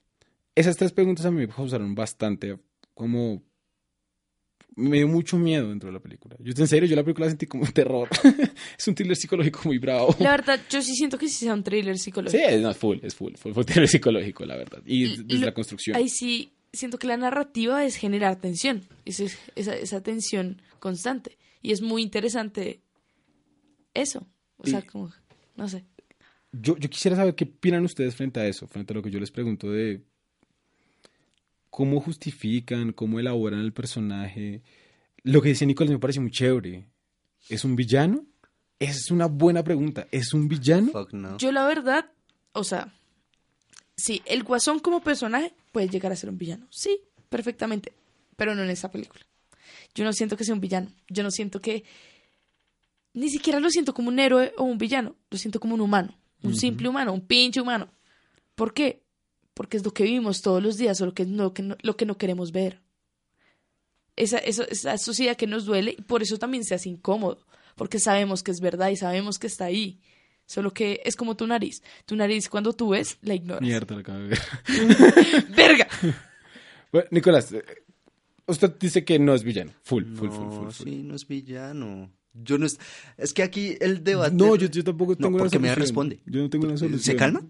Esas 0.54 0.76
tres 0.76 0.92
preguntas 0.92 1.24
a 1.26 1.30
mí 1.30 1.38
me 1.38 1.48
causaron 1.48 1.94
bastante 1.94 2.58
como 2.94 3.42
me 4.78 4.96
dio 4.98 5.08
mucho 5.08 5.36
miedo 5.38 5.68
dentro 5.68 5.88
de 5.88 5.92
la 5.94 6.00
película. 6.00 6.36
Yo 6.40 6.52
en 6.56 6.68
serio, 6.68 6.88
yo 6.88 6.96
la 6.96 7.02
película 7.02 7.26
la 7.26 7.30
sentí 7.30 7.46
como 7.46 7.64
un 7.64 7.72
terror. 7.72 8.08
es 8.78 8.88
un 8.88 8.94
thriller 8.94 9.16
psicológico 9.16 9.60
muy 9.64 9.78
bravo. 9.78 10.14
La 10.20 10.30
verdad, 10.30 10.60
yo 10.70 10.80
sí 10.80 10.94
siento 10.94 11.18
que 11.18 11.28
sí 11.28 11.34
sea 11.44 11.54
un 11.54 11.62
thriller 11.64 11.96
Sí, 11.98 12.04
psicológico. 12.04 12.42
es, 12.42 12.60
no, 12.62 12.70
es 12.70 12.76
full, 12.76 12.98
es 13.02 13.14
full, 13.14 13.34
full, 13.34 13.52
full 13.52 13.64
thriller 13.64 13.88
psicológico, 13.88 14.44
la 14.46 14.56
verdad. 14.56 14.82
Y 14.86 15.04
L- 15.04 15.22
desde 15.24 15.46
la 15.46 15.52
construcción. 15.54 15.96
Ahí 15.96 16.08
sí 16.08 16.52
siento 16.72 16.98
que 16.98 17.06
la 17.06 17.16
narrativa 17.16 17.84
es 17.84 17.96
generar 17.96 18.36
tensión. 18.40 18.82
Esa, 19.04 19.24
esa, 19.56 19.74
esa 19.76 20.02
tensión 20.02 20.62
constante. 20.78 21.38
Y 21.60 21.72
es 21.72 21.80
muy 21.82 22.02
interesante 22.02 22.80
eso. 23.94 24.26
O 24.58 24.66
sea, 24.66 24.80
Y- 24.80 24.82
como, 24.86 25.10
no 25.56 25.68
sé. 25.68 25.84
Yo, 26.52 26.76
yo 26.78 26.88
quisiera 26.88 27.16
saber 27.16 27.34
qué 27.34 27.44
opinan 27.44 27.84
ustedes 27.84 28.14
frente 28.14 28.40
a 28.40 28.46
eso, 28.46 28.66
frente 28.66 28.92
a 28.92 28.96
lo 28.96 29.02
que 29.02 29.10
yo 29.10 29.20
les 29.20 29.30
pregunto 29.30 29.70
de 29.70 30.00
cómo 31.70 32.00
justifican, 32.00 32.92
cómo 32.92 33.20
elaboran 33.20 33.61
el 33.61 33.72
personaje. 33.72 34.62
Lo 35.22 35.42
que 35.42 35.50
dice 35.50 35.66
Nicolás 35.66 35.92
me 35.92 35.98
parece 35.98 36.20
muy 36.20 36.31
chévere. 36.31 36.87
¿Es 37.48 37.64
un 37.64 37.76
villano? 37.76 38.24
Esa 38.78 38.98
es 38.98 39.11
una 39.11 39.26
buena 39.26 39.64
pregunta. 39.64 40.07
¿Es 40.11 40.33
un 40.33 40.48
villano? 40.48 40.92
Fuck 40.92 41.12
no. 41.12 41.38
Yo 41.38 41.50
la 41.52 41.66
verdad, 41.66 42.11
o 42.52 42.64
sea, 42.64 42.92
sí, 43.96 44.22
el 44.26 44.44
guasón 44.44 44.78
como 44.78 45.02
personaje 45.02 45.52
puede 45.72 45.88
llegar 45.88 46.12
a 46.12 46.16
ser 46.16 46.31
un 46.31 46.38
villano. 46.38 46.66
Sí, 46.70 47.00
perfectamente. 47.28 47.92
Pero 48.37 48.54
no 48.54 48.62
en 48.62 48.70
esta 48.70 48.90
película. 48.90 49.20
Yo 49.94 50.04
no 50.04 50.12
siento 50.12 50.37
que 50.37 50.44
sea 50.44 50.54
un 50.54 50.61
villano. 50.61 50.92
Yo 51.09 51.22
no 51.22 51.31
siento 51.31 51.61
que... 51.61 51.85
Ni 53.14 53.31
siquiera 53.31 53.59
lo 53.59 53.68
siento 53.70 53.94
como 53.94 54.11
un 54.11 54.18
héroe 54.20 54.52
o 54.57 54.62
un 54.62 54.78
villano. 54.78 55.16
Lo 55.31 55.38
siento 55.38 55.59
como 55.59 55.74
un 55.74 55.81
humano. 55.81 56.14
Un 56.42 56.54
simple 56.54 56.88
humano, 56.88 57.12
un 57.12 57.26
pinche 57.26 57.61
humano. 57.61 57.90
¿Por 58.54 58.72
qué? 58.72 59.02
Porque 59.58 59.76
es 59.76 59.84
lo 59.84 59.90
que 59.92 60.04
vivimos 60.04 60.40
todos 60.40 60.62
los 60.62 60.76
días 60.76 61.00
o 61.00 61.06
lo 61.06 61.14
que 61.14 61.26
no, 61.26 61.52
que 61.52 61.64
no- 61.64 61.76
lo 61.82 61.96
que 61.96 62.06
no 62.06 62.16
queremos 62.16 62.52
ver. 62.52 62.80
Esa, 64.14 64.38
esa, 64.38 64.62
esa 64.64 64.96
sociedad 64.98 65.36
que 65.36 65.48
nos 65.48 65.64
duele 65.64 65.96
y 65.98 66.02
por 66.02 66.22
eso 66.22 66.38
también 66.38 66.62
se 66.64 66.76
hace 66.76 66.88
incómodo. 66.88 67.44
Porque 67.74 67.98
sabemos 67.98 68.44
que 68.44 68.52
es 68.52 68.60
verdad 68.60 68.90
y 68.90 68.96
sabemos 68.96 69.36
que 69.40 69.48
está 69.48 69.64
ahí. 69.64 70.00
Solo 70.46 70.72
que 70.72 71.00
es 71.04 71.16
como 71.16 71.36
tu 71.36 71.44
nariz. 71.48 71.82
Tu 72.06 72.14
nariz 72.14 72.48
cuando 72.48 72.72
tú 72.72 72.90
ves, 72.90 73.18
la 73.22 73.34
ignoras. 73.34 73.62
Mierda, 73.62 73.94
la 73.96 74.00
acabo 74.02 74.18
de 74.20 74.28
ver. 74.28 74.38
¡Verga! 75.56 75.88
Bueno, 76.92 77.08
Nicolás, 77.10 77.52
eh, 77.52 77.62
usted 78.46 78.74
dice 78.80 79.04
que 79.04 79.18
no 79.18 79.34
es 79.34 79.42
villano. 79.42 79.72
Full, 79.82 80.04
full, 80.14 80.30
full, 80.30 80.50
full. 80.50 80.70
full. 80.70 80.86
sí, 80.86 81.02
no 81.02 81.14
es 81.16 81.26
villano. 81.28 82.10
Yo 82.42 82.59
no 82.59 82.66
es... 82.66 82.79
Es 83.16 83.33
que 83.33 83.42
aquí 83.42 83.77
el 83.81 84.05
debate... 84.05 84.35
No, 84.35 84.57
yo, 84.57 84.68
yo 84.68 84.85
tampoco 84.85 85.12
No, 85.12 85.16
tengo 85.16 85.35
una 85.37 85.38
porque 85.38 85.59
me 85.59 85.74
responde. 85.74 86.20
Yo 86.27 86.40
no 86.40 86.51
tengo 86.51 86.66
una 86.66 86.77
solución. 86.77 87.03
¿Se 87.03 87.16
calma? 87.16 87.42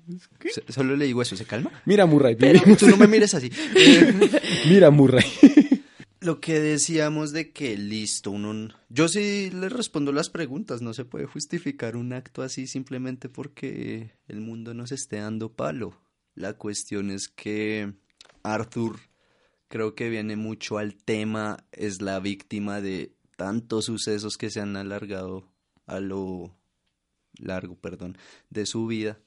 Solo 0.68 0.96
le 0.96 1.07
digo 1.07 1.22
eso, 1.22 1.37
¿se 1.37 1.44
calma? 1.44 1.70
Mira, 1.85 2.07
Murray. 2.07 2.37
Tú 2.79 2.88
no 2.88 2.96
me 2.96 3.07
mires 3.07 3.35
así. 3.35 3.51
Eh, 3.77 4.40
Mira, 4.68 4.90
Murray. 4.90 5.24
Lo 6.20 6.40
que 6.40 6.59
decíamos 6.59 7.33
de 7.33 7.53
que 7.53 7.77
listo, 7.77 8.33
uno... 8.33 8.74
Yo 8.88 9.09
sí 9.09 9.51
le 9.51 9.68
respondo 9.68 10.11
las 10.11 10.31
preguntas, 10.31 10.83
no 10.83 10.92
se 10.92 11.05
puede 11.05 11.27
justificar 11.27 11.96
un 11.96 12.12
acto 12.12 12.42
así 12.42 12.66
simplemente 12.66 13.29
porque 13.29 14.11
el 14.27 14.40
mundo 14.40 14.74
nos 14.74 14.90
esté 14.90 15.18
dando 15.18 15.53
palo. 15.53 15.94
La 16.35 16.55
cuestión 16.55 17.11
es 17.11 17.29
que 17.29 17.92
Arthur 18.42 18.98
creo 19.68 19.94
que 19.94 20.09
viene 20.09 20.37
mucho 20.37 20.79
al 20.79 20.96
tema, 20.96 21.64
es 21.72 22.03
la 22.03 22.18
víctima 22.18 22.81
de 22.81 23.12
tantos 23.38 23.85
sucesos 23.85 24.37
que 24.37 24.51
se 24.51 24.61
han 24.61 24.77
alargado 24.77 25.48
a 25.87 26.01
lo 26.01 26.57
largo, 27.38 27.77
perdón, 27.77 28.18
de 28.51 28.66
su 28.66 28.88
vida, 28.88 29.20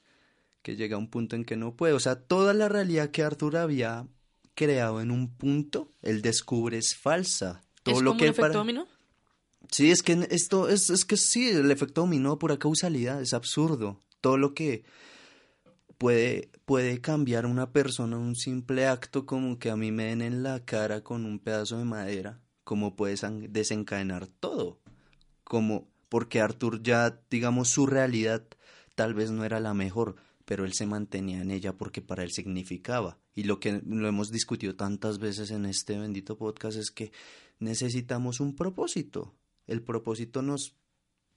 que 0.61 0.75
llega 0.75 0.97
a 0.97 0.99
un 0.99 1.09
punto 1.09 1.37
en 1.37 1.45
que 1.45 1.55
no 1.55 1.77
puede. 1.77 1.93
O 1.93 1.99
sea, 2.01 2.15
toda 2.21 2.53
la 2.53 2.67
realidad 2.67 3.09
que 3.11 3.23
Arthur 3.23 3.55
había 3.55 4.05
creado 4.53 4.99
en 4.99 5.11
un 5.11 5.33
punto, 5.33 5.93
él 6.01 6.21
descubre 6.21 6.77
es 6.77 6.93
falsa. 6.95 7.63
Todo 7.83 7.95
¿Es 7.95 8.01
lo 8.01 8.09
como 8.11 8.17
que 8.19 8.25
un 8.25 8.29
efecto 8.31 8.41
para- 8.41 8.53
dominó? 8.59 8.85
Sí, 9.71 9.91
es 9.91 10.03
que 10.03 10.27
esto 10.29 10.67
es, 10.67 10.89
es 10.89 11.05
que 11.05 11.15
sí, 11.15 11.47
el 11.49 11.71
efecto 11.71 12.01
dominó 12.01 12.37
pura 12.37 12.59
causalidad, 12.59 13.21
es 13.21 13.33
absurdo. 13.33 14.01
Todo 14.19 14.37
lo 14.37 14.53
que 14.53 14.83
puede, 15.97 16.51
puede 16.65 16.99
cambiar 16.99 17.45
una 17.45 17.71
persona, 17.71 18.17
un 18.17 18.35
simple 18.35 18.87
acto 18.87 19.25
como 19.25 19.57
que 19.57 19.69
a 19.69 19.77
mí 19.77 19.91
me 19.93 20.05
den 20.05 20.21
en 20.21 20.43
la 20.43 20.65
cara 20.65 21.01
con 21.01 21.25
un 21.25 21.39
pedazo 21.39 21.77
de 21.77 21.85
madera, 21.85 22.41
como 22.63 22.95
puede 22.95 23.15
desencadenar 23.49 24.27
todo. 24.27 24.79
Como 25.43 25.87
porque 26.09 26.41
Arthur 26.41 26.83
ya, 26.83 27.21
digamos, 27.29 27.69
su 27.69 27.85
realidad 27.85 28.45
tal 28.95 29.13
vez 29.13 29.31
no 29.31 29.45
era 29.45 29.59
la 29.59 29.73
mejor, 29.73 30.15
pero 30.45 30.65
él 30.65 30.73
se 30.73 30.85
mantenía 30.85 31.41
en 31.41 31.51
ella 31.51 31.77
porque 31.77 32.01
para 32.01 32.23
él 32.23 32.31
significaba. 32.31 33.17
Y 33.33 33.43
lo 33.43 33.59
que 33.59 33.81
lo 33.85 34.07
hemos 34.07 34.31
discutido 34.31 34.75
tantas 34.75 35.19
veces 35.19 35.51
en 35.51 35.65
este 35.65 35.97
bendito 35.97 36.37
podcast 36.37 36.77
es 36.77 36.91
que 36.91 37.11
necesitamos 37.59 38.39
un 38.39 38.55
propósito. 38.55 39.33
El 39.67 39.81
propósito 39.81 40.41
nos, 40.41 40.75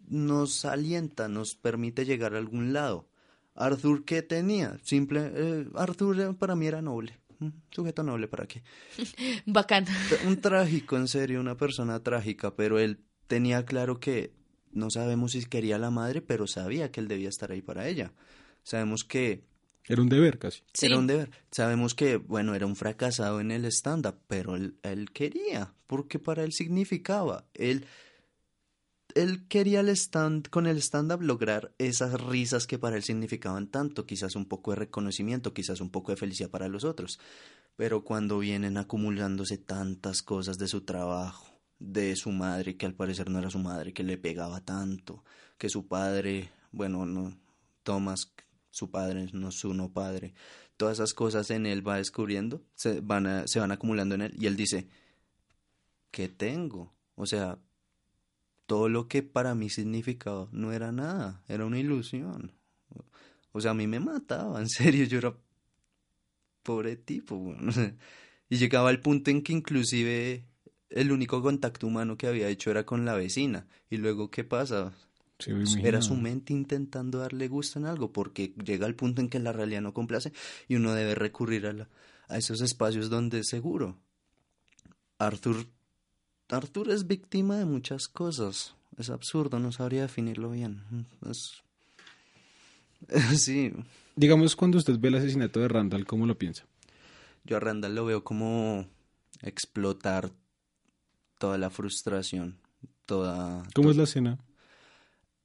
nos 0.01 0.65
alienta, 0.65 1.29
nos 1.29 1.55
permite 1.55 2.05
llegar 2.05 2.35
a 2.35 2.39
algún 2.39 2.73
lado. 2.73 3.09
Arthur, 3.55 4.05
¿qué 4.05 4.23
tenía? 4.23 4.79
Simple, 4.83 5.31
eh, 5.33 5.67
Arthur 5.75 6.21
eh, 6.21 6.35
para 6.35 6.57
mí 6.57 6.67
era 6.67 6.83
noble. 6.83 7.21
Sujeto 7.71 8.03
noble, 8.03 8.29
¿para 8.29 8.47
qué? 8.47 8.63
Bacán. 9.47 9.87
Un 10.27 10.37
trágico, 10.41 10.97
en 10.97 11.09
serio, 11.09 11.41
una 11.41 11.57
persona 11.57 12.03
trágica, 12.03 12.55
pero 12.55 12.79
él 12.79 13.01
tenía 13.27 13.65
claro 13.65 14.01
que 14.01 14.33
no 14.73 14.91
sabemos 14.91 15.33
si 15.33 15.45
quería 15.45 15.77
a 15.77 15.79
la 15.79 15.91
madre, 15.91 16.21
pero 16.21 16.47
sabía 16.47 16.91
que 16.91 17.01
él 17.01 17.09
debía 17.09 17.29
estar 17.29 17.53
ahí 17.53 17.63
para 17.63 17.89
ella. 17.89 18.13
Sabemos 18.63 19.05
que 19.05 19.45
Era 19.87 20.03
un 20.03 20.09
deber 20.09 20.39
casi. 20.39 20.63
Sí. 20.73 20.87
era 20.87 20.99
un 20.99 21.07
deber. 21.07 21.31
Sabemos 21.51 21.95
que, 21.95 22.17
bueno, 22.17 22.55
era 22.55 22.67
un 22.67 22.75
fracasado 22.77 23.41
en 23.41 23.51
el 23.51 23.65
stand-up, 23.67 24.17
pero 24.27 24.57
él, 24.57 24.77
él 24.83 25.11
quería, 25.13 25.75
porque 25.87 26.19
para 26.19 26.43
él 26.45 26.53
significaba. 26.53 27.45
Él 27.55 27.87
él 29.15 29.47
quería 29.49 29.81
el 29.81 29.89
stand, 29.91 30.49
con 30.49 30.67
el 30.67 30.79
stand-up 30.79 31.23
lograr 31.23 31.73
esas 31.79 32.21
risas 32.21 32.67
que 32.67 32.79
para 32.79 32.97
él 32.97 33.03
significaban 33.03 33.69
tanto, 33.69 34.07
quizás 34.07 34.37
un 34.37 34.47
poco 34.47 34.73
de 34.73 34.77
reconocimiento, 34.77 35.55
quizás 35.55 35.81
un 35.81 35.91
poco 35.91 36.13
de 36.13 36.17
felicidad 36.17 36.51
para 36.51 36.69
los 36.69 36.85
otros. 36.85 37.21
Pero 37.77 38.05
cuando 38.05 38.39
vienen 38.39 38.77
acumulándose 38.77 39.59
tantas 39.59 40.23
cosas 40.23 40.59
de 40.59 40.69
su 40.69 40.83
trabajo, 40.83 41.61
de 41.79 42.17
su 42.17 42.31
madre, 42.31 42.77
que 42.77 42.87
al 42.87 42.95
parecer 42.95 43.31
no 43.31 43.39
era 43.39 43.51
su 43.51 43.59
madre, 43.59 43.93
que 43.93 44.03
le 44.03 44.19
pegaba 44.19 44.61
tanto, 44.61 45.25
que 45.59 45.69
su 45.69 45.87
padre, 45.87 46.51
bueno, 46.73 47.07
no, 47.07 47.37
Thomas, 47.83 48.33
su 48.71 48.91
padre, 48.91 49.29
no 49.33 49.53
su 49.53 49.75
no 49.75 49.93
padre, 49.93 50.35
todas 50.77 50.99
esas 50.99 51.15
cosas 51.15 51.51
en 51.51 51.67
él 51.67 51.87
va 51.87 51.97
descubriendo, 51.97 52.63
se 52.75 53.01
van, 53.01 53.47
se 53.47 53.61
van 53.61 53.71
acumulando 53.71 54.15
en 54.17 54.23
él, 54.23 54.35
y 54.39 54.47
él 54.47 54.57
dice, 54.57 54.89
¿qué 56.11 56.29
tengo? 56.29 56.95
O 57.15 57.27
sea, 57.27 57.59
todo 58.67 58.89
lo 58.89 59.09
que 59.09 59.23
para 59.23 59.55
mí 59.55 59.71
significaba 59.71 60.49
no 60.53 60.73
era 60.73 60.93
nada, 60.93 61.43
era 61.49 61.67
una 61.67 61.79
ilusión. 61.79 62.53
O 63.53 63.61
sea, 63.61 63.73
a 63.73 63.75
mí 63.75 63.87
me 63.87 64.01
mataba, 64.01 64.61
en 64.63 64.69
serio, 64.69 65.05
yo 65.07 65.19
era 65.19 65.37
pobre 66.63 66.97
tipo. 66.97 67.55
Y 68.51 68.59
llegaba 68.59 68.91
al 68.91 69.01
punto 69.01 69.31
en 69.31 69.43
que 69.43 69.55
inclusive 69.55 70.47
el 70.91 71.11
único 71.13 71.43
contacto 71.43 71.87
humano 71.87 72.17
que 72.19 72.27
había 72.27 72.49
hecho 72.49 72.71
era 72.71 72.85
con 72.85 73.05
la 73.07 73.15
vecina. 73.15 73.67
Y 73.91 73.97
luego, 73.97 74.31
¿qué 74.31 74.45
pasa? 74.45 74.93
Sí, 75.39 75.51
Era 75.83 76.03
su 76.03 76.15
mente 76.17 76.53
intentando 76.53 77.19
darle 77.19 77.49
gusto 77.49 77.79
en 77.79 77.87
algo, 77.87 78.13
porque 78.13 78.55
llega 78.65 78.87
al 78.87 78.95
punto 78.97 79.23
en 79.23 79.31
que 79.31 79.39
la 79.41 79.53
realidad 79.53 79.81
no 79.83 79.95
complace 79.95 80.33
y 80.69 80.77
uno 80.77 80.93
debe 80.95 81.15
recurrir 81.15 81.67
a, 81.67 81.73
la- 81.73 81.89
a 82.29 82.39
esos 82.39 82.61
espacios 82.61 83.11
donde 83.11 83.41
es 83.41 83.49
seguro. 83.49 83.99
Arthur, 85.19 85.67
Arthur 86.55 86.91
es 86.91 87.07
víctima 87.07 87.57
de 87.59 87.65
muchas 87.65 88.09
cosas. 88.09 88.75
Es 88.99 89.11
absurdo, 89.11 89.59
no 89.59 89.73
sabría 89.73 90.03
definirlo 90.03 90.51
bien. 90.51 90.83
Es- 91.29 91.63
Sí, 93.37 93.73
Digamos, 94.17 94.55
cuando 94.57 94.79
usted 94.79 94.99
ve 94.99 95.09
el 95.09 95.17
asesinato 95.17 95.61
de 95.61 95.69
Randall, 95.69 96.07
¿cómo 96.07 96.27
lo 96.27 96.39
piensa? 96.39 96.65
yo 97.47 97.57
a 97.59 97.61
Randall 97.61 97.95
lo 97.95 98.05
veo 98.07 98.25
como 98.25 98.87
explotar 99.43 100.31
toda 101.39 101.59
la 101.59 101.69
frustración, 101.69 102.57
toda... 103.05 103.65
¿Cómo 103.75 103.91
es 103.91 103.97
la 103.99 104.05
escena? 104.05 104.39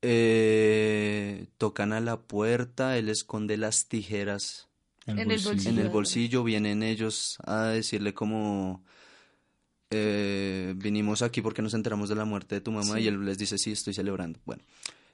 Eh, 0.01 1.47
tocan 1.57 1.91
a 1.91 1.99
la 1.99 2.21
puerta, 2.21 2.97
él 2.97 3.09
esconde 3.09 3.57
las 3.57 3.87
tijeras 3.87 4.69
En 5.07 5.19
el 5.19 5.25
en 5.25 5.43
bolsillo. 5.43 5.81
el 5.81 5.89
bolsillo, 5.89 6.43
vienen 6.45 6.83
ellos 6.83 7.37
a 7.45 7.63
decirle 7.63 8.13
como 8.13 8.81
eh, 9.91 10.73
vinimos 10.77 11.21
aquí 11.21 11.41
porque 11.41 11.61
nos 11.61 11.73
enteramos 11.73 12.09
de 12.09 12.15
la 12.15 12.25
muerte 12.25 12.55
de 12.55 12.61
tu 12.61 12.71
mamá 12.71 12.95
Sí. 12.95 13.01
y 13.03 13.07
él 13.07 13.25
les 13.25 13.37
dice 13.37 13.57
sí, 13.57 13.71
estoy 13.71 13.93
celebrando. 13.93 14.39
Bueno, 14.45 14.63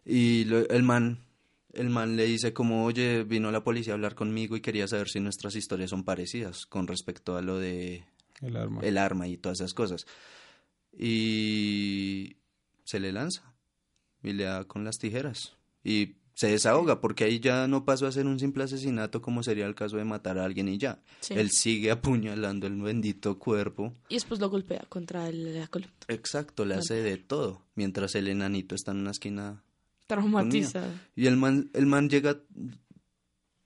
y 0.05 0.45
lo- 0.45 0.67
el 0.69 0.84
man 0.84 1.19
el 1.73 1.89
man 1.89 2.15
le 2.15 2.23
dice 2.26 2.53
como, 2.53 2.86
oye, 2.86 3.23
vino 3.26 3.51
la 3.51 3.61
policía 3.65 3.91
a 3.91 3.95
hablar 3.95 4.15
conmigo 4.15 4.55
y 4.55 4.61
quería 4.61 4.88
saber 4.88 5.09
si 5.09 5.19
nuestras 5.19 5.55
historias 5.57 5.89
son 5.89 6.05
parecidas 6.05 6.65
con 6.65 6.88
respecto 6.88 7.36
a 7.36 7.41
lo 7.41 7.57
de 7.59 8.05
El 8.41 8.55
arma. 8.55 8.80
el 8.82 8.97
arma 8.97 9.28
y 9.28 9.36
todas 9.36 9.59
esas 9.59 9.73
cosas. 9.73 10.05
Y 10.97 12.38
se 12.86 12.99
le 13.01 13.11
lanza 13.11 13.53
y 14.23 14.32
le 14.34 14.45
da 14.45 14.63
con 14.63 14.84
las 14.86 14.97
tijeras. 14.99 15.53
Y 15.84 16.15
se 16.36 16.47
desahoga 16.49 16.99
porque 17.01 17.23
ahí 17.23 17.39
ya 17.39 17.67
no 17.67 17.86
pasó 17.86 18.05
a 18.05 18.11
ser 18.11 18.27
un 18.27 18.39
simple 18.39 18.65
asesinato 18.65 19.21
como 19.21 19.41
sería 19.41 19.65
el 19.65 19.73
caso 19.73 19.97
de 19.97 20.03
matar 20.03 20.38
a 20.38 20.43
alguien 20.45 20.67
y 20.67 20.77
ya. 20.77 21.01
Sí. 21.21 21.33
Él 21.33 21.49
sigue 21.49 21.89
apuñalando 21.91 22.67
el 22.67 22.75
bendito 22.81 23.39
cuerpo. 23.39 23.93
Y 24.09 24.15
después 24.15 24.39
lo 24.39 24.49
golpea 24.49 24.86
contra 24.89 25.27
el- 25.29 25.57
la 25.57 25.67
columna. 25.67 25.93
Exacto, 26.09 26.65
le 26.65 26.75
hace 26.75 26.95
de 26.95 27.17
todo. 27.17 27.61
Mientras 27.75 28.13
el 28.15 28.27
enanito 28.27 28.75
está 28.75 28.91
en 28.91 28.97
una 28.97 29.11
esquina. 29.11 29.63
Traumatizado. 30.07 30.91
Y 31.15 31.25
el 31.25 31.38
man, 31.38 31.71
el 31.73 31.86
man 31.88 32.09
llega, 32.09 32.38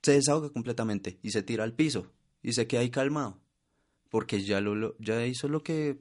se 0.03 0.13
desahoga 0.13 0.49
completamente 0.51 1.19
y 1.21 1.31
se 1.31 1.43
tira 1.43 1.63
al 1.65 1.73
piso 1.73 2.07
y 2.41 2.53
se 2.53 2.67
queda 2.67 2.81
ahí 2.81 2.89
calmado. 2.91 3.39
Porque 4.09 4.41
ya, 4.43 4.61
lo, 4.61 4.73
lo- 4.75 4.95
ya 4.99 5.25
hizo 5.25 5.47
lo 5.49 5.63
que 5.63 5.99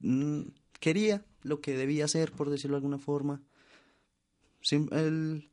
mm, 0.00 0.42
quería, 0.80 1.24
lo 1.42 1.60
que 1.60 1.76
debía 1.76 2.04
hacer, 2.04 2.32
por 2.32 2.50
decirlo 2.50 2.76
de 2.76 2.78
alguna 2.78 2.98
forma. 2.98 3.40
Sim- 4.62 4.88
él- 4.92 5.48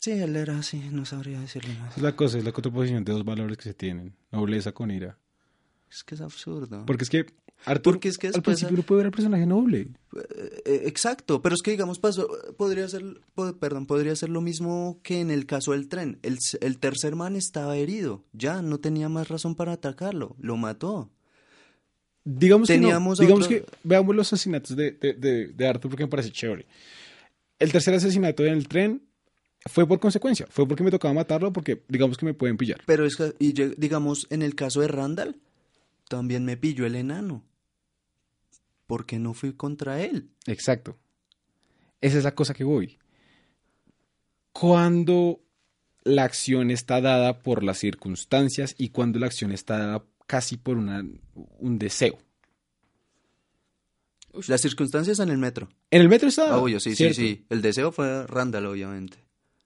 Sí, 0.00 0.12
él 0.12 0.36
era 0.36 0.58
así, 0.58 0.78
no 0.92 1.04
sabría 1.04 1.40
decirle 1.40 1.74
más. 1.80 1.96
Es 1.96 2.02
la 2.02 2.14
cosa, 2.14 2.38
es 2.38 2.44
la 2.44 2.52
contraposición 2.52 3.04
de 3.04 3.12
dos 3.12 3.24
valores 3.24 3.56
que 3.56 3.64
se 3.64 3.74
tienen. 3.74 4.14
Nobleza 4.30 4.70
con 4.72 4.90
ira. 4.92 5.18
Es 5.90 6.04
que 6.04 6.14
es 6.14 6.20
absurdo. 6.20 6.84
Porque 6.86 7.02
es 7.02 7.10
que 7.10 7.26
Arthur, 7.64 7.94
Porque 7.94 8.08
es 8.08 8.16
que 8.18 8.28
al 8.28 8.40
principio 8.40 8.76
no 8.76 8.84
puede 8.84 8.98
ver 8.98 9.06
al 9.06 9.12
personaje 9.12 9.44
noble. 9.44 9.88
Eh, 10.64 10.82
exacto, 10.86 11.42
pero 11.42 11.56
es 11.56 11.62
que 11.62 11.72
digamos 11.72 11.98
pasó, 11.98 12.28
podría 12.56 12.86
ser, 12.88 13.02
perdón, 13.58 13.86
podría 13.86 14.14
ser 14.14 14.28
lo 14.28 14.40
mismo 14.40 15.00
que 15.02 15.20
en 15.20 15.32
el 15.32 15.46
caso 15.46 15.72
del 15.72 15.88
tren. 15.88 16.20
El, 16.22 16.38
tercer 16.78 17.16
man 17.16 17.34
estaba 17.34 17.76
herido, 17.76 18.22
ya 18.32 18.62
no 18.62 18.78
tenía 18.78 19.08
más 19.08 19.26
razón 19.26 19.56
para 19.56 19.72
atacarlo, 19.72 20.36
lo 20.38 20.56
mató. 20.56 21.10
Digamos 22.24 22.68
Teníamos 22.68 23.18
que 23.18 23.24
no. 23.24 23.26
Digamos 23.26 23.46
otro- 23.46 23.66
que 23.66 23.78
veamos 23.82 24.14
los 24.14 24.32
asesinatos 24.32 24.76
de, 24.76 24.92
de, 24.92 25.14
de- 25.14 25.48
de 25.48 25.66
Arthur 25.66 25.90
porque 25.90 26.04
me 26.04 26.10
parece 26.10 26.30
chévere. 26.30 26.66
El 27.58 27.72
tercer 27.72 27.94
asesinato 27.94 28.44
en 28.44 28.54
el 28.54 28.68
tren 28.68 29.08
fue 29.66 29.86
por 29.86 30.00
consecuencia. 30.00 30.46
Fue 30.48 30.66
porque 30.66 30.84
me 30.84 30.90
tocaba 30.90 31.14
matarlo 31.14 31.52
porque 31.52 31.82
digamos 31.88 32.16
que 32.16 32.26
me 32.26 32.34
pueden 32.34 32.56
pillar. 32.56 32.82
Pero 32.86 33.04
es 33.04 33.16
que, 33.16 33.34
y 33.38 33.52
digamos, 33.52 34.26
en 34.30 34.42
el 34.42 34.54
caso 34.54 34.80
de 34.80 34.88
Randall, 34.88 35.40
también 36.08 36.44
me 36.44 36.56
pilló 36.56 36.86
el 36.86 36.94
enano. 36.94 37.44
Porque 38.86 39.18
no 39.18 39.34
fui 39.34 39.52
contra 39.52 40.02
él. 40.02 40.30
Exacto. 40.46 40.96
Esa 42.00 42.18
es 42.18 42.24
la 42.24 42.34
cosa 42.34 42.54
que 42.54 42.64
voy. 42.64 42.98
Cuando 44.52 45.40
la 46.04 46.24
acción 46.24 46.70
está 46.70 47.00
dada 47.00 47.40
por 47.40 47.62
las 47.62 47.78
circunstancias 47.78 48.74
y 48.78 48.88
cuando 48.90 49.18
la 49.18 49.26
acción 49.26 49.52
está 49.52 49.78
dada 49.78 50.04
casi 50.26 50.56
por 50.56 50.76
una, 50.78 51.04
un 51.34 51.78
deseo. 51.78 52.18
Las 54.46 54.60
circunstancias 54.60 55.18
en 55.20 55.30
el 55.30 55.38
metro. 55.38 55.68
En 55.90 56.02
el 56.02 56.08
metro 56.08 56.28
está. 56.28 56.50
Ah, 56.54 56.58
obvio, 56.58 56.78
sí, 56.80 56.94
sí, 56.94 57.12
sí. 57.14 57.44
El 57.48 57.62
deseo 57.62 57.90
fue 57.92 58.26
Randall, 58.26 58.66
obviamente. 58.66 59.18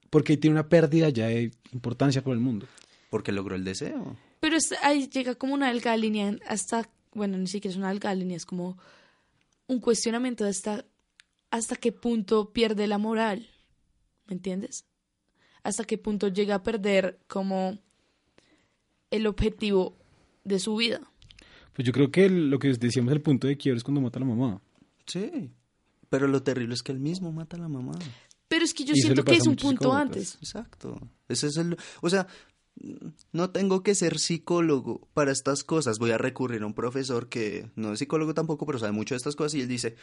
Porque 0.08 0.36
tiene 0.36 0.54
una 0.54 0.68
pérdida 0.68 1.08
ya 1.08 1.26
de 1.26 1.50
importancia 1.72 2.22
por 2.22 2.34
el 2.34 2.40
mundo. 2.40 2.66
Porque 3.10 3.32
logró 3.32 3.56
el 3.56 3.64
deseo. 3.64 4.16
Pero 4.40 4.56
es- 4.56 4.74
ahí 4.82 5.08
llega 5.08 5.34
como 5.34 5.54
una 5.54 5.68
delgada 5.68 5.96
línea 5.96 6.36
hasta, 6.46 6.88
bueno, 7.14 7.36
ni 7.38 7.46
siquiera 7.46 7.72
es 7.72 7.76
una 7.78 7.88
delgada 7.90 8.14
línea, 8.14 8.36
es 8.36 8.46
como 8.46 8.78
un 9.66 9.80
cuestionamiento 9.80 10.44
de 10.44 10.50
hasta, 10.50 10.84
hasta 11.50 11.76
qué 11.76 11.92
punto 11.92 12.52
pierde 12.52 12.86
la 12.86 12.98
moral, 12.98 13.48
¿me 14.26 14.34
entiendes? 14.34 14.84
Hasta 15.62 15.84
qué 15.84 15.96
punto 15.98 16.28
llega 16.28 16.56
a 16.56 16.62
perder 16.62 17.20
como 17.28 17.78
el 19.10 19.26
objetivo 19.26 19.96
de 20.44 20.58
su 20.58 20.76
vida. 20.76 21.00
Pues 21.74 21.86
yo 21.86 21.92
creo 21.92 22.10
que 22.10 22.26
el- 22.26 22.50
lo 22.50 22.58
que 22.58 22.68
decíamos, 22.72 23.12
el 23.12 23.20
punto 23.22 23.46
de 23.46 23.56
quiebre 23.56 23.78
es 23.78 23.84
cuando 23.84 24.00
mata 24.00 24.18
a 24.18 24.20
la 24.20 24.26
mamá. 24.26 24.60
Sí. 25.06 25.50
Pero 26.10 26.28
lo 26.28 26.42
terrible 26.42 26.74
es 26.74 26.82
que 26.82 26.92
él 26.92 26.98
mismo 27.00 27.32
mata 27.32 27.56
a 27.56 27.60
la 27.60 27.68
mamá. 27.68 27.92
Pero 28.48 28.64
es 28.64 28.74
que 28.74 28.84
yo 28.84 28.92
Y 28.94 29.00
siento 29.00 29.24
que 29.24 29.36
es 29.36 29.46
un 29.46 29.56
punto 29.56 29.92
antes. 29.94 30.36
Exacto. 30.42 31.00
Ese 31.28 31.46
es 31.46 31.56
el, 31.56 31.76
o 32.02 32.10
sea, 32.10 32.26
no 33.32 33.50
tengo 33.50 33.82
que 33.82 33.94
ser 33.94 34.18
psicólogo 34.18 35.08
para 35.14 35.32
estas 35.32 35.64
cosas. 35.64 35.98
Voy 35.98 36.10
a 36.10 36.18
recurrir 36.18 36.62
a 36.62 36.66
un 36.66 36.74
profesor 36.74 37.28
que 37.30 37.70
no 37.76 37.92
es 37.94 37.98
psicólogo 37.98 38.34
tampoco, 38.34 38.66
pero 38.66 38.78
sabe 38.78 38.92
mucho 38.92 39.14
de 39.14 39.18
estas 39.18 39.36
cosas 39.36 39.54
y 39.54 39.62
él 39.62 39.68
dice, 39.68 39.96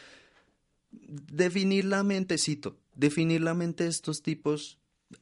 definir 0.92 1.86
la 1.86 2.04
mente, 2.04 2.38
cito, 2.38 2.78
definir 2.96 3.42
la 3.42 3.54
mente 3.54 3.84
de 3.84 3.90
estos 3.92 4.22
tipos, 4.22 4.80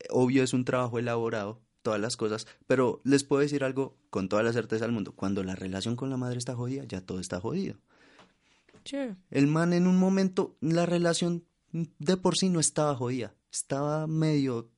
obvio 0.10 0.44
es 0.44 0.54
un 0.54 0.66
trabajo 0.66 1.00
elaborado, 1.00 1.60
todas 1.88 2.02
las 2.02 2.18
cosas, 2.18 2.48
pero 2.68 3.00
les 3.06 3.24
puedo 3.24 3.42
decir 3.42 3.64
algo 3.64 3.96
con 4.10 4.28
toda 4.28 4.44
la 4.44 4.52
certeza 4.52 4.84
del 4.84 4.92
mundo, 4.92 5.14
cuando 5.16 5.42
la 5.42 5.56
relación 5.56 5.96
con 5.96 6.10
la 6.10 6.18
madre 6.18 6.38
está 6.38 6.54
jodida, 6.54 6.84
ya 6.84 7.00
todo 7.00 7.22
está 7.22 7.40
jodido. 7.40 7.78
Sure. 8.84 9.16
El 9.32 9.48
man 9.48 9.72
en 9.72 9.88
un 9.88 9.98
momento, 9.98 10.58
la 10.60 10.86
relación 10.86 11.46
de 11.72 12.18
por 12.18 12.36
sí 12.38 12.50
no 12.50 12.60
estaba 12.60 12.94
jodida. 12.94 13.34
Estaba 13.54 14.06
medio 14.06 14.70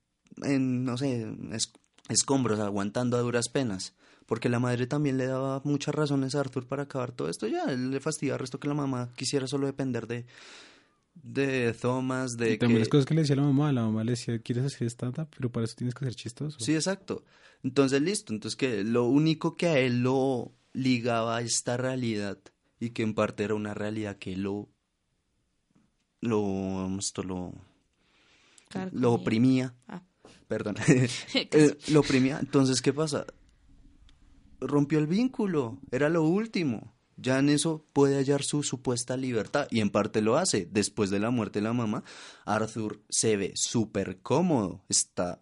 en, 0.44 0.86
no 0.86 0.98
sé, 1.00 1.28
es- 1.52 1.74
escombros, 2.10 2.60
aguantando 2.60 3.18
a 3.18 3.22
duras 3.22 3.50
penas. 3.50 3.96
Porque 4.28 4.50
la 4.50 4.60
madre 4.60 4.86
también 4.86 5.18
le 5.18 5.26
daba 5.26 5.62
muchas 5.64 5.96
razones 5.96 6.36
a 6.36 6.42
Arthur 6.42 6.68
para 6.68 6.84
acabar 6.84 7.12
todo 7.12 7.30
esto. 7.30 7.48
Ya, 7.48 7.64
él 7.66 7.90
le 7.90 8.00
fastidiaba 8.00 8.36
el 8.36 8.42
resto 8.42 8.60
que 8.60 8.68
la 8.68 8.76
mamá 8.76 9.10
quisiera 9.16 9.48
solo 9.48 9.66
depender 9.66 10.06
de, 10.06 10.28
de 11.24 11.74
Thomas, 11.74 12.38
de 12.38 12.54
y 12.54 12.58
también 12.58 12.78
que... 12.78 12.80
las 12.80 12.90
cosas 12.90 13.06
que 13.06 13.14
le 13.14 13.22
decía 13.22 13.36
la 13.36 13.44
mamá. 13.44 13.72
La 13.72 13.82
mamá 13.84 14.04
le 14.04 14.12
decía, 14.12 14.40
¿quieres 14.40 14.66
hacer 14.66 14.88
stand-up? 14.88 15.28
Pero 15.36 15.52
para 15.52 15.66
eso 15.66 15.76
tienes 15.76 15.94
que 15.96 16.06
ser 16.06 16.16
chistoso. 16.16 16.60
Sí, 16.60 16.74
exacto. 16.76 17.24
Entonces, 17.64 18.02
listo. 18.02 18.34
Entonces, 18.34 18.56
que 18.56 18.84
lo 18.84 19.06
único 19.06 19.56
que 19.58 19.68
a 19.68 19.80
él 19.80 20.02
lo 20.02 20.54
ligaba 20.74 21.38
a 21.38 21.42
esta 21.42 21.78
realidad 21.78 22.38
y 22.80 22.92
que 22.92 23.04
en 23.04 23.14
parte 23.14 23.44
era 23.44 23.56
una 23.56 23.74
realidad 23.74 24.18
que 24.18 24.36
lo 24.38 24.70
lo 26.22 26.98
esto 27.00 27.24
lo 27.24 27.54
Claro, 28.70 28.92
lo 28.94 29.14
oprimía, 29.14 29.74
Ah. 29.88 30.04
perdón, 30.48 30.76
Eh, 31.34 31.76
lo 31.92 32.02
oprimía. 32.02 32.40
Entonces, 32.40 32.82
¿qué 32.82 32.94
pasa? 32.94 33.26
Rompió 34.62 35.00
el 35.00 35.08
vínculo, 35.08 35.80
era 35.92 36.08
lo 36.10 36.24
último. 36.24 36.94
Ya 37.22 37.40
en 37.40 37.50
eso 37.50 37.86
puede 37.94 38.16
hallar 38.18 38.44
su 38.44 38.64
supuesta 38.64 39.18
libertad 39.18 39.68
y 39.72 39.82
en 39.82 39.90
parte 39.90 40.22
lo 40.22 40.38
hace. 40.38 40.68
Después 40.72 41.10
de 41.10 41.20
la 41.20 41.30
muerte 41.32 41.60
de 41.60 41.64
la 41.64 41.74
mamá, 41.74 42.04
Arthur 42.46 43.02
se 43.10 43.36
ve 43.38 43.52
súper 43.56 44.20
cómodo, 44.22 44.84
está, 44.90 45.42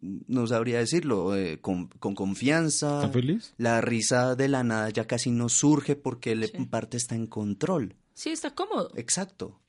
no 0.00 0.46
sabría 0.46 0.78
decirlo, 0.78 1.36
eh, 1.36 1.60
con, 1.60 1.88
con 1.88 2.14
confianza. 2.14 2.96
¿Está 3.00 3.08
feliz? 3.12 3.54
La 3.58 3.80
risa 3.80 4.34
de 4.34 4.48
la 4.48 4.64
nada 4.64 4.90
ya 4.90 5.06
casi 5.06 5.30
no 5.30 5.48
surge 5.48 5.96
porque 5.96 6.32
él 6.32 6.44
Sí. 6.44 6.52
en 6.54 6.66
parte 6.68 6.96
está 6.96 7.14
en 7.14 7.26
control. 7.26 7.94
Sí, 8.14 8.30
está 8.30 8.54
cómodo. 8.54 8.90
Exacto. 8.96 9.60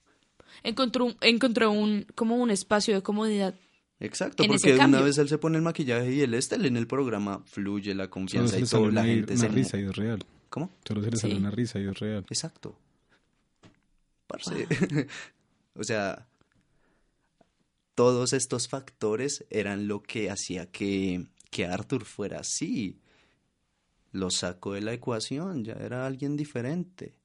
Encontró 0.63 1.05
un, 1.05 1.15
encontró 1.21 1.71
un, 1.71 2.05
como 2.15 2.37
un 2.37 2.49
espacio 2.49 2.95
de 2.95 3.01
comodidad. 3.03 3.55
Exacto, 3.99 4.43
En 4.43 4.49
porque 4.49 4.75
una 4.75 5.01
vez 5.01 5.17
él 5.17 5.29
se 5.29 5.37
pone 5.37 5.57
el 5.57 5.63
maquillaje 5.63 6.13
y 6.13 6.21
él 6.21 6.33
está 6.33 6.55
él 6.55 6.65
en 6.65 6.75
el 6.75 6.85
programa, 6.85 7.43
fluye 7.45 7.95
la 7.95 8.09
confianza 8.09 8.59
y 8.59 8.63
todo, 8.63 8.81
la 8.91 9.01
una, 9.01 9.03
gente 9.05 9.33
una 9.33 9.41
se... 9.41 9.47
risa 9.47 9.79
y 9.79 9.83
es 9.85 9.95
real. 9.95 10.19
¿Cómo? 10.55 10.71
Solo 10.87 11.03
se 11.03 11.11
le 11.11 11.17
sale 11.17 11.33
Sí. 11.33 11.39
una 11.41 11.51
risa 11.51 11.79
y 11.81 11.85
es 11.85 11.99
real. 11.99 12.25
Exacto. 12.29 12.79
Parce. 14.25 14.65
o 15.75 15.83
sea, 15.83 16.27
todos 17.93 18.31
estos 18.31 18.69
factores 18.69 19.43
eran 19.49 19.89
lo 19.89 20.01
que 20.01 20.29
hacía 20.31 20.71
que, 20.71 21.25
que 21.51 21.65
Arthur 21.65 22.05
fuera 22.05 22.39
así. 22.39 23.01
Lo 24.13 24.31
sacó 24.31 24.73
de 24.75 24.81
la 24.81 24.93
ecuación, 24.93 25.65
ya 25.65 25.73
era 25.73 26.05
alguien 26.05 26.37
diferente. 26.37 27.15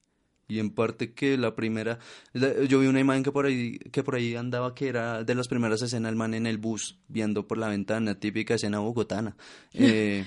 Y 0.49 0.59
en 0.59 0.71
parte 0.71 1.13
que 1.13 1.37
la 1.37 1.55
primera, 1.55 1.99
la- 2.33 2.65
yo 2.65 2.81
vi 2.81 2.87
una 2.87 2.99
imagen 2.99 3.23
que 3.23 3.31
por 3.31 3.45
ahí, 3.45 3.79
que 3.79 4.03
por 4.03 4.15
ahí 4.15 4.35
andaba 4.35 4.75
que 4.75 4.89
era 4.89 5.23
de 5.23 5.35
las 5.35 5.47
primeras 5.47 5.81
escenas 5.81 6.09
el 6.09 6.17
man 6.17 6.33
en 6.33 6.45
el 6.47 6.57
bus, 6.57 6.99
viendo 7.07 7.47
por 7.47 7.57
la 7.57 7.69
ventana, 7.69 8.19
típica 8.19 8.55
escena 8.55 8.79
bogotana. 8.79 9.37
Eh, 9.73 10.25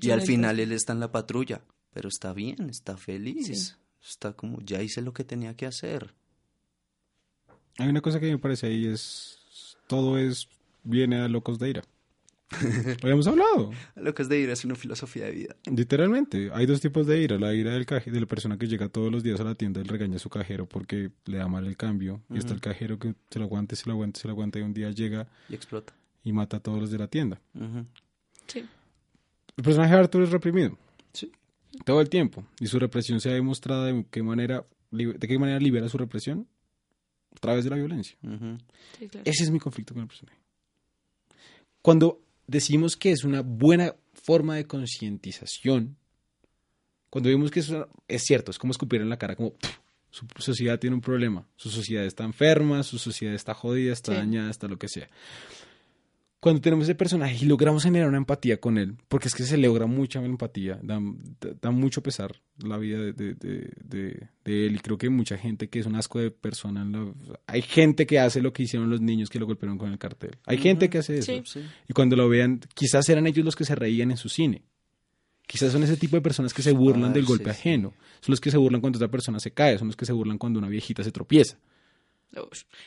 y 0.00 0.10
al 0.12 0.22
final 0.22 0.60
él 0.60 0.72
está 0.72 0.94
en 0.94 1.00
la 1.00 1.12
patrulla, 1.12 1.60
pero 1.92 2.08
está 2.08 2.32
bien, 2.32 2.68
está 2.70 2.96
feliz. 2.96 3.46
Sí. 3.46 3.74
Está 4.06 4.32
como, 4.32 4.60
ya 4.60 4.82
hice 4.82 5.02
lo 5.02 5.12
que 5.12 5.24
tenía 5.24 5.54
que 5.54 5.66
hacer. 5.66 6.14
Hay 7.78 7.88
una 7.88 8.00
cosa 8.00 8.20
que 8.20 8.30
me 8.30 8.38
parece 8.38 8.66
ahí 8.66 8.86
es, 8.86 9.76
todo 9.86 10.18
es, 10.18 10.48
viene 10.82 11.16
a 11.20 11.28
locos 11.28 11.58
de 11.58 11.70
ira. 11.70 11.82
Lo 12.50 12.58
habíamos 13.02 13.26
hablado. 13.26 13.70
Lo 13.94 14.14
que 14.14 14.22
es 14.22 14.28
de 14.28 14.38
ir 14.40 14.48
es 14.50 14.64
una 14.64 14.74
filosofía 14.74 15.26
de 15.26 15.32
vida. 15.32 15.56
Literalmente, 15.70 16.50
hay 16.54 16.64
dos 16.66 16.80
tipos 16.80 17.06
de 17.06 17.20
ira. 17.22 17.38
La 17.38 17.52
ira 17.54 17.72
del 17.72 17.84
caje, 17.86 18.10
de 18.10 18.20
la 18.20 18.26
persona 18.26 18.56
que 18.56 18.66
llega 18.66 18.88
todos 18.88 19.12
los 19.12 19.22
días 19.22 19.38
a 19.40 19.44
la 19.44 19.54
tienda 19.54 19.80
y 19.80 19.84
regaña 19.84 20.16
a 20.16 20.18
su 20.18 20.30
cajero 20.30 20.66
porque 20.66 21.10
le 21.26 21.36
da 21.38 21.46
mal 21.46 21.66
el 21.66 21.76
cambio. 21.76 22.22
Y 22.30 22.38
está 22.38 22.54
el 22.54 22.60
cajero 22.60 22.98
que 22.98 23.14
se 23.30 23.38
lo 23.38 23.44
aguante, 23.44 23.76
se 23.76 23.86
lo 23.86 23.92
aguante, 23.92 24.20
se 24.20 24.28
lo 24.28 24.32
aguanta 24.32 24.58
y 24.58 24.62
un 24.62 24.72
día 24.72 24.90
llega 24.90 25.28
Y 25.48 25.54
explota. 25.54 25.92
y 26.24 26.32
mata 26.32 26.56
a 26.56 26.60
todos 26.60 26.80
los 26.80 26.90
de 26.90 26.98
la 26.98 27.06
tienda. 27.08 27.38
Sí. 28.46 28.60
El 29.56 29.62
personaje 29.64 29.92
de 29.92 30.00
Arthur 30.00 30.22
es 30.22 30.30
reprimido. 30.30 30.78
Todo 31.84 32.00
el 32.00 32.08
tiempo. 32.08 32.44
Y 32.60 32.66
su 32.66 32.78
represión 32.78 33.20
se 33.20 33.30
ha 33.30 33.34
demostrado 33.34 33.84
de 33.84 34.04
qué 34.10 34.22
manera, 34.22 34.64
de 34.90 35.18
qué 35.28 35.38
manera 35.38 35.58
libera 35.58 35.88
su 35.88 35.98
represión 35.98 36.46
a 37.34 37.38
través 37.40 37.64
de 37.64 37.70
la 37.70 37.76
violencia. 37.76 38.16
Ujú. 38.22 38.58
Sí, 38.98 39.08
claro. 39.08 39.22
Ese 39.24 39.44
es 39.44 39.50
mi 39.50 39.58
conflicto 39.58 39.94
con 39.94 40.02
el 40.02 40.08
personaje. 40.08 40.38
Cuando 41.82 42.20
decimos 42.46 42.96
que 42.96 43.12
es 43.12 43.24
una 43.24 43.40
buena 43.42 43.94
forma 44.12 44.56
de 44.56 44.66
concientización, 44.66 45.96
cuando 47.10 47.30
vemos 47.30 47.50
que 47.50 47.60
eso 47.60 47.88
es 48.08 48.22
cierto, 48.24 48.50
es 48.50 48.58
como 48.58 48.72
escupir 48.72 49.00
en 49.00 49.08
la 49.08 49.16
cara, 49.18 49.36
como 49.36 49.52
"Pff, 49.54 49.78
su 50.10 50.26
sociedad 50.38 50.78
tiene 50.78 50.94
un 50.96 51.00
problema, 51.02 51.46
su 51.56 51.70
sociedad 51.70 52.04
está 52.04 52.24
enferma, 52.24 52.82
su 52.82 52.98
sociedad 52.98 53.34
está 53.34 53.54
jodida, 53.54 53.92
está 53.92 54.12
Sí. 54.12 54.18
dañada, 54.18 54.50
está 54.50 54.66
lo 54.68 54.78
que 54.78 54.88
sea. 54.88 55.08
Cuando 56.40 56.60
tenemos 56.60 56.84
ese 56.84 56.94
personaje 56.94 57.36
y 57.42 57.46
logramos 57.48 57.82
generar 57.82 58.08
una 58.08 58.18
empatía 58.18 58.60
con 58.60 58.78
él, 58.78 58.94
porque 59.08 59.26
es 59.26 59.34
que 59.34 59.42
se 59.42 59.56
logra 59.58 59.86
mucha 59.86 60.24
empatía, 60.24 60.78
da, 60.84 61.00
da- 61.40 61.50
da 61.60 61.70
mucho 61.72 62.00
pesar 62.00 62.36
la 62.58 62.78
vida 62.78 62.98
de, 62.98 63.12
de- 63.12 63.34
de- 63.82 64.28
él 64.44 64.76
y 64.76 64.78
creo 64.78 64.96
que 64.98 65.10
mucha 65.10 65.36
gente 65.36 65.68
que 65.68 65.80
es 65.80 65.86
un 65.86 65.96
asco 65.96 66.20
de 66.20 66.30
persona, 66.30 66.84
la- 66.84 67.12
hay 67.48 67.60
gente 67.62 68.06
que 68.06 68.20
hace 68.20 68.40
lo 68.40 68.52
que 68.52 68.62
hicieron 68.62 68.88
los 68.88 69.00
niños 69.00 69.30
que 69.30 69.40
lo 69.40 69.46
golpearon 69.46 69.78
con 69.78 69.90
el 69.90 69.98
cartel, 69.98 70.36
hay 70.46 70.58
gente 70.58 70.88
que 70.88 70.98
hace 70.98 71.18
eso 71.18 71.32
Sí. 71.32 71.42
Sí. 71.44 71.60
y 71.88 71.92
cuando 71.92 72.14
lo 72.14 72.28
vean, 72.28 72.60
quizás 72.72 73.08
eran 73.08 73.26
ellos 73.26 73.44
los 73.44 73.56
que 73.56 73.64
se 73.64 73.74
reían 73.74 74.12
en 74.12 74.16
su 74.16 74.28
cine. 74.28 74.62
Quizás 75.44 75.72
son 75.72 75.82
ese 75.82 75.96
tipo 75.96 76.14
de 76.14 76.20
personas 76.22 76.52
que 76.54 76.62
se 76.62 76.72
burlan 76.72 77.12
del 77.14 77.22
Parce, 77.24 77.28
golpe 77.38 77.44
sí. 77.46 77.50
ajeno. 77.50 77.94
Son 78.20 78.32
los 78.32 78.40
que 78.40 78.50
se 78.50 78.58
burlan 78.58 78.80
cuando 78.82 78.98
otra 78.98 79.08
persona 79.10 79.40
se 79.40 79.50
cae. 79.52 79.78
Son 79.78 79.88
los 79.88 79.96
que 79.96 80.04
se 80.04 80.12
burlan 80.12 80.36
cuando 80.36 80.58
una 80.58 80.68
viejita 80.68 81.02
se 81.02 81.10
tropieza. 81.10 81.56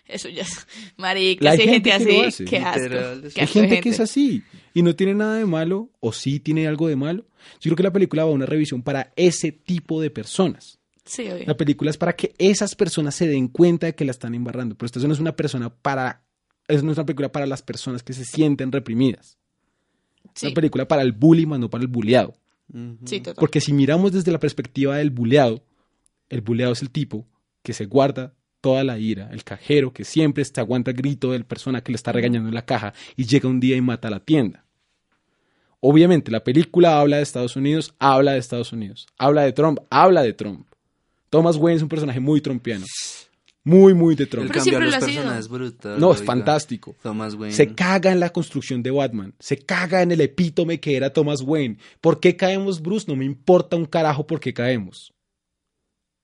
Eso 0.05 0.29
ya 0.29 0.43
es. 0.43 0.67
Marica, 0.97 1.53
si 1.55 1.61
hay 1.61 1.67
gente 1.67 1.91
gente, 1.91 2.05
que 2.05 2.13
lo 2.13 2.21
así, 2.21 2.27
hace. 2.27 2.45
qué 2.45 2.57
asco. 2.59 2.79
Literal, 2.83 3.21
qué 3.23 3.29
sí. 3.31 3.39
Hay 3.39 3.47
gente 3.47 3.81
que 3.81 3.89
es 3.89 3.99
así 3.99 4.43
y 4.73 4.81
no 4.81 4.95
tiene 4.95 5.13
nada 5.15 5.35
de 5.35 5.45
malo 5.45 5.89
o 5.99 6.13
sí 6.13 6.39
tiene 6.39 6.67
algo 6.67 6.87
de 6.87 6.95
malo. 6.95 7.25
Yo 7.59 7.69
creo 7.69 7.75
que 7.75 7.83
la 7.83 7.93
película 7.93 8.23
va 8.23 8.29
a 8.31 8.33
una 8.33 8.45
revisión 8.45 8.83
para 8.83 9.11
ese 9.15 9.51
tipo 9.51 10.01
de 10.01 10.09
personas. 10.11 10.79
Sí, 11.05 11.23
obvio. 11.29 11.45
La 11.47 11.57
película 11.57 11.89
es 11.89 11.97
para 11.97 12.15
que 12.15 12.33
esas 12.37 12.75
personas 12.75 13.15
se 13.15 13.27
den 13.27 13.47
cuenta 13.47 13.87
de 13.87 13.95
que 13.95 14.05
la 14.05 14.11
están 14.11 14.35
embarrando. 14.35 14.75
Pero 14.75 14.85
esta 14.85 14.99
no 14.99 15.13
es 15.13 15.19
una 15.19 15.35
persona 15.35 15.73
para... 15.73 16.23
Es 16.67 16.83
no 16.83 16.91
es 16.91 16.97
una 16.97 17.05
película 17.05 17.31
para 17.31 17.47
las 17.47 17.63
personas 17.63 18.03
que 18.03 18.13
se 18.13 18.23
sienten 18.23 18.71
reprimidas. 18.71 19.37
Es 20.25 20.31
Sí, 20.41 20.45
una 20.45 20.53
película 20.55 20.87
para 20.87 21.01
el 21.01 21.11
bully, 21.11 21.45
más 21.47 21.59
no 21.59 21.69
para 21.69 21.81
el 21.81 21.87
bulleado. 21.87 22.35
Sí, 23.05 23.19
total. 23.19 23.35
Porque 23.39 23.59
si 23.59 23.73
miramos 23.73 24.13
desde 24.13 24.31
la 24.31 24.39
perspectiva 24.39 24.95
del 24.97 25.09
buleado, 25.09 25.65
el 26.29 26.39
buleado 26.41 26.71
es 26.71 26.81
el 26.81 26.91
tipo 26.91 27.27
que 27.63 27.73
se 27.73 27.85
guarda 27.85 28.33
toda 28.61 28.83
la 28.83 28.97
ira, 28.97 29.29
el 29.31 29.43
cajero 29.43 29.91
que 29.91 30.05
siempre 30.05 30.43
está 30.43 30.61
aguanta 30.61 30.91
el 30.91 30.97
grito 30.97 31.31
del 31.31 31.45
persona 31.45 31.81
que 31.81 31.91
le 31.91 31.95
está 31.95 32.11
regañando 32.11 32.47
en 32.47 32.55
la 32.55 32.65
caja 32.65 32.93
y 33.17 33.25
llega 33.25 33.49
un 33.49 33.59
día 33.59 33.75
y 33.75 33.81
mata 33.81 34.07
a 34.07 34.11
la 34.11 34.19
tienda. 34.19 34.65
Obviamente, 35.79 36.31
la 36.31 36.43
película 36.43 36.99
habla 36.99 37.17
de 37.17 37.23
Estados 37.23 37.55
Unidos, 37.55 37.95
habla 37.97 38.33
de 38.33 38.37
Estados 38.37 38.71
Unidos. 38.71 39.07
Habla 39.17 39.41
de 39.41 39.51
Trump, 39.51 39.79
habla 39.89 40.21
de 40.21 40.33
Trump. 40.33 40.67
Thomas 41.31 41.57
Wayne 41.57 41.77
es 41.77 41.81
un 41.81 41.89
personaje 41.89 42.19
muy 42.19 42.39
trumpiano. 42.39 42.85
Muy, 43.63 43.93
muy 43.93 44.15
de 44.15 44.25
Trump. 44.25 44.47
Pero 44.47 44.59
cambio 44.59 44.77
a 44.77 44.81
siempre 44.81 44.85
los 44.85 44.99
lo 44.99 45.05
personajes 45.05 45.47
brutal. 45.47 45.99
No, 45.99 46.11
es 46.11 46.19
oiga. 46.19 46.31
fantástico. 46.31 46.95
Thomas 47.01 47.33
Wayne. 47.35 47.55
Se 47.55 47.73
caga 47.73 48.11
en 48.11 48.19
la 48.19 48.31
construcción 48.31 48.83
de 48.83 48.91
Batman. 48.91 49.33
Se 49.39 49.57
caga 49.57 50.01
en 50.01 50.11
el 50.11 50.21
epítome 50.21 50.79
que 50.79 50.95
era 50.95 51.13
Thomas 51.13 51.41
Wayne. 51.41 51.77
¿Por 51.99 52.19
qué 52.19 52.35
caemos, 52.35 52.81
Bruce? 52.81 53.05
No 53.07 53.15
me 53.15 53.25
importa 53.25 53.75
un 53.75 53.85
carajo 53.85 54.25
por 54.25 54.39
qué 54.39 54.53
caemos. 54.53 55.13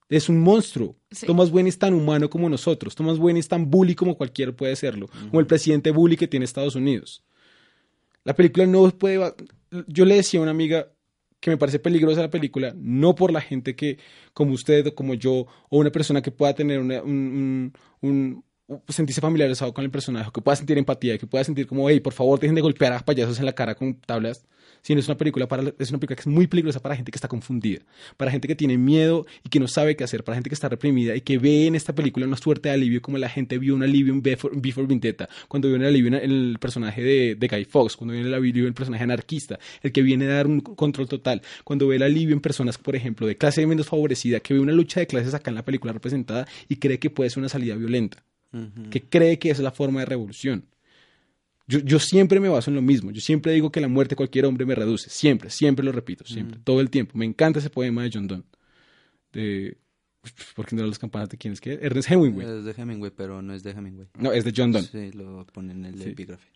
Es 0.08 0.28
un 0.28 0.40
monstruo. 0.40 0.96
Sí. 1.10 1.26
Thomas 1.26 1.50
Wayne 1.50 1.68
es 1.68 1.78
tan 1.78 1.92
humano 1.94 2.30
como 2.30 2.48
nosotros. 2.48 2.94
Thomas 2.94 3.18
Wayne 3.18 3.40
es 3.40 3.48
tan 3.48 3.70
bully 3.70 3.94
como 3.94 4.16
cualquiera 4.16 4.52
puede 4.52 4.74
serlo. 4.76 5.08
Como 5.28 5.40
el 5.40 5.46
presidente 5.46 5.90
bully 5.90 6.16
que 6.16 6.26
tiene 6.28 6.44
Estados 6.44 6.74
Unidos. 6.76 7.22
La 8.24 8.34
película 8.34 8.66
no 8.66 8.88
puede... 8.90 9.34
Yo 9.86 10.04
le 10.06 10.16
decía 10.16 10.40
a 10.40 10.42
una 10.44 10.50
amiga 10.52 10.88
que 11.40 11.50
me 11.50 11.56
parece 11.56 11.78
peligrosa 11.78 12.20
la 12.22 12.30
película, 12.30 12.72
no 12.76 13.14
por 13.14 13.32
la 13.32 13.40
gente 13.40 13.76
que, 13.76 13.98
como 14.32 14.54
usted 14.54 14.86
o 14.88 14.94
como 14.94 15.14
yo, 15.14 15.46
o 15.68 15.78
una 15.78 15.90
persona 15.92 16.20
que 16.20 16.32
pueda 16.32 16.52
tener 16.54 16.80
una- 16.80 17.00
un, 17.02 17.12
un- 17.12 17.72
un- 18.10 18.44
un- 18.66 18.82
sentirse 18.88 19.20
familiarizado 19.20 19.72
con 19.72 19.84
el 19.84 19.90
personaje, 19.90 20.30
que 20.34 20.40
pueda 20.40 20.56
sentir 20.56 20.76
empatía, 20.78 21.16
que 21.16 21.26
pueda 21.28 21.44
sentir 21.44 21.66
como, 21.68 21.88
hey, 21.88 22.00
por 22.00 22.12
favor, 22.12 22.40
dejen 22.40 22.56
de 22.56 22.60
golpear 22.60 22.92
a 22.92 22.98
payasos 23.00 23.38
en 23.38 23.44
la 23.44 23.52
cara 23.52 23.74
con 23.76 23.94
tablas, 24.00 24.46
sino 24.88 25.00
es 25.00 25.06
una 25.06 25.18
película 25.18 25.46
para, 25.46 25.74
es 25.78 25.90
una 25.90 25.98
película 25.98 26.16
que 26.16 26.22
es 26.22 26.26
muy 26.26 26.46
peligrosa 26.46 26.80
para 26.80 26.96
gente 26.96 27.12
que 27.12 27.16
está 27.16 27.28
confundida, 27.28 27.80
para 28.16 28.30
gente 28.30 28.48
que 28.48 28.54
tiene 28.54 28.78
miedo 28.78 29.26
y 29.44 29.50
que 29.50 29.60
no 29.60 29.68
sabe 29.68 29.94
qué 29.96 30.02
hacer, 30.02 30.24
para 30.24 30.36
gente 30.36 30.48
que 30.48 30.54
está 30.54 30.70
reprimida 30.70 31.14
y 31.14 31.20
que 31.20 31.36
ve 31.36 31.66
en 31.66 31.74
esta 31.74 31.94
película 31.94 32.26
una 32.26 32.38
suerte 32.38 32.70
de 32.70 32.74
alivio 32.74 33.02
como 33.02 33.18
la 33.18 33.28
gente 33.28 33.58
vio 33.58 33.74
un 33.74 33.82
alivio 33.82 34.14
en 34.14 34.22
Before, 34.22 34.58
Before 34.58 34.86
Vendetta, 34.86 35.28
cuando 35.46 35.68
vio 35.68 35.76
un 35.76 35.84
alivio 35.84 36.08
en 36.08 36.14
el 36.14 36.56
personaje 36.58 37.02
de, 37.02 37.34
de 37.34 37.48
Guy 37.48 37.66
Fawkes, 37.66 37.96
cuando 37.96 38.14
vio 38.14 38.24
el 38.24 38.32
alivio 38.32 38.62
en 38.62 38.68
el 38.68 38.74
personaje 38.74 39.04
anarquista, 39.04 39.58
el 39.82 39.92
que 39.92 40.00
viene 40.00 40.24
a 40.24 40.36
dar 40.36 40.46
un 40.46 40.60
control 40.60 41.06
total, 41.06 41.42
cuando 41.64 41.86
ve 41.86 41.96
el 41.96 42.02
alivio 42.02 42.34
en 42.34 42.40
personas, 42.40 42.78
por 42.78 42.96
ejemplo, 42.96 43.26
de 43.26 43.36
clase 43.36 43.66
menos 43.66 43.88
favorecida, 43.88 44.40
que 44.40 44.54
ve 44.54 44.60
una 44.60 44.72
lucha 44.72 45.00
de 45.00 45.06
clases 45.06 45.34
acá 45.34 45.50
en 45.50 45.56
la 45.56 45.66
película 45.66 45.92
representada 45.92 46.48
y 46.66 46.76
cree 46.76 46.98
que 46.98 47.10
puede 47.10 47.28
ser 47.28 47.40
una 47.40 47.50
salida 47.50 47.74
violenta 47.74 48.24
que 48.90 49.02
cree 49.02 49.38
que 49.38 49.50
esa 49.50 49.60
es 49.60 49.64
la 49.64 49.72
forma 49.72 50.00
de 50.00 50.06
revolución. 50.06 50.64
Yo, 51.68 51.80
yo 51.80 51.98
siempre 51.98 52.40
me 52.40 52.48
baso 52.48 52.70
en 52.70 52.76
lo 52.76 52.82
mismo. 52.82 53.10
Yo 53.10 53.20
siempre 53.20 53.52
digo 53.52 53.70
que 53.70 53.80
la 53.80 53.88
muerte 53.88 54.12
de 54.12 54.16
cualquier 54.16 54.46
hombre 54.46 54.64
me 54.66 54.74
reduce. 54.74 55.10
Siempre, 55.10 55.50
siempre 55.50 55.84
lo 55.84 55.92
repito, 55.92 56.24
siempre, 56.24 56.58
todo 56.64 56.80
el 56.80 56.88
tiempo. 56.90 57.16
Me 57.16 57.26
encanta 57.26 57.58
ese 57.58 57.68
poema 57.70 58.02
de 58.02 58.10
John 58.12 58.26
Donne. 58.26 58.44
De, 59.32 59.76
¿Por 60.56 60.66
qué 60.66 60.74
no 60.74 60.84
las 60.86 60.98
campanas 60.98 61.28
de 61.28 61.36
quién 61.36 61.52
es 61.52 61.60
que? 61.60 61.74
es? 61.74 61.82
Ernest 61.82 62.10
Hemingway. 62.10 62.46
Es 62.46 62.64
de 62.64 62.72
Hemingway, 62.72 63.12
pero 63.14 63.42
no 63.42 63.52
es 63.52 63.62
de 63.62 63.70
Hemingway. 63.72 64.08
No, 64.18 64.32
es 64.32 64.44
de 64.44 64.52
John 64.56 64.72
Donne. 64.72 64.88
Sí, 64.90 65.12
lo 65.12 65.46
ponen 65.52 65.84
en 65.84 65.94
el 65.94 66.02
Sí. 66.02 66.08
epígrafe. 66.08 66.48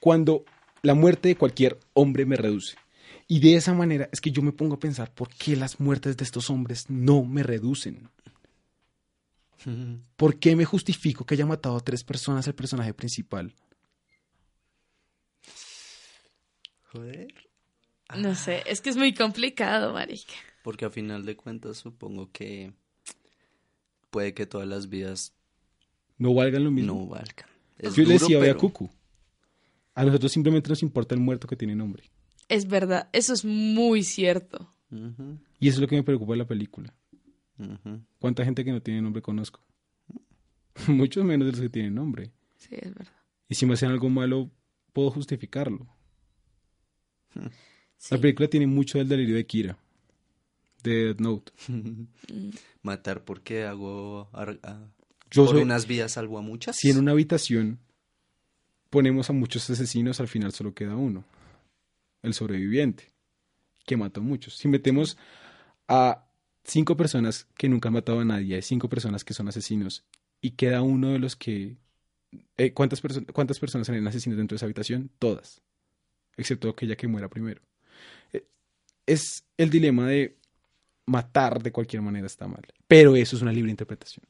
Cuando 0.00 0.44
la 0.82 0.94
muerte 0.94 1.28
de 1.28 1.36
cualquier 1.36 1.78
hombre 1.92 2.26
me 2.26 2.36
reduce. 2.36 2.76
Y 3.28 3.38
de 3.38 3.54
esa 3.54 3.74
manera 3.74 4.08
es 4.12 4.20
que 4.20 4.32
yo 4.32 4.42
me 4.42 4.50
pongo 4.50 4.74
a 4.74 4.80
pensar 4.80 5.12
por 5.14 5.28
qué 5.28 5.54
las 5.54 5.78
muertes 5.78 6.16
de 6.16 6.24
estos 6.24 6.50
hombres 6.50 6.90
no 6.90 7.22
me 7.24 7.44
reducen. 7.44 8.08
¿Por 10.16 10.38
qué 10.38 10.56
me 10.56 10.64
justifico 10.64 11.24
que 11.24 11.34
haya 11.34 11.46
matado 11.46 11.76
a 11.76 11.80
tres 11.80 12.02
personas 12.02 12.46
el 12.48 12.54
personaje 12.54 12.92
principal? 12.94 13.54
Joder. 16.92 17.34
No 18.18 18.34
sé, 18.34 18.62
es 18.66 18.80
que 18.80 18.90
es 18.90 18.96
muy 18.96 19.14
complicado, 19.14 19.92
marica. 19.92 20.34
Porque 20.62 20.84
a 20.84 20.90
final 20.90 21.24
de 21.24 21.36
cuentas 21.36 21.76
supongo 21.78 22.30
que 22.32 22.72
puede 24.10 24.34
que 24.34 24.46
todas 24.46 24.66
las 24.66 24.88
vidas 24.88 25.32
No 26.18 26.34
valgan 26.34 26.64
lo 26.64 26.70
mismo. 26.70 26.94
no 26.94 27.06
valgan. 27.06 27.46
Es 27.78 27.94
Yo 27.94 28.02
le 28.04 28.14
decía 28.14 28.38
hoy 28.38 28.48
a 28.48 28.56
Cucu. 28.56 28.90
A 29.94 30.04
nosotros 30.04 30.32
simplemente 30.32 30.68
nos 30.68 30.82
importa 30.82 31.14
el 31.14 31.20
muerto 31.20 31.46
que 31.46 31.56
tiene 31.56 31.74
nombre. 31.74 32.04
Es 32.48 32.66
verdad, 32.66 33.08
eso 33.12 33.32
es 33.32 33.44
muy 33.44 34.02
cierto. 34.02 34.74
Y 35.60 35.68
eso 35.68 35.76
es 35.76 35.80
lo 35.80 35.86
que 35.86 35.96
me 35.96 36.02
preocupa 36.02 36.32
de 36.32 36.38
la 36.38 36.46
película. 36.46 36.92
¿Cuánta 38.18 38.44
gente 38.44 38.64
que 38.64 38.72
no 38.72 38.82
tiene 38.82 39.00
nombre 39.00 39.22
conozco? 39.22 39.60
Muchos 40.88 41.24
menos 41.24 41.46
de 41.46 41.52
los 41.52 41.60
que 41.60 41.68
tienen 41.68 41.94
nombre. 41.94 42.32
Sí, 42.56 42.70
es 42.72 42.92
verdad. 42.94 43.14
Y 43.48 43.54
si 43.54 43.66
me 43.66 43.74
hacen 43.74 43.90
algo 43.90 44.08
malo, 44.08 44.50
puedo 44.92 45.10
justificarlo. 45.10 45.86
Sí. 47.96 48.14
La 48.14 48.20
película 48.20 48.48
tiene 48.48 48.66
mucho 48.66 48.98
del 48.98 49.08
delirio 49.08 49.36
de 49.36 49.46
Kira, 49.46 49.78
de 50.82 51.04
Death 51.06 51.20
Note. 51.20 51.52
Matar 52.82 53.24
porque 53.24 53.64
hago... 53.64 54.28
ar- 54.32 54.58
a- 54.62 54.88
Yo 55.30 55.44
por 55.44 55.54
soy- 55.56 55.62
unas 55.62 55.86
vías 55.86 56.12
salvo 56.12 56.38
a 56.38 56.42
muchas. 56.42 56.76
Si 56.76 56.90
en 56.90 56.98
una 56.98 57.12
habitación 57.12 57.78
ponemos 58.88 59.30
a 59.30 59.32
muchos 59.32 59.68
asesinos, 59.70 60.20
al 60.20 60.28
final 60.28 60.52
solo 60.52 60.74
queda 60.74 60.96
uno, 60.96 61.24
el 62.22 62.34
sobreviviente, 62.34 63.12
que 63.86 63.96
mató 63.96 64.20
a 64.20 64.24
muchos. 64.24 64.56
Si 64.56 64.66
metemos 64.68 65.16
a 65.88 66.26
cinco 66.64 66.96
personas 66.96 67.46
que 67.56 67.68
nunca 67.68 67.88
han 67.88 67.94
matado 67.94 68.20
a 68.20 68.24
nadie, 68.24 68.56
hay 68.56 68.62
cinco 68.62 68.88
personas 68.88 69.24
que 69.24 69.34
son 69.34 69.48
asesinos, 69.48 70.04
y 70.40 70.52
queda 70.52 70.82
uno 70.82 71.10
de 71.10 71.18
los 71.18 71.36
que... 71.36 71.76
eh, 72.56 72.72
¿cuántas, 72.72 73.02
perso- 73.02 73.30
¿Cuántas 73.32 73.60
personas 73.60 73.86
serían 73.86 74.06
asesinos 74.08 74.38
dentro 74.38 74.54
de 74.54 74.56
esa 74.56 74.66
habitación? 74.66 75.10
Todas, 75.18 75.60
excepto 76.40 76.68
aquella 76.68 76.96
que 76.96 77.06
muera 77.08 77.28
primero. 77.28 77.60
Eh, 78.32 78.44
es 79.06 79.44
el 79.56 79.70
dilema 79.70 80.06
de 80.08 80.36
matar 81.06 81.62
de 81.62 81.72
cualquier 81.72 82.02
manera 82.02 82.26
está 82.26 82.46
mal, 82.46 82.62
pero 82.86 83.16
eso 83.16 83.36
es 83.36 83.42
una 83.42 83.52
libre 83.52 83.70
interpretación. 83.70 84.24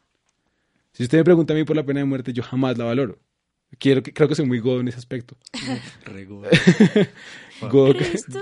Si 0.92 1.02
usted 1.04 1.18
me 1.18 1.24
pregunta 1.24 1.52
a 1.54 1.56
mí 1.56 1.64
por 1.64 1.76
la 1.76 1.84
pena 1.84 2.00
de 2.00 2.06
muerte, 2.06 2.32
yo 2.32 2.42
jamás 2.42 2.76
la 2.76 2.84
valoro. 2.84 3.18
Quiero 3.78 4.02
que, 4.02 4.12
creo 4.12 4.28
que 4.28 4.34
soy 4.34 4.46
muy 4.46 4.58
godo 4.58 4.80
en 4.80 4.88
ese 4.88 4.98
aspecto. 4.98 5.36
Rego. 6.04 6.42
Godo, 7.70 7.94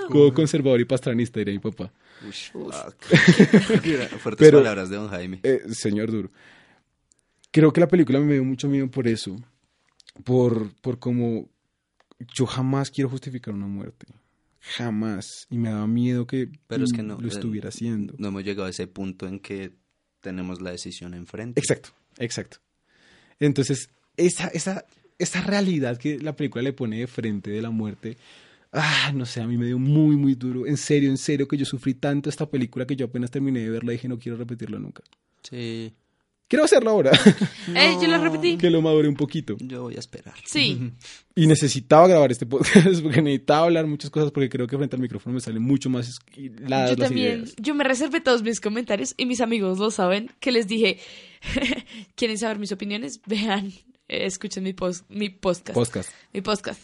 godo 0.08 0.32
conservador 0.32 0.80
y 0.80 0.86
pastranista, 0.86 1.38
diría 1.40 1.52
mi 1.54 1.58
papá. 1.60 1.92
Ush. 2.26 2.50
Fuertes 4.18 4.36
Pero- 4.38 4.58
palabras 4.58 4.88
de 4.88 4.96
Don 4.96 5.08
Jaime. 5.08 5.40
Eh, 5.42 5.62
señor 5.72 6.10
Duro. 6.10 6.30
Creo 7.50 7.72
que 7.72 7.80
la 7.80 7.88
película 7.88 8.20
me 8.20 8.34
dio 8.34 8.44
mucho 8.44 8.68
miedo 8.68 8.90
por 8.90 9.06
eso. 9.06 9.36
Por, 10.24 10.72
por 10.80 10.98
como 10.98 11.48
yo 12.34 12.46
jamás 12.46 12.90
quiero 12.90 13.10
justificar 13.10 13.54
una 13.54 13.66
muerte. 13.66 14.06
Jamás. 14.60 15.46
Y 15.50 15.58
me 15.58 15.70
daba 15.70 15.86
miedo 15.86 16.26
que 16.26 16.50
Pero 16.66 16.84
es 16.84 16.92
que 16.92 17.02
no. 17.02 17.18
lo 17.18 17.26
eh, 17.26 17.30
estuviera 17.30 17.68
haciendo. 17.68 18.14
No 18.18 18.28
hemos 18.28 18.44
llegado 18.44 18.66
a 18.66 18.70
ese 18.70 18.86
punto 18.86 19.26
en 19.26 19.40
que 19.40 19.72
tenemos 20.20 20.60
la 20.60 20.70
decisión 20.70 21.14
enfrente. 21.14 21.60
Exacto, 21.60 21.90
exacto. 22.18 22.58
Entonces, 23.38 23.90
esa, 24.16 24.48
esa, 24.48 24.84
esa 25.18 25.40
realidad 25.42 25.96
que 25.96 26.18
la 26.18 26.34
película 26.34 26.62
le 26.62 26.72
pone 26.72 26.98
de 26.98 27.06
frente 27.06 27.50
de 27.50 27.62
la 27.62 27.70
muerte, 27.70 28.16
ah, 28.72 29.12
no 29.14 29.26
sé, 29.26 29.40
a 29.40 29.46
mí 29.46 29.56
me 29.56 29.66
dio 29.66 29.78
muy, 29.78 30.16
muy 30.16 30.34
duro. 30.34 30.66
En 30.66 30.76
serio, 30.76 31.08
en 31.08 31.18
serio, 31.18 31.46
que 31.46 31.56
yo 31.56 31.64
sufrí 31.64 31.94
tanto 31.94 32.28
esta 32.28 32.50
película 32.50 32.86
que 32.86 32.96
yo 32.96 33.06
apenas 33.06 33.30
terminé 33.30 33.60
de 33.60 33.70
verla 33.70 33.92
y 33.92 33.96
dije 33.96 34.08
no 34.08 34.18
quiero 34.18 34.36
repetirla 34.36 34.78
nunca. 34.78 35.02
Sí. 35.42 35.94
Quiero 36.48 36.64
hacerlo 36.64 36.90
ahora, 36.90 37.10
Eh, 37.74 37.96
yo 38.00 38.08
la 38.08 38.16
repetí. 38.16 38.56
que 38.56 38.70
lo 38.70 38.80
madure 38.80 39.06
un 39.06 39.16
poquito. 39.16 39.54
Yo 39.60 39.82
voy 39.82 39.96
a 39.96 39.98
esperar. 39.98 40.34
Sí. 40.46 40.92
Y 41.34 41.46
necesitaba 41.46 42.08
grabar 42.08 42.32
este 42.32 42.46
podcast 42.46 42.74
porque 43.02 43.20
necesitaba 43.20 43.64
hablar 43.66 43.86
muchas 43.86 44.08
cosas 44.10 44.30
porque 44.32 44.48
creo 44.48 44.66
que 44.66 44.76
frente 44.78 44.96
al 44.96 45.02
micrófono 45.02 45.34
me 45.34 45.40
salen 45.40 45.62
mucho 45.62 45.90
más 45.90 46.18
hiladas 46.34 46.90
Yo 46.92 46.96
las 46.96 47.08
también, 47.08 47.40
ideas. 47.40 47.54
yo 47.58 47.74
me 47.74 47.84
reservé 47.84 48.22
todos 48.22 48.42
mis 48.42 48.60
comentarios 48.60 49.12
y 49.18 49.26
mis 49.26 49.42
amigos 49.42 49.78
lo 49.78 49.90
saben, 49.90 50.30
que 50.40 50.50
les 50.50 50.66
dije, 50.66 50.98
¿quieren 52.14 52.38
saber 52.38 52.58
mis 52.58 52.72
opiniones? 52.72 53.20
Vean, 53.26 53.66
eh, 54.08 54.24
escuchen 54.24 54.64
mi, 54.64 54.72
pos- 54.72 55.04
mi 55.10 55.28
podcast. 55.28 55.74
Podcast. 55.74 56.10
mi 56.32 56.40
podcast. 56.40 56.80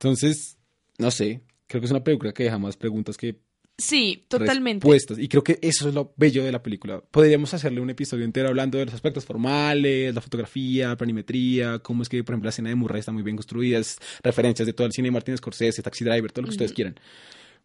Entonces, 0.00 0.58
no 0.98 1.10
sé, 1.12 1.42
creo 1.68 1.80
que 1.80 1.86
es 1.86 1.90
una 1.92 2.02
película 2.04 2.32
que 2.32 2.42
deja 2.44 2.58
más 2.58 2.76
preguntas 2.76 3.16
que 3.16 3.38
Sí, 3.76 4.24
totalmente. 4.28 4.84
respuestas. 4.84 5.18
Y 5.18 5.28
creo 5.28 5.42
que 5.42 5.58
eso 5.60 5.88
es 5.88 5.94
lo 5.94 6.12
bello 6.16 6.44
de 6.44 6.52
la 6.52 6.62
película. 6.62 7.00
Podríamos 7.10 7.52
hacerle 7.54 7.80
un 7.80 7.90
episodio 7.90 8.24
entero 8.24 8.48
hablando 8.48 8.78
de 8.78 8.84
los 8.84 8.94
aspectos 8.94 9.24
formales, 9.24 10.14
la 10.14 10.20
fotografía, 10.20 10.88
la 10.88 10.96
planimetría, 10.96 11.80
cómo 11.80 12.02
es 12.02 12.08
que, 12.08 12.22
por 12.22 12.34
ejemplo, 12.34 12.46
la 12.46 12.50
escena 12.50 12.68
de 12.68 12.76
Murray 12.76 13.00
está 13.00 13.10
muy 13.10 13.22
bien 13.22 13.36
construida, 13.36 13.78
es 13.78 13.98
referencias 14.22 14.66
de 14.66 14.72
todo 14.72 14.86
el 14.86 14.92
cine 14.92 15.08
de 15.08 15.12
Martin 15.12 15.36
Scorsese, 15.36 15.82
Taxi 15.82 16.04
Driver, 16.04 16.30
todo 16.30 16.42
lo 16.42 16.48
que 16.48 16.54
ustedes 16.54 16.72
quieran. 16.72 16.94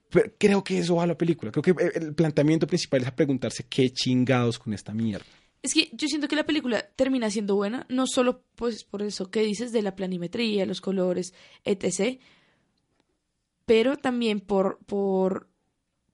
Pero 0.10 0.32
creo 0.40 0.64
que 0.64 0.80
eso 0.80 0.96
va 0.96 1.04
a 1.04 1.08
la 1.08 1.18
película. 1.18 1.52
Creo 1.52 1.62
que 1.76 2.00
el 2.00 2.16
planteamiento 2.16 2.66
principal 2.66 3.02
es 3.02 3.08
a 3.08 3.16
preguntarse 3.16 3.66
qué 3.70 3.92
chingados 3.92 4.58
con 4.58 4.74
esta 4.74 4.94
mierda. 4.94 5.26
Es 5.62 5.74
que 5.74 5.90
yo 5.92 6.08
siento 6.08 6.28
que 6.28 6.36
la 6.36 6.46
película 6.46 6.90
termina 6.96 7.30
siendo 7.30 7.56
buena, 7.56 7.86
no 7.90 8.08
solo 8.08 8.44
pues 8.56 8.84
por 8.84 9.04
eso 9.04 9.30
que 9.30 9.42
dices 9.42 9.72
de 9.72 9.82
la 9.82 9.96
planimetría, 9.96 10.66
los 10.66 10.82
colores, 10.82 11.34
etc. 11.66 12.20
Pero 13.66 13.98
también 13.98 14.40
por, 14.40 14.80
por, 14.86 15.50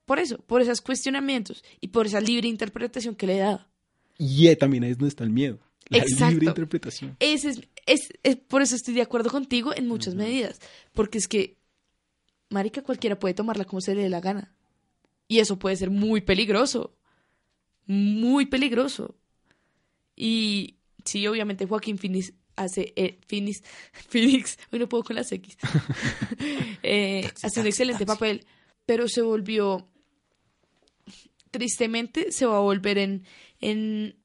por 0.06 0.20
eso, 0.20 0.38
por 0.40 0.62
esos 0.62 0.82
cuestionamientos 0.82 1.64
y 1.82 1.88
por 1.90 2.06
esa 2.06 2.20
libre 2.22 2.48
interpretación 2.48 3.16
que 3.16 3.28
le 3.28 3.38
da. 3.38 3.68
Y 4.18 4.48
eh, 4.48 4.56
también 4.56 4.84
ahí 4.84 4.92
es 4.92 4.98
donde 4.98 5.10
está 5.10 5.24
el 5.24 5.32
miedo. 5.32 5.60
La 5.90 6.00
Exacto. 6.00 6.32
libre 6.32 6.46
interpretación. 6.48 7.16
Ese 7.20 7.50
es, 7.50 7.62
es, 7.86 8.10
es- 8.24 8.38
por 8.38 8.62
eso 8.62 8.76
estoy 8.76 8.94
de 8.96 9.02
acuerdo 9.02 9.30
contigo 9.30 9.76
en 9.76 9.88
muchas 9.88 10.16
medidas. 10.16 10.60
Porque 10.94 11.18
es 11.20 11.28
que, 11.28 11.58
marica, 12.50 12.82
cualquiera 12.82 13.20
puede 13.20 13.34
tomarla 13.36 13.66
como 13.66 13.82
se 13.82 13.94
le 13.94 14.04
dé 14.04 14.10
la 14.10 14.22
gana. 14.22 14.56
Y 15.28 15.40
eso 15.40 15.60
puede 15.60 15.76
ser 15.76 15.90
muy 15.92 16.22
peligroso. 16.22 16.96
Muy 17.88 18.46
peligroso. 18.48 19.16
Y 20.16 20.78
sí, 21.04 21.28
obviamente 21.28 21.66
Joaquín 21.68 21.98
Phoenix 21.98 22.34
hace... 22.56 22.94
eh, 22.96 23.20
Phoenix, 23.28 23.62
Phoenix, 24.10 24.58
hoy 24.72 24.80
no 24.80 24.88
puedo 24.90 25.04
con 25.04 25.16
las 25.18 25.32
X. 25.32 25.58
Eh, 26.84 27.30
hace 27.44 27.60
un 27.60 27.68
excelente 27.68 28.06
papel. 28.06 28.46
Pero 28.86 29.08
se 29.08 29.22
volvió... 29.22 29.88
Tristemente 31.56 32.34
se 32.34 32.46
va 32.46 32.58
a 32.58 32.60
volver 32.60 32.98
en... 32.98 33.24
en 33.62 34.18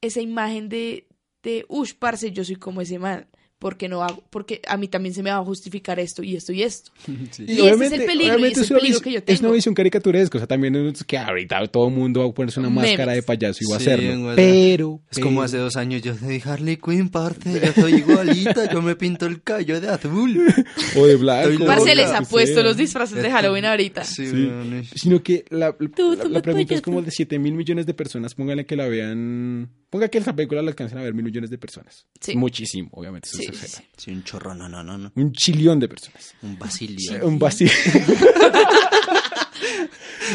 esa 0.00 0.20
imagen 0.20 0.68
de, 0.68 1.08
de 1.42 1.66
ush, 1.68 1.94
parce, 1.98 2.30
yo 2.30 2.44
soy 2.44 2.54
como 2.54 2.80
ese 2.80 3.00
man. 3.00 3.26
Porque 3.60 3.88
no 3.88 4.04
hago, 4.04 4.22
porque 4.30 4.60
a 4.68 4.76
mí 4.76 4.86
también 4.86 5.12
se 5.14 5.20
me 5.22 5.30
va 5.30 5.38
a 5.38 5.44
justificar 5.44 5.98
esto 5.98 6.22
y 6.22 6.36
esto 6.36 6.52
y 6.52 6.62
esto. 6.62 6.92
Y 7.38 7.60
ese 7.66 7.86
es 7.86 7.92
el 7.92 8.04
peligro, 8.04 8.38
y 8.38 8.44
ese 8.52 8.60
es 8.60 8.70
el 8.70 8.76
peligro 8.78 9.00
que 9.00 9.10
yo 9.12 9.18
Es 9.18 9.24
una 9.40 9.48
tengo. 9.48 9.52
visión 9.54 9.74
caricaturesca, 9.74 10.38
o 10.38 10.40
sea, 10.40 10.46
también 10.46 10.76
es 10.76 11.02
que 11.02 11.18
ahorita 11.18 11.66
todo 11.66 11.88
el 11.88 11.94
mundo 11.94 12.20
va 12.20 12.26
a 12.28 12.32
ponerse 12.32 12.60
una 12.60 12.70
Memes. 12.70 12.90
máscara 12.90 13.12
de 13.14 13.22
payaso 13.24 13.58
y 13.64 13.70
va 13.70 13.76
a 13.76 13.80
Sí, 13.80 13.86
hacerlo. 13.86 14.12
en 14.12 14.22
verdad. 14.22 14.36
Pero, 14.36 15.00
Es 15.10 15.18
como 15.18 15.42
hace 15.42 15.56
dos 15.56 15.74
años 15.76 16.02
yo 16.02 16.14
de 16.14 16.40
Harley 16.44 16.76
Quinn, 16.76 17.08
parte, 17.08 17.60
yo 17.64 17.72
soy 17.82 17.94
igualita, 17.94 18.70
yo 18.72 18.80
me 18.80 18.94
pinto 18.94 19.26
el 19.26 19.42
cabello 19.42 19.80
de 19.80 19.88
azul. 19.88 20.38
O 20.96 21.06
de 21.06 21.16
blanco. 21.16 21.66
Parce 21.66 21.94
les 21.96 22.10
ha 22.10 22.22
puesto 22.22 22.62
los 22.62 22.76
disfraces 22.76 23.20
de 23.20 23.28
Halloween 23.30 23.64
ahorita. 23.64 24.04
Sí, 24.04 24.26
Sí. 24.28 24.48
Sino 24.94 25.20
que 25.22 25.44
la, 25.50 25.74
la- 25.78 25.88
Tú, 25.88 26.14
la- 26.14 26.22
tú 26.22 26.28
la 26.28 26.38
me 26.38 26.42
pregunta 26.42 26.74
es 26.76 26.80
como 26.82 27.02
de 27.02 27.10
7 27.10 27.38
mil 27.40 27.54
millones 27.54 27.86
de 27.86 27.94
personas, 27.94 28.34
pónganle 28.34 28.66
que 28.66 28.76
la 28.76 28.86
vean, 28.86 29.68
ponga 29.90 30.08
que 30.08 30.18
esa 30.18 30.34
película 30.34 30.62
la 30.62 30.70
alcancen 30.70 30.98
a 30.98 31.02
ver 31.02 31.14
mil 31.14 31.24
millones 31.24 31.50
de 31.50 31.58
personas. 31.58 32.06
Sí. 32.20 32.36
Muchísimo, 32.36 32.90
obviamente. 32.92 33.28
eso 33.28 33.38
Sí, 33.38 33.44
se 33.44 33.52
sí, 33.54 33.66
sí. 33.68 33.82
Sí, 33.96 34.10
un 34.12 34.24
chorro, 34.24 34.54
no, 34.54 34.68
no, 34.68 34.82
no, 34.82 34.98
no. 34.98 35.12
Un 35.14 35.32
chillón 35.32 35.80
de 35.80 35.88
personas. 35.88 36.34
Un 36.42 36.58
basilio. 36.58 37.26
Un 37.26 37.38
vacío. 37.38 37.70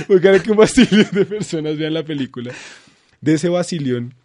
Póngale 0.07 0.41
que 0.41 0.51
un 0.51 0.57
vacilión 0.57 1.07
de 1.11 1.25
personas 1.25 1.77
vean 1.77 1.93
la 1.93 2.03
película. 2.03 2.53
De 3.21 3.35
ese 3.35 3.49
vacilión, 3.49 4.15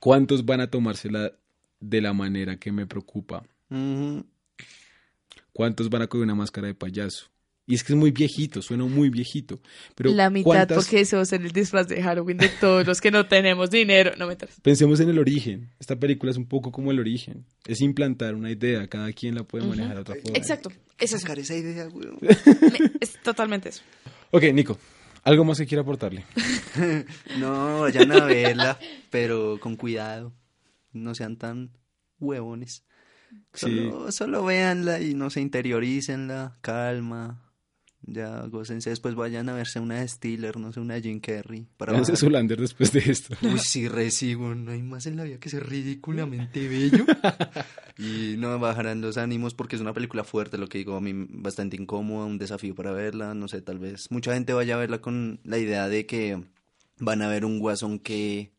¿cuántos 0.00 0.44
van 0.44 0.60
a 0.60 0.68
tomársela 0.70 1.32
de 1.80 2.00
la 2.00 2.12
manera 2.12 2.56
que 2.56 2.72
me 2.72 2.86
preocupa? 2.86 3.44
¿Cuántos 5.52 5.88
van 5.88 6.02
a 6.02 6.06
coger 6.08 6.24
una 6.24 6.34
máscara 6.34 6.66
de 6.66 6.74
payaso? 6.74 7.30
Y 7.70 7.74
es 7.74 7.84
que 7.84 7.92
es 7.92 7.98
muy 7.98 8.10
viejito, 8.10 8.62
suena 8.62 8.84
muy 8.84 9.10
viejito. 9.10 9.60
Pero 9.94 10.10
la 10.10 10.30
mitad, 10.30 10.44
¿cuántas- 10.46 10.76
porque 10.78 11.00
eso 11.02 11.22
ser 11.26 11.42
el 11.42 11.52
disfraz 11.52 11.86
de 11.86 12.02
Halloween 12.02 12.38
de 12.38 12.48
todos 12.48 12.86
los 12.86 12.98
que 13.00 13.10
no 13.10 13.26
tenemos 13.26 13.68
dinero. 13.70 14.12
No 14.18 14.26
me 14.26 14.36
traes. 14.36 14.58
Pensemos 14.60 14.98
en 15.00 15.10
el 15.10 15.18
origen. 15.18 15.70
Esta 15.78 15.94
película 15.94 16.32
es 16.32 16.38
un 16.38 16.46
poco 16.46 16.72
como 16.72 16.90
el 16.92 16.98
origen. 16.98 17.44
Es 17.66 17.82
implantar 17.82 18.34
una 18.34 18.50
idea, 18.50 18.88
cada 18.88 19.12
quien 19.12 19.34
la 19.34 19.44
puede 19.44 19.66
manejar 19.66 19.96
de 19.96 20.00
otra 20.00 20.14
forma. 20.14 20.38
Exacto. 20.38 20.72
Es. 20.98 21.10
Sacar 21.10 21.38
esa 21.38 21.54
idea. 21.54 21.88
Me- 22.20 22.90
es 23.00 23.20
totalmente 23.22 23.68
eso. 23.68 23.82
Ok, 24.30 24.44
Nico, 24.54 24.78
¿algo 25.22 25.44
más 25.44 25.58
que 25.58 25.66
quiera 25.66 25.82
aportarle? 25.82 26.24
No, 27.38 27.80
vayan 27.80 28.10
a 28.12 28.24
verla, 28.24 28.78
pero 29.10 29.58
con 29.60 29.76
cuidado. 29.76 30.32
No 30.92 31.14
sean 31.14 31.36
tan 31.36 31.70
huevones. 32.18 32.84
Solo, 33.52 34.10
solo 34.10 34.42
véanla 34.44 35.00
y 35.00 35.12
no 35.14 35.28
se 35.28 35.40
interiorícenla, 35.42 36.56
calma. 36.62 37.44
Ya, 38.10 38.40
gócense, 38.46 38.88
después 38.88 39.14
vayan 39.14 39.48
a 39.50 39.54
verse 39.54 39.80
una 39.80 40.00
de 40.00 40.08
Stiller, 40.08 40.56
no 40.56 40.72
sé, 40.72 40.80
una 40.80 40.94
de 40.94 41.02
Jim 41.02 41.20
Carrey. 41.20 41.66
Para 41.76 41.92
bajar. 41.92 42.16
Zulander 42.16 42.58
después 42.58 42.90
de 42.90 43.00
esto. 43.00 43.36
Uy, 43.42 43.58
sí, 43.58 43.86
recibo, 43.86 44.54
no 44.54 44.72
hay 44.72 44.82
más 44.82 45.06
en 45.06 45.16
la 45.16 45.24
vida 45.24 45.38
que 45.38 45.50
ser 45.50 45.68
ridículamente 45.68 46.68
bello. 46.68 47.04
Y 48.00 48.36
no 48.38 48.56
bajarán 48.60 49.00
los 49.00 49.16
ánimos 49.16 49.54
porque 49.54 49.74
es 49.74 49.82
una 49.82 49.92
película 49.92 50.22
fuerte, 50.22 50.56
lo 50.56 50.68
que 50.68 50.78
digo, 50.78 50.94
a 50.94 51.00
mí 51.00 51.12
bastante 51.14 51.76
incómoda, 51.76 52.26
un 52.26 52.38
desafío 52.38 52.72
para 52.76 52.92
verla, 52.92 53.34
no 53.34 53.48
sé, 53.48 53.60
tal 53.60 53.80
vez 53.80 54.12
mucha 54.12 54.34
gente 54.34 54.52
vaya 54.52 54.76
a 54.76 54.78
verla 54.78 55.00
con 55.00 55.40
la 55.42 55.58
idea 55.58 55.88
de 55.88 56.06
que 56.06 56.44
van 57.00 57.22
a 57.22 57.28
ver 57.28 57.44
un 57.44 57.58
guasón 57.58 57.98
que, 57.98 58.52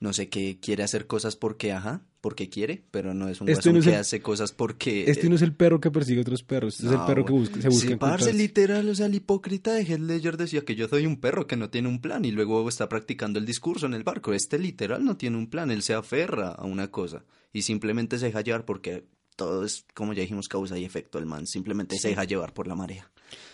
no 0.00 0.12
sé, 0.12 0.28
que 0.28 0.60
quiere 0.60 0.82
hacer 0.82 1.06
cosas 1.06 1.34
porque, 1.34 1.72
ajá, 1.72 2.02
porque 2.22 2.48
quiere, 2.48 2.82
pero 2.90 3.12
no 3.12 3.28
es 3.28 3.40
un 3.42 3.48
Este 3.50 3.54
guasón 3.68 3.72
no 3.74 3.78
es 3.80 3.84
que 3.84 3.92
el- 3.92 4.00
hace 4.00 4.22
cosas 4.22 4.52
porque... 4.52 5.10
Este 5.10 5.28
no 5.28 5.34
es 5.34 5.42
el 5.42 5.54
perro 5.54 5.78
que 5.80 5.90
persigue 5.90 6.20
a 6.20 6.22
otros 6.22 6.42
perros, 6.42 6.76
este 6.76 6.86
es 6.86 6.92
el 6.92 7.04
perro 7.04 7.24
que 7.26 7.32
busca, 7.32 7.60
se 7.60 7.68
busca 7.68 7.88
Sí, 7.90 7.96
parce, 7.96 8.32
literal, 8.32 8.88
o 8.88 8.94
sea, 8.94 9.06
el 9.06 9.14
hipócrita 9.16 9.74
de 9.74 9.82
Heath 9.84 10.00
Ledger 10.00 10.36
decía 10.38 10.64
que 10.64 10.74
yo 10.74 10.88
soy 10.88 11.04
un 11.04 11.20
perro 11.20 11.46
que 11.46 11.56
no 11.56 11.68
tiene 11.68 11.88
un 11.88 12.00
plan 12.00 12.24
y 12.24 12.30
luego 12.30 12.66
está 12.68 12.88
practicando 12.88 13.38
el 13.38 13.44
discurso 13.44 13.84
en 13.86 13.92
el 13.94 14.04
barco. 14.04 14.32
Este 14.32 14.58
literal 14.58 15.04
no 15.04 15.16
tiene 15.18 15.36
un 15.36 15.50
plan, 15.50 15.70
él 15.70 15.82
se 15.82 15.92
aferra 15.94 16.50
a 16.52 16.64
una 16.64 16.90
cosa 16.90 17.24
y 17.52 17.62
simplemente 17.62 18.18
se 18.18 18.26
deja 18.26 18.40
llevar 18.40 18.64
porque 18.64 19.04
todo 19.34 19.64
es, 19.64 19.84
como 19.92 20.12
ya 20.12 20.20
dijimos, 20.22 20.46
causa 20.48 20.78
y 20.78 20.84
efecto. 20.84 21.18
El 21.18 21.26
man 21.26 21.46
simplemente 21.48 21.98
se 21.98 22.08
deja 22.08 22.22
llevar 22.24 22.54
por 22.54 22.68
la 22.68 22.76
marea. 22.76 23.10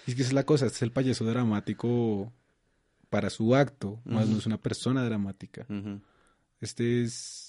Es 0.07 0.15
que 0.15 0.21
esa 0.21 0.29
es 0.31 0.35
la 0.35 0.45
cosa, 0.45 0.67
este 0.67 0.77
es 0.77 0.83
el 0.83 0.93
payaso 0.93 1.25
dramático 1.25 2.33
para 3.09 3.31
su 3.31 3.55
acto, 3.55 4.03
más 4.05 4.25
Ujú. 4.25 4.33
no 4.35 4.39
es 4.41 4.47
una 4.47 4.61
persona 4.61 5.03
dramática. 5.05 5.67
Este 6.61 7.03
es 7.03 7.48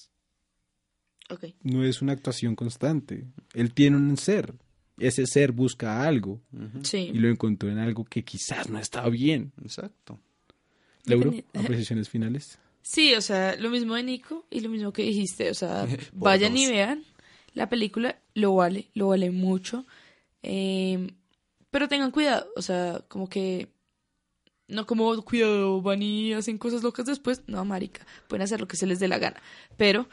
No 1.63 1.83
es 1.83 2.01
una 2.01 2.13
actuación 2.13 2.55
constante. 2.55 3.25
Él 3.53 3.73
tiene 3.73 3.97
un 3.97 4.17
ser. 4.17 4.53
Ese 4.97 5.25
ser 5.27 5.51
busca 5.53 6.03
algo. 6.03 6.41
Sí. 6.83 7.11
y 7.13 7.19
lo 7.19 7.29
encontró 7.29 7.69
en 7.69 7.77
algo 7.77 8.03
que 8.05 8.23
quizás 8.23 8.69
no 8.69 8.79
estaba 8.79 9.09
bien. 9.09 9.53
Exacto. 9.63 10.19
Leuro, 11.05 11.31
Dependi- 11.31 11.45
apreciaciones 11.53 12.09
finales. 12.09 12.59
Sí, 12.81 13.13
o 13.13 13.21
sea, 13.21 13.55
lo 13.55 13.69
mismo 13.69 13.95
de 13.95 14.03
Nico 14.03 14.45
y 14.49 14.59
lo 14.61 14.69
mismo 14.69 14.91
que 14.91 15.03
dijiste. 15.03 15.49
O 15.49 15.53
sea, 15.53 15.87
vayan 16.13 16.53
dos. 16.53 16.61
y 16.61 16.67
vean. 16.67 17.03
La 17.53 17.69
película 17.69 18.19
lo 18.33 18.55
vale, 18.55 18.89
lo 18.93 19.07
vale 19.09 19.31
mucho. 19.31 19.85
Eh, 20.43 21.11
pero 21.71 21.87
tengan 21.87 22.11
cuidado, 22.11 22.47
o 22.55 22.61
sea, 22.61 23.01
como 23.07 23.27
que. 23.29 23.69
No 24.67 24.85
como 24.85 25.19
cuidado, 25.23 25.81
van 25.81 26.03
y 26.03 26.33
hacen 26.33 26.57
cosas 26.59 26.83
locas 26.83 27.05
después. 27.07 27.41
No, 27.47 27.65
marica. 27.65 28.05
Pueden 28.27 28.43
hacer 28.43 28.59
lo 28.59 28.67
que 28.67 28.77
se 28.77 28.85
les 28.85 28.99
dé 28.99 29.07
la 29.07 29.17
gana. 29.17 29.41
Pero, 29.77 30.07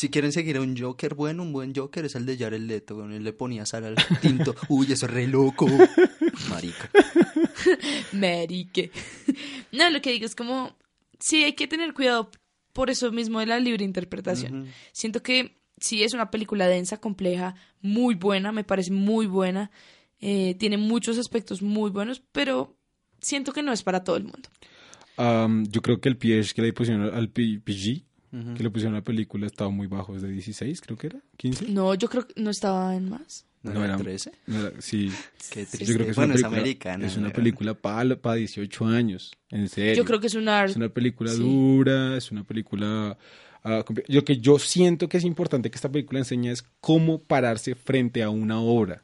Si 0.00 0.08
quieren 0.08 0.32
seguir 0.32 0.56
a 0.56 0.62
un 0.62 0.74
Joker 0.78 1.14
bueno, 1.14 1.42
un 1.42 1.52
buen 1.52 1.74
Joker 1.74 2.06
es 2.06 2.14
el 2.14 2.24
de 2.24 2.38
Jared 2.38 2.62
Leto. 2.62 2.94
Con 2.94 3.12
él 3.12 3.22
le 3.22 3.34
ponía 3.34 3.66
sal 3.66 3.84
al 3.84 3.96
tinto. 4.22 4.54
Uy, 4.70 4.90
eso 4.90 5.04
es 5.04 5.12
re 5.12 5.26
loco. 5.26 5.66
Marica. 6.48 6.90
marique. 8.14 8.90
No, 9.72 9.90
lo 9.90 10.00
que 10.00 10.12
digo 10.12 10.24
es 10.24 10.34
como. 10.34 10.74
Sí, 11.18 11.44
hay 11.44 11.52
que 11.52 11.68
tener 11.68 11.92
cuidado 11.92 12.30
por 12.72 12.88
eso 12.88 13.12
mismo 13.12 13.40
de 13.40 13.46
la 13.46 13.60
libre 13.60 13.84
interpretación. 13.84 14.68
Siento 14.92 15.22
que 15.22 15.58
sí 15.76 16.02
es 16.02 16.14
una 16.14 16.30
película 16.30 16.66
densa, 16.66 16.96
compleja, 16.98 17.54
muy 17.82 18.14
buena, 18.14 18.52
me 18.52 18.64
parece 18.64 18.92
muy 18.92 19.26
buena. 19.26 19.70
eh, 20.18 20.54
tiene 20.58 20.78
muchos 20.78 21.18
aspectos 21.18 21.60
muy 21.60 21.90
buenos, 21.90 22.22
pero 22.32 22.74
siento 23.20 23.52
que 23.52 23.62
no 23.62 23.70
es 23.70 23.82
para 23.82 24.02
todo 24.02 24.16
el 24.16 24.24
mundo. 24.24 24.48
Yo 25.68 25.82
creo 25.82 26.00
que 26.00 26.08
el 26.08 26.16
PH 26.16 26.54
que 26.54 26.62
le 26.62 26.72
pusieron 26.72 27.14
al 27.14 27.28
P- 27.28 27.60
Que 28.30 28.62
le 28.62 28.70
pusieron 28.70 28.94
a 28.94 28.98
la 28.98 29.04
película, 29.04 29.46
estaba 29.46 29.70
muy 29.70 29.88
bajo, 29.88 30.14
es 30.14 30.22
de 30.22 30.30
16, 30.30 30.80
creo 30.82 30.96
que 30.96 31.08
era, 31.08 31.18
15. 31.36 31.66
No, 31.68 31.94
yo 31.94 32.08
creo 32.08 32.26
que 32.28 32.40
no 32.40 32.50
estaba 32.50 32.94
en 32.94 33.10
más. 33.10 33.44
¿No, 33.62 33.72
No, 33.74 33.84
era 33.84 33.94
era- 33.94 34.02
13? 34.02 34.32
No 34.46 34.60
era- 34.60 34.72
sí, 34.80 35.10
Qué 35.50 35.66
triste. 35.66 35.84
yo 35.84 35.94
creo 35.94 36.06
que 36.06 36.10
es 36.12 36.16
bueno, 36.16 36.32
una 36.32 36.34
es 36.36 36.40
película, 36.42 36.60
americana. 36.60 37.06
es 37.06 37.16
una 37.16 37.30
película 37.30 37.74
para 37.74 38.34
18 38.36 38.86
años, 38.86 39.32
en 39.50 39.68
serio. 39.68 39.94
Yo 39.94 40.04
creo 40.04 40.20
que 40.20 40.28
es 40.28 40.34
un 40.34 40.48
art. 40.48 40.70
Es 40.70 40.76
una 40.76 40.88
película 40.88 41.32
Sí. 41.32 41.38
dura, 41.40 42.16
es 42.16 42.30
una 42.30 42.44
película... 42.44 43.18
compli- 43.64 44.04
lo 44.06 44.24
que 44.24 44.38
yo 44.38 44.58
siento 44.60 45.08
que 45.08 45.16
es 45.18 45.24
importante 45.24 45.68
que 45.70 45.74
esta 45.76 45.90
película 45.90 46.20
enseña 46.20 46.52
es 46.52 46.64
cómo 46.80 47.18
pararse 47.18 47.74
frente 47.74 48.22
a 48.22 48.30
una 48.30 48.60
obra, 48.60 49.02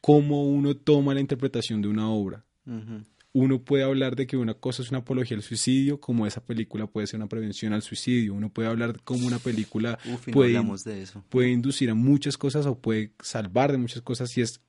cómo 0.00 0.42
uno 0.48 0.74
toma 0.74 1.12
la 1.14 1.20
interpretación 1.20 1.82
de 1.82 1.88
una 1.88 2.08
obra. 2.10 2.42
Ujú. 2.66 3.04
Uno 3.36 3.64
puede 3.64 3.82
hablar 3.82 4.14
de 4.14 4.28
que 4.28 4.36
una 4.36 4.54
cosa 4.54 4.82
es 4.82 4.90
una 4.90 5.00
apología 5.00 5.36
al 5.36 5.42
suicidio, 5.42 6.00
como 6.00 6.24
esa 6.24 6.40
película 6.40 6.86
puede 6.86 7.08
ser 7.08 7.18
una 7.18 7.28
prevención 7.28 7.72
al 7.72 7.82
suicidio. 7.82 8.32
Uno 8.32 8.48
puede 8.48 8.68
hablar 8.68 8.92
de 8.92 9.00
cómo 9.02 9.26
una 9.26 9.40
película 9.40 9.98
Uf, 10.06 10.28
y 10.28 10.30
no 10.30 10.34
puede, 10.34 10.56
hablamos 10.56 10.84
de 10.84 11.02
eso. 11.02 11.24
puede 11.28 11.50
inducir 11.50 11.90
a 11.90 11.94
muchas 11.94 12.38
cosas 12.38 12.64
o 12.66 12.78
puede 12.78 13.12
salvar 13.20 13.72
de 13.72 13.78
muchas 13.78 14.02
cosas 14.02 14.38
y 14.38 14.40
es 14.40 14.60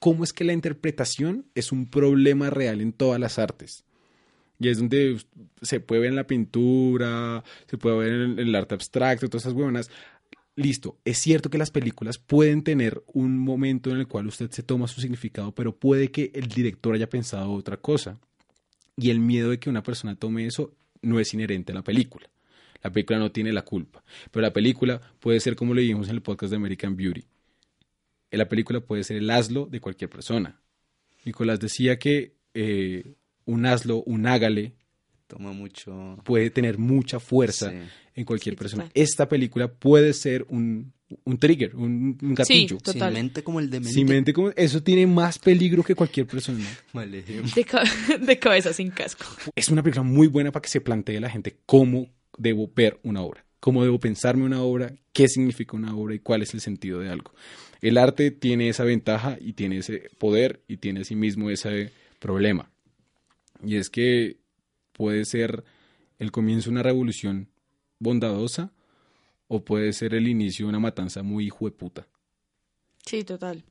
cómo 0.00 0.24
es 0.24 0.32
que 0.32 0.44
la 0.44 0.52
interpretación 0.52 1.46
es 1.54 1.70
un 1.70 1.88
problema 1.88 2.50
real 2.50 2.80
en 2.80 2.92
todas 2.92 3.20
las 3.20 3.38
artes. 3.38 3.84
Y 4.58 4.68
es 4.68 4.78
donde 4.78 5.18
se 5.62 5.80
puede 5.80 6.00
ver 6.00 6.10
en 6.10 6.16
la 6.16 6.26
pintura, 6.26 7.44
se 7.68 7.78
puede 7.78 7.98
ver 7.98 8.12
en 8.12 8.38
el 8.38 8.54
arte 8.54 8.74
abstracto, 8.74 9.28
todas 9.28 9.44
esas 9.44 9.52
huevonas. 9.52 9.90
Listo, 10.56 10.98
es 11.04 11.18
cierto 11.18 11.50
que 11.50 11.58
las 11.58 11.70
películas 11.70 12.16
pueden 12.16 12.62
tener 12.62 13.02
un 13.12 13.38
momento 13.38 13.90
en 13.90 13.98
el 13.98 14.08
cual 14.08 14.26
usted 14.26 14.50
se 14.50 14.62
toma 14.62 14.88
su 14.88 15.02
significado, 15.02 15.54
pero 15.54 15.76
puede 15.76 16.10
que 16.10 16.30
el 16.34 16.48
director 16.48 16.94
haya 16.94 17.10
pensado 17.10 17.52
otra 17.52 17.76
cosa. 17.76 18.18
Y 18.96 19.10
el 19.10 19.20
miedo 19.20 19.50
de 19.50 19.58
que 19.58 19.68
una 19.68 19.82
persona 19.82 20.16
tome 20.16 20.46
eso 20.46 20.72
no 21.02 21.20
es 21.20 21.34
inherente 21.34 21.72
a 21.72 21.74
la 21.74 21.84
película. 21.84 22.30
La 22.82 22.90
película 22.90 23.18
no 23.18 23.30
tiene 23.30 23.52
la 23.52 23.66
culpa. 23.66 24.02
Pero 24.30 24.40
la 24.40 24.54
película 24.54 25.02
puede 25.20 25.40
ser 25.40 25.56
como 25.56 25.74
le 25.74 25.82
dijimos 25.82 26.08
en 26.08 26.14
el 26.14 26.22
podcast 26.22 26.50
de 26.50 26.56
American 26.56 26.96
Beauty. 26.96 27.24
La 28.30 28.48
película 28.48 28.80
puede 28.80 29.04
ser 29.04 29.18
el 29.18 29.28
aslo 29.28 29.66
de 29.66 29.80
cualquier 29.80 30.08
persona. 30.08 30.58
Nicolás 31.26 31.60
decía 31.60 31.98
que 31.98 32.34
eh, 32.54 33.14
un 33.44 33.66
aslo, 33.66 34.02
un 34.04 34.26
hágale, 34.26 34.72
Toma 35.26 35.52
mucho. 35.52 36.16
puede 36.24 36.50
tener 36.50 36.78
mucha 36.78 37.18
fuerza 37.18 37.70
Sí. 37.70 37.76
en 38.14 38.24
cualquier 38.24 38.54
Sí, 38.54 38.58
persona. 38.58 38.82
total. 38.84 39.02
Esta 39.02 39.28
película 39.28 39.66
puede 39.72 40.12
ser 40.12 40.46
un, 40.48 40.92
un 41.24 41.38
trigger, 41.38 41.74
un, 41.74 42.16
un 42.22 42.34
gatillo. 42.34 42.78
Total. 42.78 43.12
Sin 43.12 43.22
mente 43.22 43.42
como 43.42 43.58
el 43.60 43.68
demente. 43.68 43.92
Sin 43.92 44.06
mente 44.08 44.32
como- 44.32 44.50
eso 44.56 44.82
tiene 44.82 45.06
más 45.06 45.38
peligro 45.38 45.82
que 45.82 45.94
cualquier 45.96 46.26
persona. 46.26 46.64
Mal 46.92 47.12
ejemplo. 47.14 47.50
De, 47.54 47.64
ca- 47.64 47.82
de 48.20 48.38
cabeza 48.38 48.72
sin 48.72 48.90
casco. 48.90 49.24
Es 49.56 49.68
una 49.68 49.82
película 49.82 50.04
muy 50.04 50.28
buena 50.28 50.52
para 50.52 50.62
que 50.62 50.68
se 50.68 50.80
plantee 50.80 51.16
a 51.16 51.20
la 51.20 51.30
gente 51.30 51.56
cómo 51.66 52.08
debo 52.38 52.70
ver 52.74 53.00
una 53.02 53.22
obra, 53.22 53.44
cómo 53.60 53.82
debo 53.82 53.98
pensarme 53.98 54.44
una 54.44 54.62
obra, 54.62 54.92
qué 55.12 55.26
significa 55.26 55.76
una 55.76 55.96
obra 55.96 56.14
y 56.14 56.20
cuál 56.20 56.42
es 56.42 56.54
el 56.54 56.60
sentido 56.60 57.00
de 57.00 57.08
algo. 57.08 57.32
El 57.80 57.98
arte 57.98 58.30
tiene 58.30 58.68
esa 58.68 58.84
ventaja 58.84 59.36
y 59.40 59.54
tiene 59.54 59.78
ese 59.78 60.08
poder 60.18 60.62
y 60.68 60.76
tiene 60.78 61.00
asimismo 61.00 61.50
ese 61.50 61.90
problema. 62.20 62.70
Y 63.64 63.76
es 63.76 63.90
que 63.90 64.36
puede 64.96 65.24
ser 65.26 65.64
el 66.18 66.32
comienzo 66.32 66.70
de 66.70 66.72
una 66.72 66.82
revolución 66.82 67.48
bondadosa 67.98 68.72
o 69.48 69.64
puede 69.64 69.92
ser 69.92 70.14
el 70.14 70.26
inicio 70.28 70.66
de 70.66 70.70
una 70.70 70.80
matanza 70.80 71.22
muy 71.22 71.46
hijo 71.46 71.66
de 71.66 71.70
puta. 71.72 72.06
Sí, 73.04 73.22
total. 73.22 73.62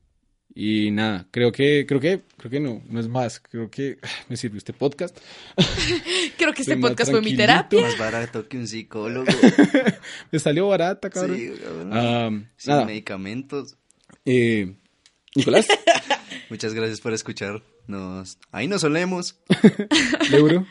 Y 0.53 0.91
nada, 0.91 1.27
creo 1.31 1.51
que, 1.51 1.85
creo 1.87 1.99
que, 1.99 2.21
creo 2.37 2.51
que 2.51 2.59
no, 2.59 2.81
no 2.87 2.99
es 2.99 3.07
más. 3.09 3.39
Creo 3.39 3.69
que 3.69 3.97
me 4.29 4.37
sirvió 4.37 4.59
este 4.59 4.71
podcast. 4.73 5.17
Creo 6.37 6.53
que 6.53 6.61
este 6.61 6.77
podcast 6.77 7.11
fue 7.11 7.21
mi 7.21 7.35
terapia. 7.35 7.81
Más 7.81 7.97
barato 7.97 8.47
que 8.47 8.57
un 8.57 8.67
psicólogo. 8.67 9.25
Me 10.31 10.37
salió 10.39 10.67
barata, 10.67 11.09
cabrón. 11.09 11.37
Sí, 11.37 11.51
cabrón. 11.61 11.89
Ah, 11.93 12.29
Sin 12.57 12.71
nada, 12.71 12.85
medicamentos. 12.85 13.77
eh, 14.25 14.75
Nicolás, 15.33 15.67
Muchas 16.49 16.73
gracias 16.73 17.01
por 17.01 17.13
escucharnos. 17.13 18.37
Ahí 18.51 18.67
nos 18.67 18.81
solemos. 18.81 19.37
Leuro. 20.29 20.65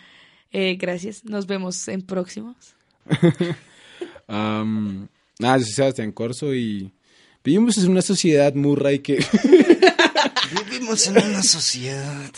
Eh, 0.55 0.77
gracias. 0.77 1.25
Nos 1.25 1.49
vemos 1.49 1.89
en 1.89 2.01
próximos. 2.01 2.55
Am, 4.29 5.09
nada, 5.41 5.59
yo 5.59 5.65
soy 5.65 5.73
Sebastián 5.75 6.13
Corso 6.13 6.55
y 6.55 6.93
vivimos 7.43 7.77
en 7.77 7.91
una 7.91 8.03
sociedad 8.03 8.55
murra 8.55 8.93
y 8.93 9.01
que 9.01 9.19
Vivimos 10.71 11.09
en 11.09 11.19
una 11.19 11.43
sociedad 11.43 12.31